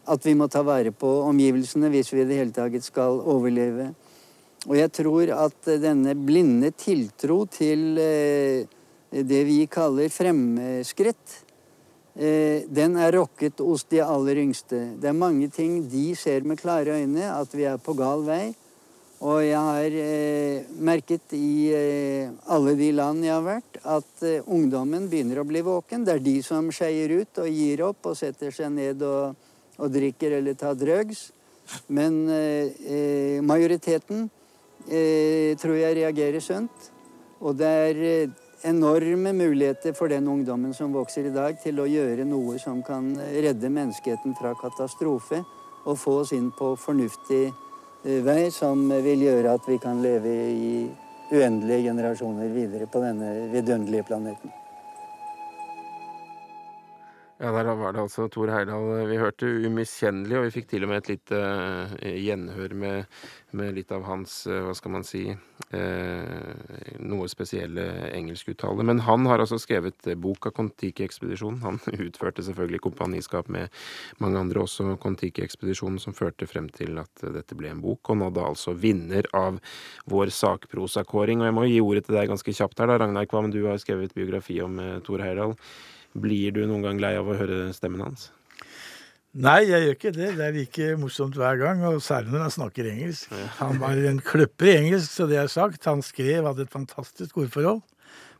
at 0.10 0.26
vi 0.26 0.36
må 0.38 0.48
ta 0.50 0.62
vare 0.66 0.92
på 0.96 1.10
omgivelsene 1.28 1.90
hvis 1.94 2.14
vi 2.14 2.24
i 2.24 2.30
det 2.30 2.40
hele 2.40 2.56
tatt 2.56 2.86
skal 2.86 3.22
overleve. 3.22 3.92
Og 4.68 4.76
jeg 4.76 4.92
tror 4.92 5.32
at 5.36 5.70
denne 5.80 6.16
blinde 6.18 6.72
tiltro 6.76 7.44
til 7.52 8.00
eh, 8.02 8.66
det 9.10 9.44
vi 9.48 9.62
kaller 9.72 10.12
fremskritt, 10.14 11.38
eh, 12.16 12.66
den 12.68 12.98
er 13.00 13.16
rokket 13.16 13.62
hos 13.64 13.86
de 13.90 14.02
aller 14.04 14.42
yngste. 14.44 14.82
Det 15.00 15.10
er 15.10 15.18
mange 15.18 15.50
ting 15.54 15.82
de 15.90 16.12
ser 16.20 16.46
med 16.46 16.60
klare 16.60 17.00
øyne, 17.00 17.32
at 17.34 17.54
vi 17.56 17.66
er 17.70 17.80
på 17.82 17.96
gal 17.98 18.26
vei. 18.28 18.52
Og 19.20 19.42
jeg 19.44 19.60
har 19.60 19.96
eh, 20.00 20.68
merket 20.80 21.34
i 21.36 21.74
eh, 21.76 22.30
alle 22.56 22.72
de 22.80 22.88
land 22.96 23.26
jeg 23.26 23.34
har 23.34 23.44
vært, 23.44 23.82
at 23.84 24.24
eh, 24.24 24.46
ungdommen 24.48 25.10
begynner 25.12 25.42
å 25.42 25.48
bli 25.48 25.60
våken. 25.66 26.06
Det 26.08 26.14
er 26.16 26.24
de 26.24 26.38
som 26.46 26.70
skeier 26.72 27.12
ut 27.20 27.42
og 27.44 27.50
gir 27.52 27.84
opp 27.84 28.08
og 28.08 28.16
setter 28.16 28.56
seg 28.56 28.72
ned 28.78 29.04
og, 29.04 29.36
og 29.76 29.92
drikker 29.92 30.38
eller 30.40 30.56
tar 30.56 30.80
drugs. 30.80 31.34
Men 31.92 32.22
eh, 32.32 32.72
eh, 32.88 33.44
majoriteten 33.44 34.30
eh, 34.88 35.52
tror 35.60 35.76
jeg 35.76 36.00
reagerer 36.00 36.40
sunt. 36.40 36.90
Og 37.44 37.60
det 37.60 37.68
er 37.68 38.04
enorme 38.72 39.36
muligheter 39.36 39.92
for 40.00 40.08
den 40.08 40.32
ungdommen 40.32 40.72
som 40.76 40.96
vokser 40.96 41.28
i 41.28 41.36
dag, 41.36 41.60
til 41.60 41.84
å 41.84 41.92
gjøre 41.92 42.24
noe 42.28 42.56
som 42.60 42.80
kan 42.88 43.12
redde 43.20 43.68
menneskeheten 43.68 44.36
fra 44.40 44.56
katastrofe 44.60 45.44
og 45.84 45.96
få 46.00 46.22
oss 46.24 46.34
inn 46.36 46.54
på 46.56 46.78
fornuftig 46.80 47.50
vei 48.04 48.52
som 48.52 48.88
vil 49.04 49.26
gjøre 49.28 49.58
at 49.58 49.68
vi 49.68 49.78
kan 49.82 50.02
leve 50.04 50.32
i 50.54 50.72
uendelige 51.32 51.90
generasjoner 51.90 52.50
videre 52.54 52.88
på 52.88 53.02
denne 53.04 53.50
vidunderlige 53.52 54.08
planeten. 54.08 54.54
Ja, 57.40 57.54
der 57.56 57.76
var 57.76 57.94
det 57.96 58.02
altså 58.02 58.28
Tor 58.28 58.50
Heyerdahl 58.52 59.08
vi 59.08 59.18
hørte. 59.18 59.48
Umiskjennelig, 59.48 60.38
og 60.38 60.48
vi 60.50 60.56
fikk 60.58 60.66
til 60.74 60.84
og 60.84 60.90
med 60.92 60.98
et 61.00 61.12
lite 61.14 61.38
uh, 61.40 61.94
gjenhør 62.04 62.74
med, 62.76 63.22
med, 63.56 63.78
litt 63.78 63.94
av 63.96 64.04
hans, 64.10 64.42
uh, 64.50 64.58
hva 64.66 64.74
skal 64.76 64.92
man 64.98 65.08
si, 65.08 65.22
noe 65.70 67.28
spesielle 67.30 67.84
engelskuttale. 68.16 68.82
Men 68.88 69.04
han 69.06 69.28
har 69.30 69.44
altså 69.44 69.60
skrevet 69.62 70.08
boka 70.18 70.50
Kon-Tiki-ekspedisjonen. 70.56 71.60
Han 71.62 71.78
utførte 72.08 72.46
selvfølgelig 72.46 72.82
kompaniskap 72.88 73.52
med 73.54 73.70
mange 74.24 74.42
andre, 74.42 74.64
også 74.66 74.96
Kon-Tiki-ekspedisjonen, 75.04 76.00
som 76.02 76.18
førte 76.18 76.50
frem 76.50 76.72
til 76.74 76.98
at 77.02 77.26
dette 77.36 77.58
ble 77.60 77.70
en 77.74 77.84
bok, 77.86 78.10
og 78.10 78.22
nådde 78.24 78.48
altså 78.50 78.74
vinner 78.74 79.30
av 79.38 79.62
vår 80.10 80.34
sakprosakåring. 80.34 81.44
Og 81.44 81.52
jeg 81.52 81.58
må 81.60 81.68
gi 81.70 81.80
ordet 81.86 82.08
til 82.08 82.18
deg 82.18 82.34
ganske 82.34 82.58
kjapt 82.62 82.82
her, 82.82 82.90
da, 82.90 82.98
Ragnar 83.04 83.30
Kvam, 83.30 83.54
du 83.54 83.62
har 83.68 83.78
skrevet 83.82 84.18
biografi 84.18 84.58
om 84.66 84.82
Tor 85.06 85.22
Heyerdahl. 85.22 85.54
Blir 86.18 86.58
du 86.58 86.64
noen 86.66 86.88
gang 86.88 87.02
lei 87.02 87.14
av 87.20 87.30
å 87.30 87.38
høre 87.38 87.70
stemmen 87.78 88.08
hans? 88.08 88.32
Nei, 89.38 89.60
jeg 89.70 89.84
gjør 89.84 89.96
ikke 89.96 90.12
det. 90.16 90.30
Det 90.40 90.46
er 90.48 90.56
like 90.56 90.86
morsomt 90.98 91.36
hver 91.38 91.60
gang, 91.62 91.84
og 91.86 92.02
særlig 92.02 92.34
når 92.34 92.48
han 92.48 92.54
snakker 92.56 92.90
engelsk. 92.90 93.34
Han 93.60 93.78
var 93.82 94.00
en 94.10 94.22
kløpper 94.26 94.72
i 94.72 94.76
engelsk, 94.80 95.12
så 95.14 95.28
det 95.30 95.38
er 95.38 95.52
sagt. 95.54 95.86
Han 95.86 96.02
skrev, 96.02 96.48
hadde 96.48 96.66
et 96.66 96.74
fantastisk 96.74 97.38
ordforhold. 97.38 97.84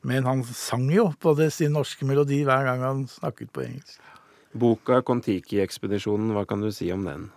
Men 0.02 0.26
han 0.26 0.42
sang 0.48 0.88
jo 0.90 1.12
på 1.22 1.36
det 1.38 1.52
sin 1.54 1.76
norske 1.76 2.08
melodi 2.08 2.42
hver 2.48 2.66
gang 2.66 2.82
han 2.82 3.04
snakket 3.12 3.52
på 3.54 3.68
engelsk. 3.68 4.00
Boka 4.58 5.04
Kon-Tiki-ekspedisjonen, 5.06 6.34
hva 6.34 6.48
kan 6.50 6.64
du 6.64 6.72
si 6.74 6.90
om 6.92 7.06
den? 7.06 7.30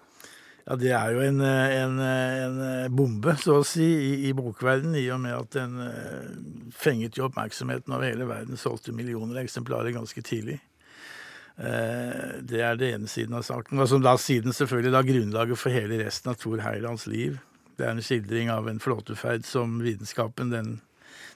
Ja, 0.63 0.77
Det 0.79 0.93
er 0.95 1.13
jo 1.13 1.21
en, 1.27 1.41
en, 1.43 2.01
en 2.01 2.97
bombe, 2.97 3.35
så 3.37 3.59
å 3.61 3.67
si, 3.67 3.85
i, 3.85 4.13
i 4.31 4.33
bokverdenen, 4.33 4.97
i 4.97 5.09
og 5.13 5.21
med 5.25 5.35
at 5.37 5.57
den 5.59 5.75
uh, 5.83 6.71
fenget 6.73 7.19
jo 7.19 7.27
oppmerksomheten 7.27 7.93
over 7.93 8.09
hele 8.09 8.29
verden. 8.31 8.57
Solgte 8.57 8.95
millioner 8.97 9.43
eksemplarer 9.43 9.93
ganske 9.93 10.23
tidlig. 10.25 10.61
Uh, 11.59 12.39
det 12.49 12.63
er 12.65 12.79
det 12.81 12.93
ene 12.95 13.11
siden 13.11 13.37
av 13.39 13.45
saken. 13.47 13.81
Og 13.81 13.91
som 13.91 14.05
da 14.05 14.15
siden 14.21 14.57
selvfølgelig 14.57 14.95
da 14.95 15.03
grunnlaget 15.07 15.61
for 15.61 15.75
hele 15.75 16.01
resten 16.05 16.33
av 16.33 16.39
Thor 16.41 16.63
Heyerlands 16.65 17.07
liv. 17.11 17.39
Det 17.77 17.87
er 17.87 17.95
en 17.95 18.05
skildring 18.05 18.51
av 18.53 18.69
en 18.69 18.81
flåteferd 18.83 19.47
som 19.49 19.79
vitenskapen, 19.85 20.53
den, 20.53 20.75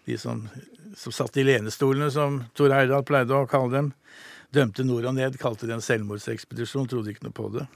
de 0.09 0.19
som, 0.21 0.45
som 0.97 1.15
satt 1.15 1.37
i 1.41 1.47
lenestolene, 1.47 2.11
som 2.13 2.43
Thor 2.57 2.75
Heyerdahl 2.75 3.07
pleide 3.09 3.37
å 3.37 3.49
kalle 3.51 3.73
dem, 3.73 3.93
dømte 4.55 4.85
nord 4.87 5.09
og 5.09 5.17
ned, 5.17 5.39
kalte 5.41 5.69
det 5.69 5.77
en 5.77 5.85
selvmordsekspedisjon, 5.85 6.89
trodde 6.91 7.13
ikke 7.13 7.27
noe 7.27 7.37
på 7.37 7.51
det. 7.57 7.67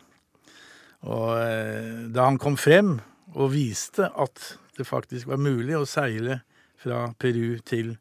Og 1.09 1.33
eh, 1.41 2.07
da 2.13 2.29
han 2.29 2.39
kom 2.41 2.59
frem 2.61 2.99
og 3.33 3.53
viste 3.55 4.11
at 4.11 4.55
det 4.77 4.89
faktisk 4.89 5.31
var 5.31 5.41
mulig 5.41 5.77
å 5.77 5.89
seile 5.89 6.43
fra 6.81 7.09
Peru 7.21 7.59
til 7.67 7.95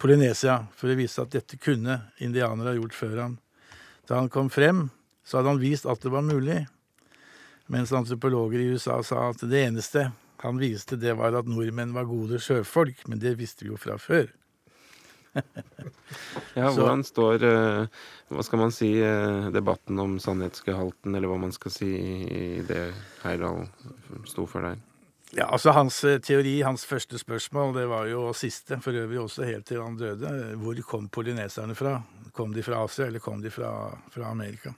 Polynesia 0.00 0.62
for 0.76 0.92
å 0.92 0.98
vise 0.98 1.22
at 1.22 1.32
dette 1.32 1.58
kunne 1.60 1.98
indianere 2.24 2.72
ha 2.72 2.78
gjort 2.78 2.96
før 2.96 3.16
ham. 3.20 3.38
Da 4.12 4.18
han 4.20 4.28
kom 4.28 4.50
frem, 4.52 4.90
så 5.24 5.38
hadde 5.38 5.54
han 5.54 5.60
vist 5.62 5.86
at 5.88 6.02
det 6.04 6.10
var 6.12 6.20
mulig, 6.20 6.66
mens 7.72 7.94
antropologer 7.96 8.60
i 8.60 8.74
USA 8.74 8.98
sa 9.00 9.30
at 9.30 9.40
det 9.48 9.62
eneste 9.70 10.10
han 10.42 10.58
viste, 10.60 10.98
det 11.00 11.14
var 11.16 11.32
at 11.38 11.48
nordmenn 11.48 11.94
var 11.96 12.04
gode 12.10 12.36
sjøfolk, 12.42 13.06
men 13.08 13.22
det 13.22 13.38
visste 13.40 13.64
vi 13.64 13.70
jo 13.70 13.78
fra 13.80 13.96
før. 13.96 14.28
ja, 16.58 16.66
hvordan 16.66 17.06
står 17.08 17.46
eh, 17.48 18.02
hva 18.28 18.44
skal 18.44 18.60
man 18.66 18.76
si 18.76 18.90
eh, 19.00 19.48
debatten 19.54 20.04
om 20.04 20.18
sannhetsgehalten, 20.20 21.16
eller 21.16 21.32
hva 21.32 21.40
man 21.46 21.56
skal 21.56 21.72
si 21.72 21.88
i 21.96 22.44
det 22.68 22.90
Heyerdahl 23.22 23.64
sto 24.28 24.44
for 24.44 24.68
der? 24.68 24.76
Ja, 25.32 25.46
altså 25.48 25.72
Hans 25.72 26.02
eh, 26.04 26.18
teori, 26.20 26.58
hans 26.60 26.82
første 26.84 27.16
spørsmål, 27.16 27.70
det 27.78 27.86
var 27.88 28.04
jo 28.10 28.26
siste, 28.36 28.76
for 28.84 28.92
øvrig 28.92 29.20
også 29.22 29.46
helt 29.48 29.64
til 29.64 29.80
han 29.80 29.96
døde. 29.96 30.28
Hvor 30.60 30.76
kom 30.84 31.08
polyneserne 31.08 31.74
fra? 31.74 32.02
Kom 32.36 32.52
de 32.52 32.62
fra 32.62 32.82
Asia, 32.84 33.06
eller 33.06 33.18
kom 33.18 33.40
de 33.40 33.50
fra, 33.50 33.70
fra 34.12 34.28
Amerika? 34.28 34.74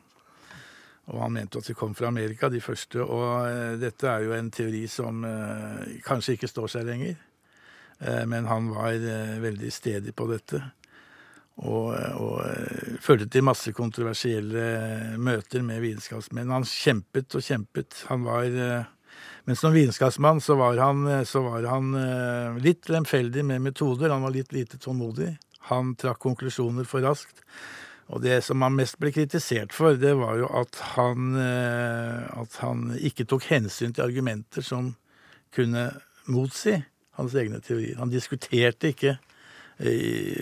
Og 1.10 1.18
han 1.24 1.34
mente 1.34 1.58
at 1.58 1.66
de 1.66 1.74
kom 1.74 1.94
fra 1.94 2.06
Amerika, 2.06 2.48
de 2.48 2.62
første. 2.62 3.02
Og 3.02 3.48
eh, 3.48 3.74
dette 3.82 4.06
er 4.06 4.28
jo 4.28 4.38
en 4.38 4.52
teori 4.54 4.86
som 4.86 5.26
eh, 5.26 5.98
kanskje 6.06 6.38
ikke 6.38 6.52
står 6.52 6.70
seg 6.76 6.86
lenger. 6.86 7.18
Eh, 7.98 8.22
men 8.30 8.46
han 8.46 8.70
var 8.70 8.94
eh, 8.94 9.36
veldig 9.42 9.74
stedig 9.74 10.14
på 10.14 10.30
dette. 10.30 10.62
Og, 11.66 11.90
og 12.18 12.98
førte 13.02 13.26
til 13.30 13.44
masse 13.46 13.70
kontroversielle 13.74 15.18
møter 15.18 15.66
med 15.66 15.82
vitenskapsmenn. 15.82 16.50
Han 16.50 16.66
kjempet 16.66 17.34
og 17.38 17.42
kjempet. 17.46 18.04
Han 18.08 18.26
var 18.26 18.56
Men 19.44 19.56
som 19.60 19.74
vitenskapsmann 19.74 20.40
så 20.40 20.56
var 20.56 20.78
han, 20.80 21.04
så 21.28 21.42
var 21.44 21.66
han 21.68 21.94
eh, 21.98 22.60
litt 22.64 22.88
lemfeldig 22.88 23.44
med 23.44 23.60
metoder. 23.60 24.12
Han 24.14 24.24
var 24.24 24.32
litt 24.32 24.54
lite 24.56 24.80
tålmodig. 24.80 25.34
Han 25.68 25.92
trakk 26.00 26.22
konklusjoner 26.24 26.88
for 26.88 27.04
raskt. 27.04 27.44
Og 28.12 28.20
det 28.24 28.40
som 28.44 28.60
han 28.64 28.76
mest 28.76 28.98
ble 29.00 29.12
kritisert 29.12 29.72
for, 29.72 29.96
det 30.00 30.12
var 30.16 30.36
jo 30.40 30.48
at 30.60 30.80
han, 30.94 31.36
eh, 31.40 32.24
at 32.40 32.58
han 32.64 32.90
ikke 32.96 33.28
tok 33.28 33.46
hensyn 33.52 33.92
til 33.92 34.06
argumenter 34.06 34.64
som 34.64 34.94
kunne 35.54 35.90
motsi 36.28 36.78
hans 37.18 37.36
egne 37.38 37.60
teorier. 37.64 38.00
Han 38.00 38.12
diskuterte 38.12 38.92
ikke 38.92 39.16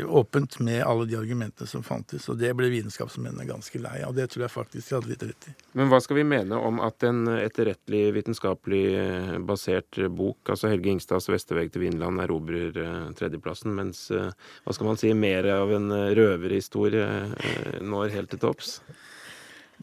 åpent 0.07 0.59
med 0.61 0.83
alle 0.85 1.07
de 1.09 1.17
argumentene 1.17 1.67
som 1.69 1.83
fantes, 1.83 2.27
og 2.29 2.37
det 2.41 2.51
ble 2.57 2.69
vitenskapsmennene 2.69 3.47
ganske 3.49 3.81
lei 3.81 4.03
av. 4.05 4.13
Det 4.17 4.27
tror 4.33 4.45
jeg 4.45 4.53
faktisk 4.53 4.89
de 4.91 4.97
hadde 4.99 5.13
litt 5.13 5.25
rett 5.25 5.49
i. 5.49 5.55
Men 5.79 5.89
hva 5.89 6.03
skal 6.05 6.19
vi 6.21 6.27
mene 6.29 6.59
om 6.61 6.83
at 6.85 7.07
en 7.09 7.25
etterrettelig 7.39 8.03
vitenskapelig 8.19 8.83
eh, 9.01 9.37
basert 9.49 10.01
bok, 10.13 10.53
altså 10.53 10.69
Helge 10.73 10.93
Ingstads 10.93 11.31
'Vesterveg 11.33 11.73
til 11.73 11.87
Vinland', 11.87 12.21
erobrer 12.21 12.77
eh, 12.77 13.13
tredjeplassen, 13.17 13.73
mens 13.79 14.11
eh, 14.13 14.33
hva 14.65 14.77
skal 14.77 14.91
man 14.91 15.01
si, 15.01 15.15
mer 15.17 15.49
av 15.55 15.73
en 15.73 15.89
eh, 15.97 16.11
røverhistorie 16.19 17.09
eh, 17.33 17.79
når 17.81 18.13
helt 18.19 18.35
til 18.35 18.43
topps? 18.45 18.81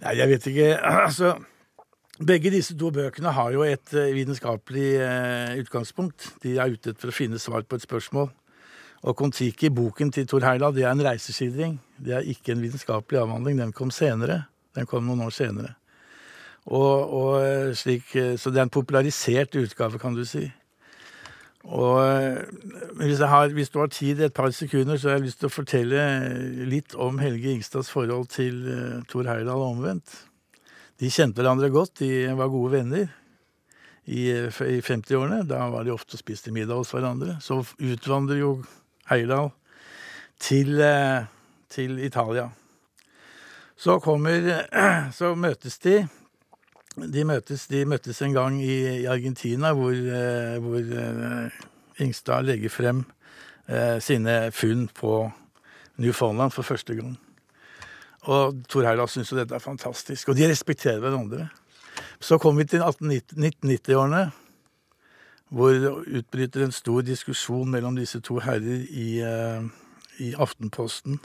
Nei, 0.04 0.18
jeg 0.20 0.36
vet 0.36 0.52
ikke. 0.54 0.74
Altså, 1.10 1.34
begge 2.20 2.52
disse 2.52 2.76
to 2.78 2.90
bøkene 2.92 3.32
har 3.36 3.54
jo 3.56 3.64
et 3.64 3.94
eh, 3.96 4.12
vitenskapelig 4.16 4.90
eh, 5.00 5.58
utgangspunkt. 5.64 6.34
De 6.44 6.58
er 6.60 6.76
ute 6.76 6.94
for 7.00 7.12
å 7.12 7.16
finne 7.16 7.40
svar 7.40 7.64
på 7.64 7.80
et 7.80 7.86
spørsmål. 7.86 8.30
Og 9.08 9.16
Kon-Tiki, 9.16 9.70
boken 9.72 10.12
til 10.12 10.28
Thor 10.28 10.44
Heila, 10.44 10.74
det 10.76 10.84
er 10.84 10.92
en 10.92 11.04
reiseskildring. 11.06 11.78
Det 12.04 12.18
er 12.18 12.28
ikke 12.28 12.52
en 12.52 12.64
vitenskapelig 12.64 13.22
avhandling. 13.22 13.60
Den 13.62 13.76
kom 13.76 13.94
senere. 13.96 14.44
Den 14.76 14.88
kom 14.90 15.08
noen 15.08 15.24
år 15.24 15.36
senere. 15.36 15.76
Og, 16.70 17.14
og 17.16 17.30
eh, 17.42 17.76
slik, 17.78 18.12
eh, 18.20 18.36
så 18.38 18.52
det 18.52 18.60
er 18.60 18.68
en 18.68 18.74
popularisert 18.74 19.56
utgave, 19.58 20.00
kan 20.02 20.18
du 20.18 20.26
si. 20.28 20.44
Og 21.70 22.02
eh, 22.04 22.44
hvis, 23.00 23.24
har, 23.24 23.54
hvis 23.56 23.72
du 23.72 23.80
har 23.80 23.92
tid 23.94 24.20
i 24.20 24.28
et 24.28 24.36
par 24.36 24.52
sekunder, 24.56 24.98
så 24.98 25.10
har 25.10 25.18
jeg 25.18 25.30
lyst 25.30 25.42
til 25.42 25.50
å 25.50 25.54
fortelle 25.54 26.04
litt 26.70 26.96
om 26.96 27.20
Helge 27.24 27.56
Ingstads 27.56 27.92
forhold 27.92 28.30
til 28.36 28.62
uh, 28.68 29.00
Thor 29.10 29.28
Heyerdahl 29.28 29.64
omvendt. 29.66 30.14
De 31.00 31.12
kjente 31.12 31.40
hverandre 31.40 31.72
godt, 31.72 32.02
de 32.04 32.28
var 32.36 32.52
gode 32.52 32.74
venner 32.76 33.08
i, 34.06 34.28
i 34.30 34.80
50-årene. 34.84 35.46
Da 35.48 35.66
var 35.72 35.88
de 35.88 35.96
ofte 35.96 36.18
og 36.18 36.22
spiste 36.22 36.54
middag 36.56 36.82
hos 36.82 36.92
hverandre. 36.94 37.38
Så 37.44 37.62
utvandrer 37.80 38.42
jo 38.42 38.54
Heyerdahl 39.10 39.52
til, 40.40 40.80
eh, 40.82 41.26
til 41.70 42.00
Italia. 42.00 42.50
Så 43.78 44.00
kommer 44.00 44.66
Så 45.20 45.36
møtes 45.36 45.78
de. 45.80 46.08
De 47.00 47.24
møtes, 47.24 47.68
de 47.68 47.86
møttes 47.86 48.22
en 48.22 48.34
gang 48.34 48.62
i, 48.62 49.04
i 49.04 49.06
Argentina, 49.06 49.74
hvor, 49.74 49.92
eh, 49.92 50.58
hvor 50.60 50.80
eh, 50.80 51.52
Ingstad 52.00 52.44
legger 52.44 52.70
frem 52.70 53.06
sine 54.02 54.50
funn 54.52 54.88
på 54.98 55.32
Newfoundland 56.02 56.52
for 56.52 56.66
første 56.66 56.96
gang. 56.98 57.12
Og 58.26 58.56
Thor 58.66 58.82
Heyerdahl 58.82 59.12
syns 59.14 59.30
jo 59.30 59.38
dette 59.38 59.54
er 59.54 59.62
fantastisk, 59.62 60.32
og 60.32 60.40
de 60.40 60.48
respekterer 60.50 60.98
hverandre. 61.04 61.52
Så 62.20 62.40
kom 62.42 62.58
vi 62.58 62.66
til 62.66 62.82
1990-årene, 62.82 64.24
hvor 65.50 65.74
det 65.74 65.92
utbryter 66.20 66.64
en 66.64 66.74
stor 66.74 67.02
diskusjon 67.02 67.70
mellom 67.74 67.98
disse 67.98 68.22
to 68.22 68.38
herrer 68.44 68.86
i, 68.90 69.20
eh, 69.26 69.66
i 70.22 70.34
Aftenposten. 70.38 71.20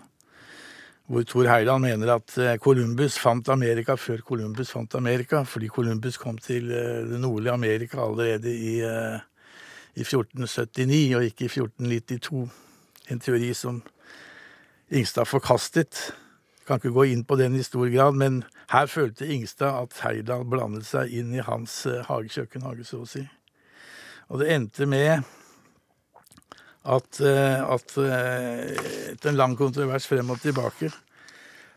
Hvor 1.07 1.23
Thor 1.29 1.45
Heyerdahl 1.45 1.81
mener 1.81 2.15
at 2.15 2.39
eh, 2.39 2.57
Columbus 2.57 3.19
fant 3.21 3.49
Amerika 3.49 3.99
før 4.01 4.23
Columbus 4.25 4.71
fant 4.73 4.95
Amerika, 4.95 5.43
fordi 5.45 5.69
Columbus 5.69 6.17
kom 6.17 6.39
til 6.39 6.73
eh, 6.73 7.05
det 7.05 7.21
nordlige 7.21 7.53
Amerika 7.53 8.01
allerede 8.01 8.55
i, 8.55 8.81
i 9.95 10.01
1479 10.01 11.15
og 11.17 11.25
ikke 11.25 11.45
i 11.45 11.53
1492. 11.53 12.49
En 13.11 13.21
teori 13.21 13.53
som 13.55 13.83
Ingstad 14.91 15.25
forkastet. 15.25 16.15
Kan 16.67 16.81
ikke 16.81 16.97
gå 16.97 17.03
inn 17.13 17.25
på 17.25 17.37
den 17.37 17.57
i 17.57 17.63
stor 17.63 17.91
grad, 17.93 18.17
men 18.17 18.45
her 18.73 18.87
følte 18.87 19.29
Ingstad 19.29 19.83
at 19.83 20.01
Heyerdahl 20.01 20.49
blandet 20.49 20.89
seg 20.89 21.13
inn 21.13 21.35
i 21.37 21.45
hans 21.45 21.83
hagekjøkken, 22.09 22.65
hage, 22.65 22.89
så 22.89 23.03
å 23.05 23.09
si. 23.09 23.27
Og 24.35 24.41
det 24.43 24.51
endte 24.51 24.87
med 24.91 25.23
at, 26.85 27.21
eh, 27.23 27.61
at 27.63 27.93
eh, 28.03 28.73
etter 29.13 29.31
en 29.31 29.39
lang 29.39 29.53
kontrovers 29.55 30.09
frem 30.11 30.33
og 30.35 30.41
tilbake, 30.43 30.91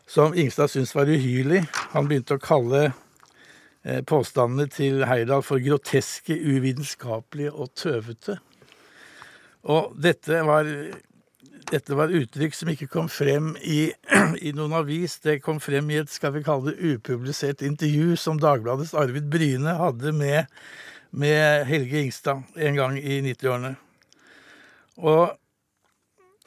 som 0.10 0.34
Ingstad 0.34 0.72
syntes 0.72 0.94
var 0.96 1.10
uhyrlig 1.12 1.66
Han 1.92 2.08
begynte 2.08 2.38
å 2.38 2.42
kalle 2.42 2.82
eh, 3.84 4.02
påstandene 4.08 4.66
til 4.74 5.06
Heyerdahl 5.06 5.46
for 5.46 5.62
groteske, 5.62 6.34
uvitenskapelige 6.34 7.54
og 7.54 7.76
tøvete. 7.78 8.40
Og 9.68 9.94
dette 10.02 10.42
var, 10.48 10.66
dette 11.70 12.00
var 12.00 12.16
uttrykk 12.16 12.58
som 12.58 12.74
ikke 12.74 12.90
kom 12.90 13.12
frem 13.12 13.54
i, 13.62 13.92
i 14.48 14.56
noen 14.58 14.74
avis. 14.82 15.20
Det 15.22 15.44
kom 15.46 15.62
frem 15.62 15.94
i 15.94 16.02
et 16.02 16.10
skal 16.10 16.34
vi 16.40 16.46
kalle 16.48 16.72
det, 16.72 16.96
upublisert 16.98 17.62
intervju 17.62 18.18
som 18.18 18.42
Dagbladets 18.42 18.98
Arvid 18.98 19.30
Bryne 19.30 19.78
hadde 19.78 20.16
med, 20.16 20.50
med 21.10 21.66
Helge 21.68 22.02
Ingstad 22.02 22.44
en 22.56 22.76
gang 22.76 22.98
i 23.00 23.20
90-årene. 23.22 23.76
Og 24.98 25.36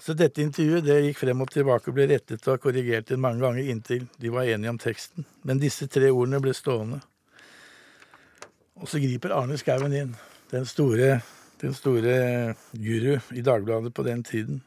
så 0.00 0.14
dette 0.16 0.40
intervjuet 0.40 0.86
det 0.86 0.96
gikk 1.04 1.18
frem 1.20 1.42
og 1.44 1.50
tilbake 1.52 1.90
og 1.90 1.96
ble 1.96 2.06
rettet 2.08 2.46
og 2.48 2.62
korrigert 2.62 3.12
mange 3.20 3.42
ganger 3.44 3.68
inntil 3.68 4.06
de 4.20 4.32
var 4.32 4.48
enige 4.48 4.72
om 4.72 4.80
teksten. 4.80 5.26
Men 5.44 5.60
disse 5.60 5.88
tre 5.92 6.08
ordene 6.08 6.40
ble 6.40 6.54
stående. 6.56 7.02
Og 8.80 8.88
så 8.88 9.00
griper 9.02 9.34
Arne 9.36 9.58
Skouen 9.60 9.92
inn, 9.92 10.14
den 10.50 10.64
store, 10.64 11.18
den 11.60 11.76
store 11.76 12.54
guru 12.72 13.18
i 13.36 13.44
Dagbladet 13.44 13.92
på 13.92 14.06
den 14.06 14.24
tiden. 14.24 14.62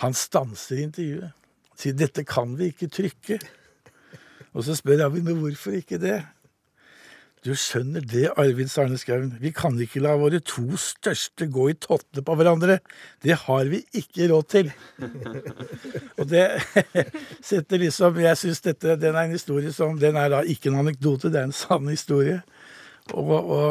Han 0.00 0.16
stanser 0.16 0.80
intervjuet. 0.80 1.34
Sier 1.78 1.94
'dette 1.94 2.24
kan 2.24 2.56
vi 2.58 2.72
ikke 2.72 2.88
trykke'. 2.88 3.38
Og 4.54 4.64
så 4.64 4.74
spør 4.74 5.04
han 5.04 5.38
hvorfor 5.38 5.76
ikke 5.76 5.98
det? 5.98 6.22
Du 7.46 7.52
skjønner 7.54 8.02
det, 8.02 8.24
Arvid 8.40 8.70
Sarne 8.70 8.98
Skaun, 8.98 9.36
Vi 9.40 9.52
kan 9.54 9.78
ikke 9.78 10.02
la 10.02 10.16
våre 10.18 10.40
to 10.42 10.76
største 10.80 11.46
gå 11.46 11.68
i 11.70 11.76
tottene 11.78 12.24
på 12.26 12.34
hverandre. 12.38 12.78
Det 13.22 13.36
har 13.44 13.70
vi 13.70 13.84
ikke 13.94 14.28
råd 14.32 14.48
til. 14.50 14.72
Og 16.18 16.24
det 16.30 16.46
setter 17.50 17.78
liksom 17.78 18.18
Jeg 18.22 18.40
syns 18.40 18.64
dette 18.64 18.96
den 18.98 19.14
er 19.14 19.28
en 19.28 19.36
historie 19.36 19.72
som 19.72 19.98
Den 20.00 20.18
er 20.18 20.32
da 20.34 20.42
ikke 20.42 20.72
en 20.72 20.80
anekdote, 20.82 21.30
det 21.30 21.40
er 21.40 21.50
en 21.50 21.54
sann 21.54 21.86
historie. 21.88 22.40
Og, 23.14 23.30
og 23.30 23.62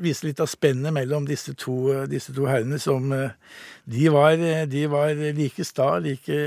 viser 0.00 0.30
litt 0.30 0.40
av 0.40 0.48
spennet 0.48 0.94
mellom 0.94 1.26
disse 1.28 1.52
to, 1.58 2.06
disse 2.08 2.32
to 2.34 2.46
herrene 2.48 2.78
som 2.80 3.10
de 3.10 4.06
var, 4.14 4.38
de 4.70 4.86
var 4.88 5.12
like 5.36 5.66
sta, 5.66 5.98
like 6.00 6.38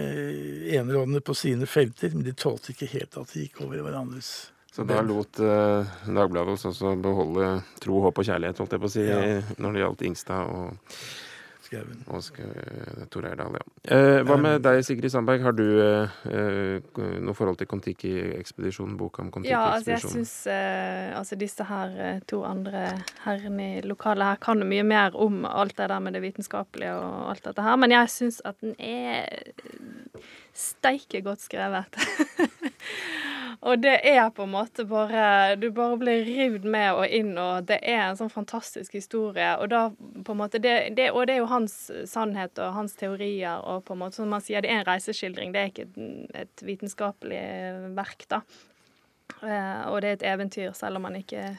enerådende 0.74 1.22
på 1.22 1.36
sine 1.38 1.70
felter, 1.70 2.16
men 2.16 2.26
de 2.26 2.34
tålte 2.34 2.74
ikke 2.74 2.90
helt 2.96 3.20
at 3.22 3.36
de 3.36 3.46
gikk 3.46 3.62
over 3.68 3.78
i 3.78 3.86
hverandres 3.86 4.32
Så 4.72 4.86
da 4.88 5.02
lot 5.04 5.40
eh, 5.44 5.90
Dagbladet 6.08 6.54
oss 6.56 6.64
også 6.70 6.94
beholde 7.04 7.58
tro, 7.84 7.98
håp 8.06 8.22
og 8.22 8.28
kjærlighet, 8.30 8.58
holdt 8.64 8.72
jeg 8.78 8.80
på 8.86 8.88
å 8.88 8.94
si, 8.94 9.04
Ja. 9.04 9.42
når 9.60 9.74
det 9.76 9.82
gjaldt 9.84 10.06
Ingstad 10.08 10.48
og, 10.48 10.96
Skauen. 11.66 11.98
og 12.08 12.22
Sk- 12.24 13.10
Tor 13.12 13.28
Eirdal, 13.28 13.58
Ja. 13.60 13.66
Eh, 13.98 14.22
hva 14.24 14.38
med 14.40 14.62
deg, 14.64 14.80
Sigrid 14.88 15.12
Sandberg? 15.12 15.42
Har 15.44 15.52
du 15.52 15.66
eh, 15.84 16.16
eh, 16.32 17.20
noe 17.20 17.36
forhold 17.36 17.58
til 17.60 17.68
Kon-Tiki-ekspedisjonen? 17.68 18.96
Boka 19.00 19.24
om 19.28 19.44
Ja, 19.44 19.74
altså 19.76 19.92
jeg 19.92 20.02
Kon-Tiki-ekspedisjonen? 20.06 20.26
syns 20.26 20.48
eh, 20.48 21.20
altså 21.20 21.36
disse 21.44 21.68
her 21.68 22.00
eh, 22.08 22.20
to 22.32 22.42
andre 22.48 22.86
herrene 23.26 23.68
i 23.78 23.82
lokalet 23.84 24.24
her 24.32 24.40
kan 24.48 24.64
mye 24.72 24.84
mer 24.88 25.16
om 25.20 25.44
alt 25.46 25.76
det 25.76 25.90
der 25.92 26.00
med 26.00 26.14
det 26.16 26.22
vitenskapelige 26.24 26.96
og 26.96 27.30
alt 27.36 27.44
dette 27.44 27.62
her, 27.68 27.76
men 27.76 27.92
jeg 27.92 28.08
syns 28.16 28.40
at 28.46 28.56
den 28.64 28.76
er 28.80 29.28
steike 30.56 31.22
godt 31.28 31.44
skrevet. 31.44 31.92
og 33.60 33.82
det 33.84 33.98
er 34.08 34.30
på 34.34 34.46
en 34.46 34.54
måte 34.54 34.86
bare 34.88 35.56
Du 35.60 35.68
bare 35.76 35.98
blir 36.00 36.24
rivd 36.26 36.66
med 36.66 36.94
og 36.96 37.06
inn, 37.08 37.34
og 37.38 37.68
det 37.70 37.80
er 37.84 38.04
en 38.06 38.20
sånn 38.20 38.32
fantastisk 38.32 38.96
historie. 38.98 39.52
Og 39.60 39.70
da 39.72 39.84
måte 40.32 40.62
det, 40.62 40.94
det, 40.98 41.12
Og 41.12 41.28
det 41.28 41.36
er 41.36 41.44
jo 41.44 41.52
hans 41.52 41.76
sannhet 42.10 42.60
og 42.62 42.76
hans 42.78 42.96
teorier, 43.00 43.62
og 43.62 43.86
på 43.86 43.96
en 43.96 44.04
måte 44.04 44.22
som 44.22 44.32
man 44.32 44.44
sier, 44.44 44.64
det 44.64 44.72
er 44.72 44.82
en 44.82 44.90
reiseskildring, 44.90 45.54
det 45.54 45.62
er 45.62 45.72
ikke 45.74 45.88
et, 45.88 46.36
et 46.46 46.66
vitenskapelig 46.66 47.42
verk, 47.98 48.28
da. 48.32 48.42
Eh, 49.42 49.82
og 49.90 50.02
det 50.02 50.10
er 50.10 50.20
et 50.20 50.30
eventyr, 50.34 50.72
selv 50.78 51.00
om 51.00 51.08
man 51.08 51.18
ikke 51.18 51.56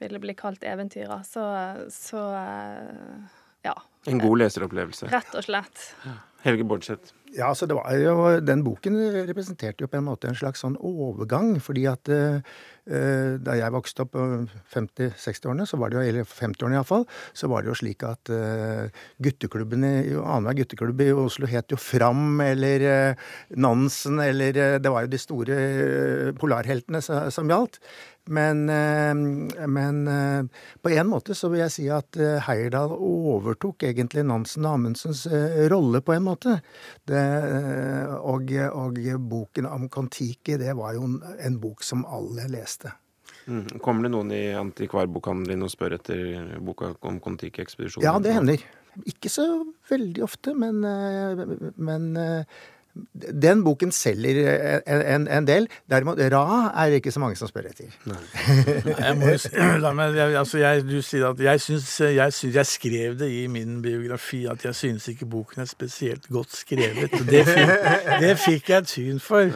ville 0.00 0.20
bli 0.22 0.34
kalt 0.38 0.64
eventyrer. 0.64 1.22
Så, 1.28 1.44
så 1.92 2.24
eh, 2.40 3.38
ja. 3.68 3.76
En 4.08 4.20
god 4.22 4.40
leseropplevelse. 4.44 5.10
Rett 5.12 5.34
og 5.36 5.44
slett. 5.44 5.82
Helge 6.44 6.64
Bordseth, 6.64 7.12
Ja, 7.36 7.52
så 7.54 7.66
det 7.66 7.76
var 7.78 7.94
jo, 7.94 8.40
Den 8.42 8.64
boken 8.66 8.96
representerte 9.28 9.84
jo 9.84 9.90
på 9.90 10.00
en 10.00 10.08
måte 10.08 10.30
en 10.30 10.38
slags 10.38 10.64
sånn 10.64 10.76
overgang. 10.76 11.60
fordi 11.62 11.86
at 11.86 12.10
uh, 12.10 12.40
da 12.84 13.54
jeg 13.58 13.74
vokste 13.74 14.04
opp 14.04 14.12
på 14.14 14.24
50-60-årene, 14.72 15.66
så 15.68 15.78
var 15.80 15.90
det 15.90 15.98
jo, 15.98 16.04
eller 16.10 16.26
50-årene 16.26 16.78
iallfall, 16.78 17.04
så 17.36 17.50
var 17.50 17.62
det 17.62 17.70
jo 17.70 17.76
slik 17.78 18.04
at 18.08 18.32
uh, 18.32 19.02
gutteklubbene, 19.22 19.92
annenhver 20.20 20.62
gutteklubb 20.62 21.02
i 21.04 21.10
Oslo 21.14 21.48
het 21.50 21.70
jo 21.70 21.78
Fram 21.80 22.40
eller 22.44 22.86
Nansen 23.60 24.20
eller 24.22 24.78
Det 24.82 24.92
var 24.92 25.04
jo 25.04 25.12
de 25.12 25.20
store 25.20 25.58
polarheltene 26.40 27.02
som 27.02 27.50
gjaldt. 27.50 27.80
Men, 28.30 28.68
eh, 28.68 29.14
men, 29.66 30.08
eh, 30.08 30.44
på 30.82 30.90
en 30.90 31.08
måte 31.08 31.34
så 31.34 31.48
vil 31.50 31.64
jeg 31.64 31.72
si 31.74 31.86
at 31.90 32.14
eh, 32.20 32.38
Heyerdahl 32.46 32.92
overtok 32.94 33.82
egentlig 33.88 34.22
Nansen 34.28 34.68
og 34.68 34.76
Amundsens 34.76 35.24
rolle, 35.72 35.98
på 36.04 36.14
en 36.14 36.26
måte. 36.28 36.60
Det, 37.10 37.24
og, 38.22 38.52
og, 38.70 39.00
boken 39.30 39.66
om 39.66 39.88
Kon-Tiki, 39.90 40.56
det 40.60 40.76
var 40.78 40.94
jo 40.94 41.08
en 41.42 41.58
bok 41.60 41.82
som 41.82 42.04
alle 42.06 42.46
leste. 42.52 42.79
Mm. 43.46 43.80
Kommer 43.82 44.06
det 44.06 44.12
noen 44.12 44.30
i 44.36 44.42
antikvarbokhandelen 44.54 45.64
og 45.66 45.72
spør 45.72 45.96
etter 45.96 46.58
boka 46.62 46.92
om 47.08 47.18
Kon-Tiki-ekspedisjonen? 47.22 48.04
Ja, 48.04 48.18
det 48.22 48.34
hender. 48.36 48.64
Ikke 49.08 49.30
så 49.32 49.46
veldig 49.90 50.22
ofte, 50.26 50.54
men, 50.58 50.82
men 51.80 52.10
den 53.42 53.62
boken 53.62 53.92
selger 53.94 54.38
en, 54.86 55.02
en, 55.02 55.26
en, 55.30 55.46
del. 55.46 55.68
Derimot 55.90 56.18
Ra 56.32 56.70
er 56.74 56.90
det 56.90 57.00
ikke 57.00 57.12
så 57.14 57.22
mange 57.22 57.38
som 57.38 57.48
spør 57.50 57.68
etter. 57.70 57.92
jeg 59.04 59.16
må 59.18 59.30
jo 59.30 59.92
meg, 59.94 60.18
altså 60.40 60.58
jeg, 60.58 60.82
du 60.88 60.98
sier 61.04 61.28
at 61.30 61.42
jeg 61.44 61.62
syns, 61.62 61.86
jeg 62.02 62.34
syns 62.34 62.58
jeg 62.58 62.70
skrev 62.70 63.16
det 63.20 63.30
i 63.30 63.44
min 63.52 63.78
biografi 63.84 64.42
at 64.50 64.64
jeg 64.66 64.74
synes 64.74 65.06
ikke 65.12 65.28
boken 65.30 65.62
er 65.62 65.70
spesielt 65.70 66.26
godt 66.32 66.56
skrevet. 66.58 67.14
Det 67.30 67.44
fikk, 67.46 67.74
det 68.24 68.34
fikk 68.42 68.72
jeg 68.74 68.90
tyn 68.90 69.22
for. 69.22 69.54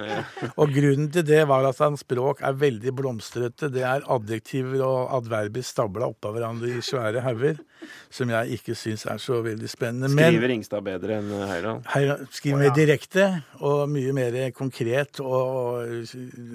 Og 0.55 0.75
grunnen 0.75 1.11
til 1.15 1.27
det 1.27 1.43
var 1.51 1.67
at 1.69 1.83
hans 1.83 2.07
språk 2.07 2.45
er 2.47 2.55
veldig 2.61 2.95
blomstrete. 2.95 3.73
Det 3.75 3.83
er 3.83 4.07
adjektiver 4.15 4.85
og 4.87 5.19
adverber 5.19 5.67
stabla 5.67 6.13
oppå 6.15 6.35
hverandre 6.37 6.71
i 6.71 6.85
svære 6.85 7.25
hauger 7.27 7.59
som 8.15 8.31
jeg 8.31 8.59
ikke 8.59 8.77
syns 8.79 9.05
er 9.11 9.19
så 9.23 9.41
veldig 9.45 9.69
spennende. 9.71 10.11
Skriver 10.13 10.55
Ingstad 10.55 10.85
bedre 10.87 11.19
enn 11.19 11.31
Heyerdahl? 11.51 12.27
Skriver 12.33 12.63
mer 12.63 12.75
direkte 12.77 13.24
og 13.65 13.89
mye 13.91 14.13
mer 14.17 14.37
konkret 14.57 15.21
og 15.23 15.85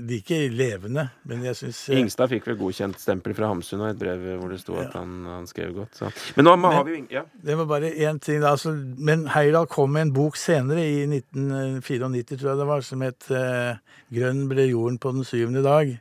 like 0.09 0.37
levende. 0.53 1.05
Men 1.29 1.43
jeg 1.47 1.57
syns 1.59 1.81
eh, 1.89 1.99
Ingstad 2.01 2.31
fikk 2.31 2.47
vel 2.49 2.57
godkjent 2.59 2.99
stempel 3.01 3.35
fra 3.37 3.49
Hamsun 3.51 3.83
og 3.83 3.91
et 3.91 3.99
brev 3.99 4.25
hvor 4.39 4.53
det 4.53 4.59
sto 4.61 4.77
at 4.81 4.95
han, 4.97 5.17
han, 5.27 5.49
skrev 5.49 5.73
godt. 5.77 5.99
Så. 5.99 6.11
Men 6.37 6.49
nå 6.49 6.55
men, 6.59 6.77
har 6.77 6.87
vi 6.87 6.95
jo 6.97 7.03
ja. 7.13 7.25
Det 7.49 7.57
var 7.59 7.69
bare 7.69 7.91
én 7.91 8.21
ting, 8.23 8.41
da. 8.43 8.53
Altså, 8.55 8.73
men 8.97 9.27
Heyerdahl 9.33 9.69
kom 9.71 9.93
med 9.95 10.07
en 10.07 10.15
bok 10.15 10.39
senere, 10.39 10.85
i 10.85 11.03
1994 11.07 12.39
tror 12.39 12.51
jeg 12.53 12.61
det 12.61 12.69
var, 12.69 12.85
som 12.85 13.05
het 13.05 13.29
uh, 13.33 13.75
'Grønn 14.13 14.47
ble 14.49 14.69
jorden 14.69 14.97
på 15.01 15.13
den 15.15 15.27
syvende 15.27 15.65
dag', 15.65 15.97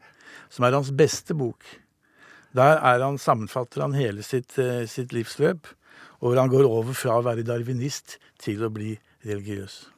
som 0.50 0.64
er 0.64 0.76
hans 0.76 0.92
beste 0.96 1.36
bok. 1.36 1.64
Der 2.56 2.80
er 2.80 3.04
han, 3.04 3.18
sammenfatter 3.20 3.84
han 3.84 3.98
hele 3.98 4.24
sitt, 4.24 4.56
sitt 4.88 5.12
livsløp, 5.12 5.68
og 6.18 6.32
hvor 6.32 6.40
han 6.40 6.50
går 6.50 6.66
over 6.66 6.96
fra 6.96 7.18
å 7.18 7.26
være 7.26 7.46
darwinist 7.46 8.16
til 8.40 8.64
å 8.64 8.72
bli 8.72 8.96
religiøs 9.26 9.97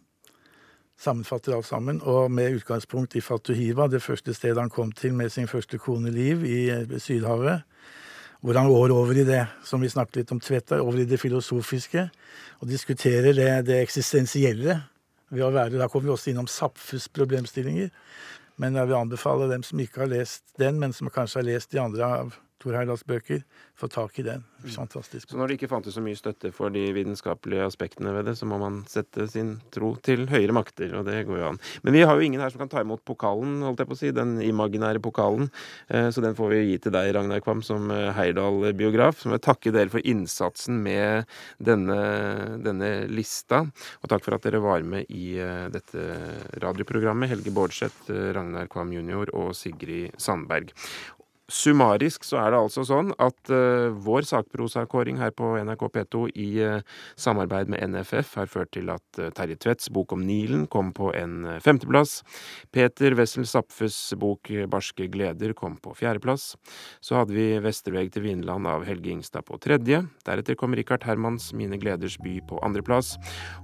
sammenfatter 1.01 1.57
alt 1.57 1.67
sammen, 1.67 2.01
og 2.05 2.31
med 2.33 2.59
utgangspunkt 2.59 3.17
i 3.17 3.23
Fatuhiva, 3.25 3.89
det 3.89 4.03
første 4.05 4.35
stedet 4.37 4.61
han 4.61 4.73
kom 4.73 4.93
til 4.93 5.15
med 5.17 5.33
sin 5.33 5.49
første 5.49 5.79
kone 5.81 6.13
Liv 6.13 6.45
i 6.45 6.61
eh, 6.71 6.99
Sydhavet, 7.01 7.63
hvor 8.41 8.57
han 8.57 8.69
går 8.69 8.93
over 8.93 9.17
i 9.21 9.25
det 9.25 9.43
som 9.65 9.81
vi 9.81 9.89
snakket 9.93 10.23
litt 10.23 10.33
om 10.33 10.41
Tveta, 10.41 10.81
over 10.81 11.01
i 11.01 11.09
det 11.09 11.21
filosofiske, 11.21 12.07
og 12.61 12.69
diskuterer 12.69 13.33
det, 13.37 13.51
det 13.69 13.81
eksistensielle 13.81 14.81
ved 15.31 15.47
å 15.47 15.53
være 15.55 15.79
Da 15.79 15.89
kommer 15.89 16.09
vi 16.09 16.15
også 16.15 16.33
innom 16.33 16.49
Zapfes 16.51 17.09
problemstillinger. 17.09 17.91
Men 18.61 18.77
jeg 18.77 18.91
vil 18.91 18.99
anbefale 18.99 19.49
dem 19.49 19.63
som 19.65 19.81
ikke 19.81 20.03
har 20.03 20.11
lest 20.11 20.43
den, 20.61 20.81
men 20.81 20.93
som 20.93 21.09
kanskje 21.13 21.41
har 21.41 21.49
lest 21.49 21.73
de 21.73 21.81
andre 21.81 22.09
av 22.21 22.35
Tor 22.61 22.77
Heyerdahls 22.77 23.07
bøker, 23.09 23.41
få 23.79 23.89
tak 23.89 24.19
i 24.21 24.25
den. 24.27 24.43
Mm. 24.61 24.73
Fantastisk. 24.75 25.31
Så 25.31 25.39
når 25.39 25.49
det 25.49 25.57
ikke 25.57 25.71
fantes 25.71 25.95
så 25.97 26.03
mye 26.05 26.19
støtte 26.19 26.51
for 26.53 26.73
de 26.75 26.83
vitenskapelige 26.93 27.65
aspektene 27.65 28.13
ved 28.13 28.27
det, 28.29 28.35
så 28.37 28.49
må 28.49 28.59
man 28.61 28.83
sette 28.91 29.25
sin 29.33 29.55
tro 29.73 29.95
til 30.05 30.27
høyere 30.29 30.53
makter, 30.53 30.93
og 30.99 31.07
det 31.09 31.23
går 31.29 31.41
jo 31.41 31.47
an. 31.53 31.61
Men 31.87 31.97
vi 31.97 32.03
har 32.05 32.17
jo 32.17 32.27
ingen 32.27 32.43
her 32.45 32.53
som 32.53 32.61
kan 32.61 32.73
ta 32.73 32.83
imot 32.85 33.01
pokalen, 33.09 33.63
holdt 33.65 33.81
jeg 33.81 33.89
på 33.89 33.97
å 33.97 34.01
si, 34.01 34.11
den 34.17 34.35
imaginære 34.45 35.01
pokalen. 35.01 35.49
Eh, 35.89 36.11
så 36.13 36.25
den 36.25 36.37
får 36.37 36.53
vi 36.53 36.61
gi 36.67 36.75
til 36.85 36.95
deg, 36.97 37.13
Ragnar 37.17 37.41
Kvam, 37.45 37.63
som 37.65 37.89
eh, 37.95 38.11
Heyerdahl-biograf. 38.17 39.23
Så 39.23 39.31
jeg 39.31 39.39
vil 39.39 39.45
takke 39.47 39.75
dere 39.77 39.93
for 39.95 40.11
innsatsen 40.13 40.83
med 40.85 41.31
denne, 41.57 42.01
denne, 42.61 42.91
lista, 43.11 43.63
og 44.03 44.13
takk 44.13 44.27
for 44.27 44.37
at 44.37 44.45
dere 44.45 44.61
var 44.65 44.85
med 44.85 45.09
i 45.09 45.39
eh, 45.41 45.71
dette 45.73 46.05
radioprogrammet. 46.61 47.33
Helge 47.33 47.55
Bårdseth, 47.57 48.13
Ragnar 48.37 48.69
Kvam 48.69 48.93
jr. 48.93 49.33
og 49.33 49.55
Sigrid 49.57 50.21
Sandberg. 50.21 50.75
Summarisk 51.51 52.25
så 52.25 52.39
er 52.45 52.53
det 52.53 52.61
altså 52.61 52.85
sånn 52.87 53.11
at 53.21 53.51
uh, 53.51 53.91
vår 53.91 54.27
sakprosakåring 54.29 55.19
her 55.21 55.33
på 55.35 55.53
NRK 55.59 55.83
P2 55.97 56.23
i 56.39 56.49
uh, 56.63 56.85
samarbeid 57.19 57.73
med 57.73 57.83
NFF 57.91 58.37
har 58.39 58.51
ført 58.51 58.71
til 58.77 58.93
at 58.95 59.19
uh, 59.19 59.31
Terje 59.35 59.59
Tvedts 59.61 59.91
bok 59.93 60.15
om 60.15 60.23
Nilen 60.27 60.69
kom 60.71 60.93
på 60.97 61.11
en 61.19 61.59
femteplass. 61.63 62.21
Peter 62.75 63.17
Wessel 63.19 63.49
Zapfes 63.51 63.99
bok 64.21 64.53
Barske 64.71 65.09
gleder 65.11 65.55
kom 65.59 65.77
på 65.83 65.95
fjerdeplass. 65.99 66.55
Så 67.03 67.19
hadde 67.19 67.35
vi 67.35 67.49
Vesterveg 67.63 68.13
til 68.15 68.29
Vinland 68.29 68.69
av 68.71 68.87
Helge 68.87 69.11
Ingstad 69.13 69.47
på 69.49 69.59
tredje. 69.63 70.05
Deretter 70.27 70.59
kom 70.59 70.77
Richard 70.79 71.05
Hermans 71.09 71.51
Mine 71.57 71.81
gleders 71.83 72.19
by 72.23 72.37
på 72.47 72.61
andreplass. 72.67 73.17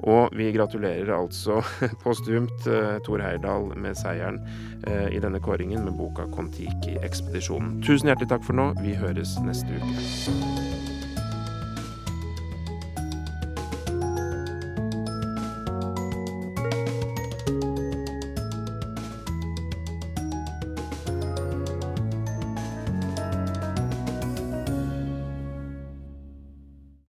Og 0.02 0.34
vi 0.36 0.50
gratulerer 0.56 1.14
altså 1.14 1.62
postumt 2.04 2.66
Tor 3.06 3.22
Heyerdahl 3.22 3.70
med 3.78 3.98
seieren 3.98 4.42
i 4.86 5.20
denne 5.22 5.40
kåringen 5.42 5.86
med 5.86 5.96
boka 5.98 6.26
Kon-Tiki-ekspedisjonen. 6.34 7.75
Tusen 7.84 8.08
hjertelig 8.08 8.28
takk 8.32 8.46
for 8.46 8.56
nå. 8.56 8.72
Vi 8.82 8.96
høres 8.98 9.36
neste 9.44 9.76
uke. 9.76 10.75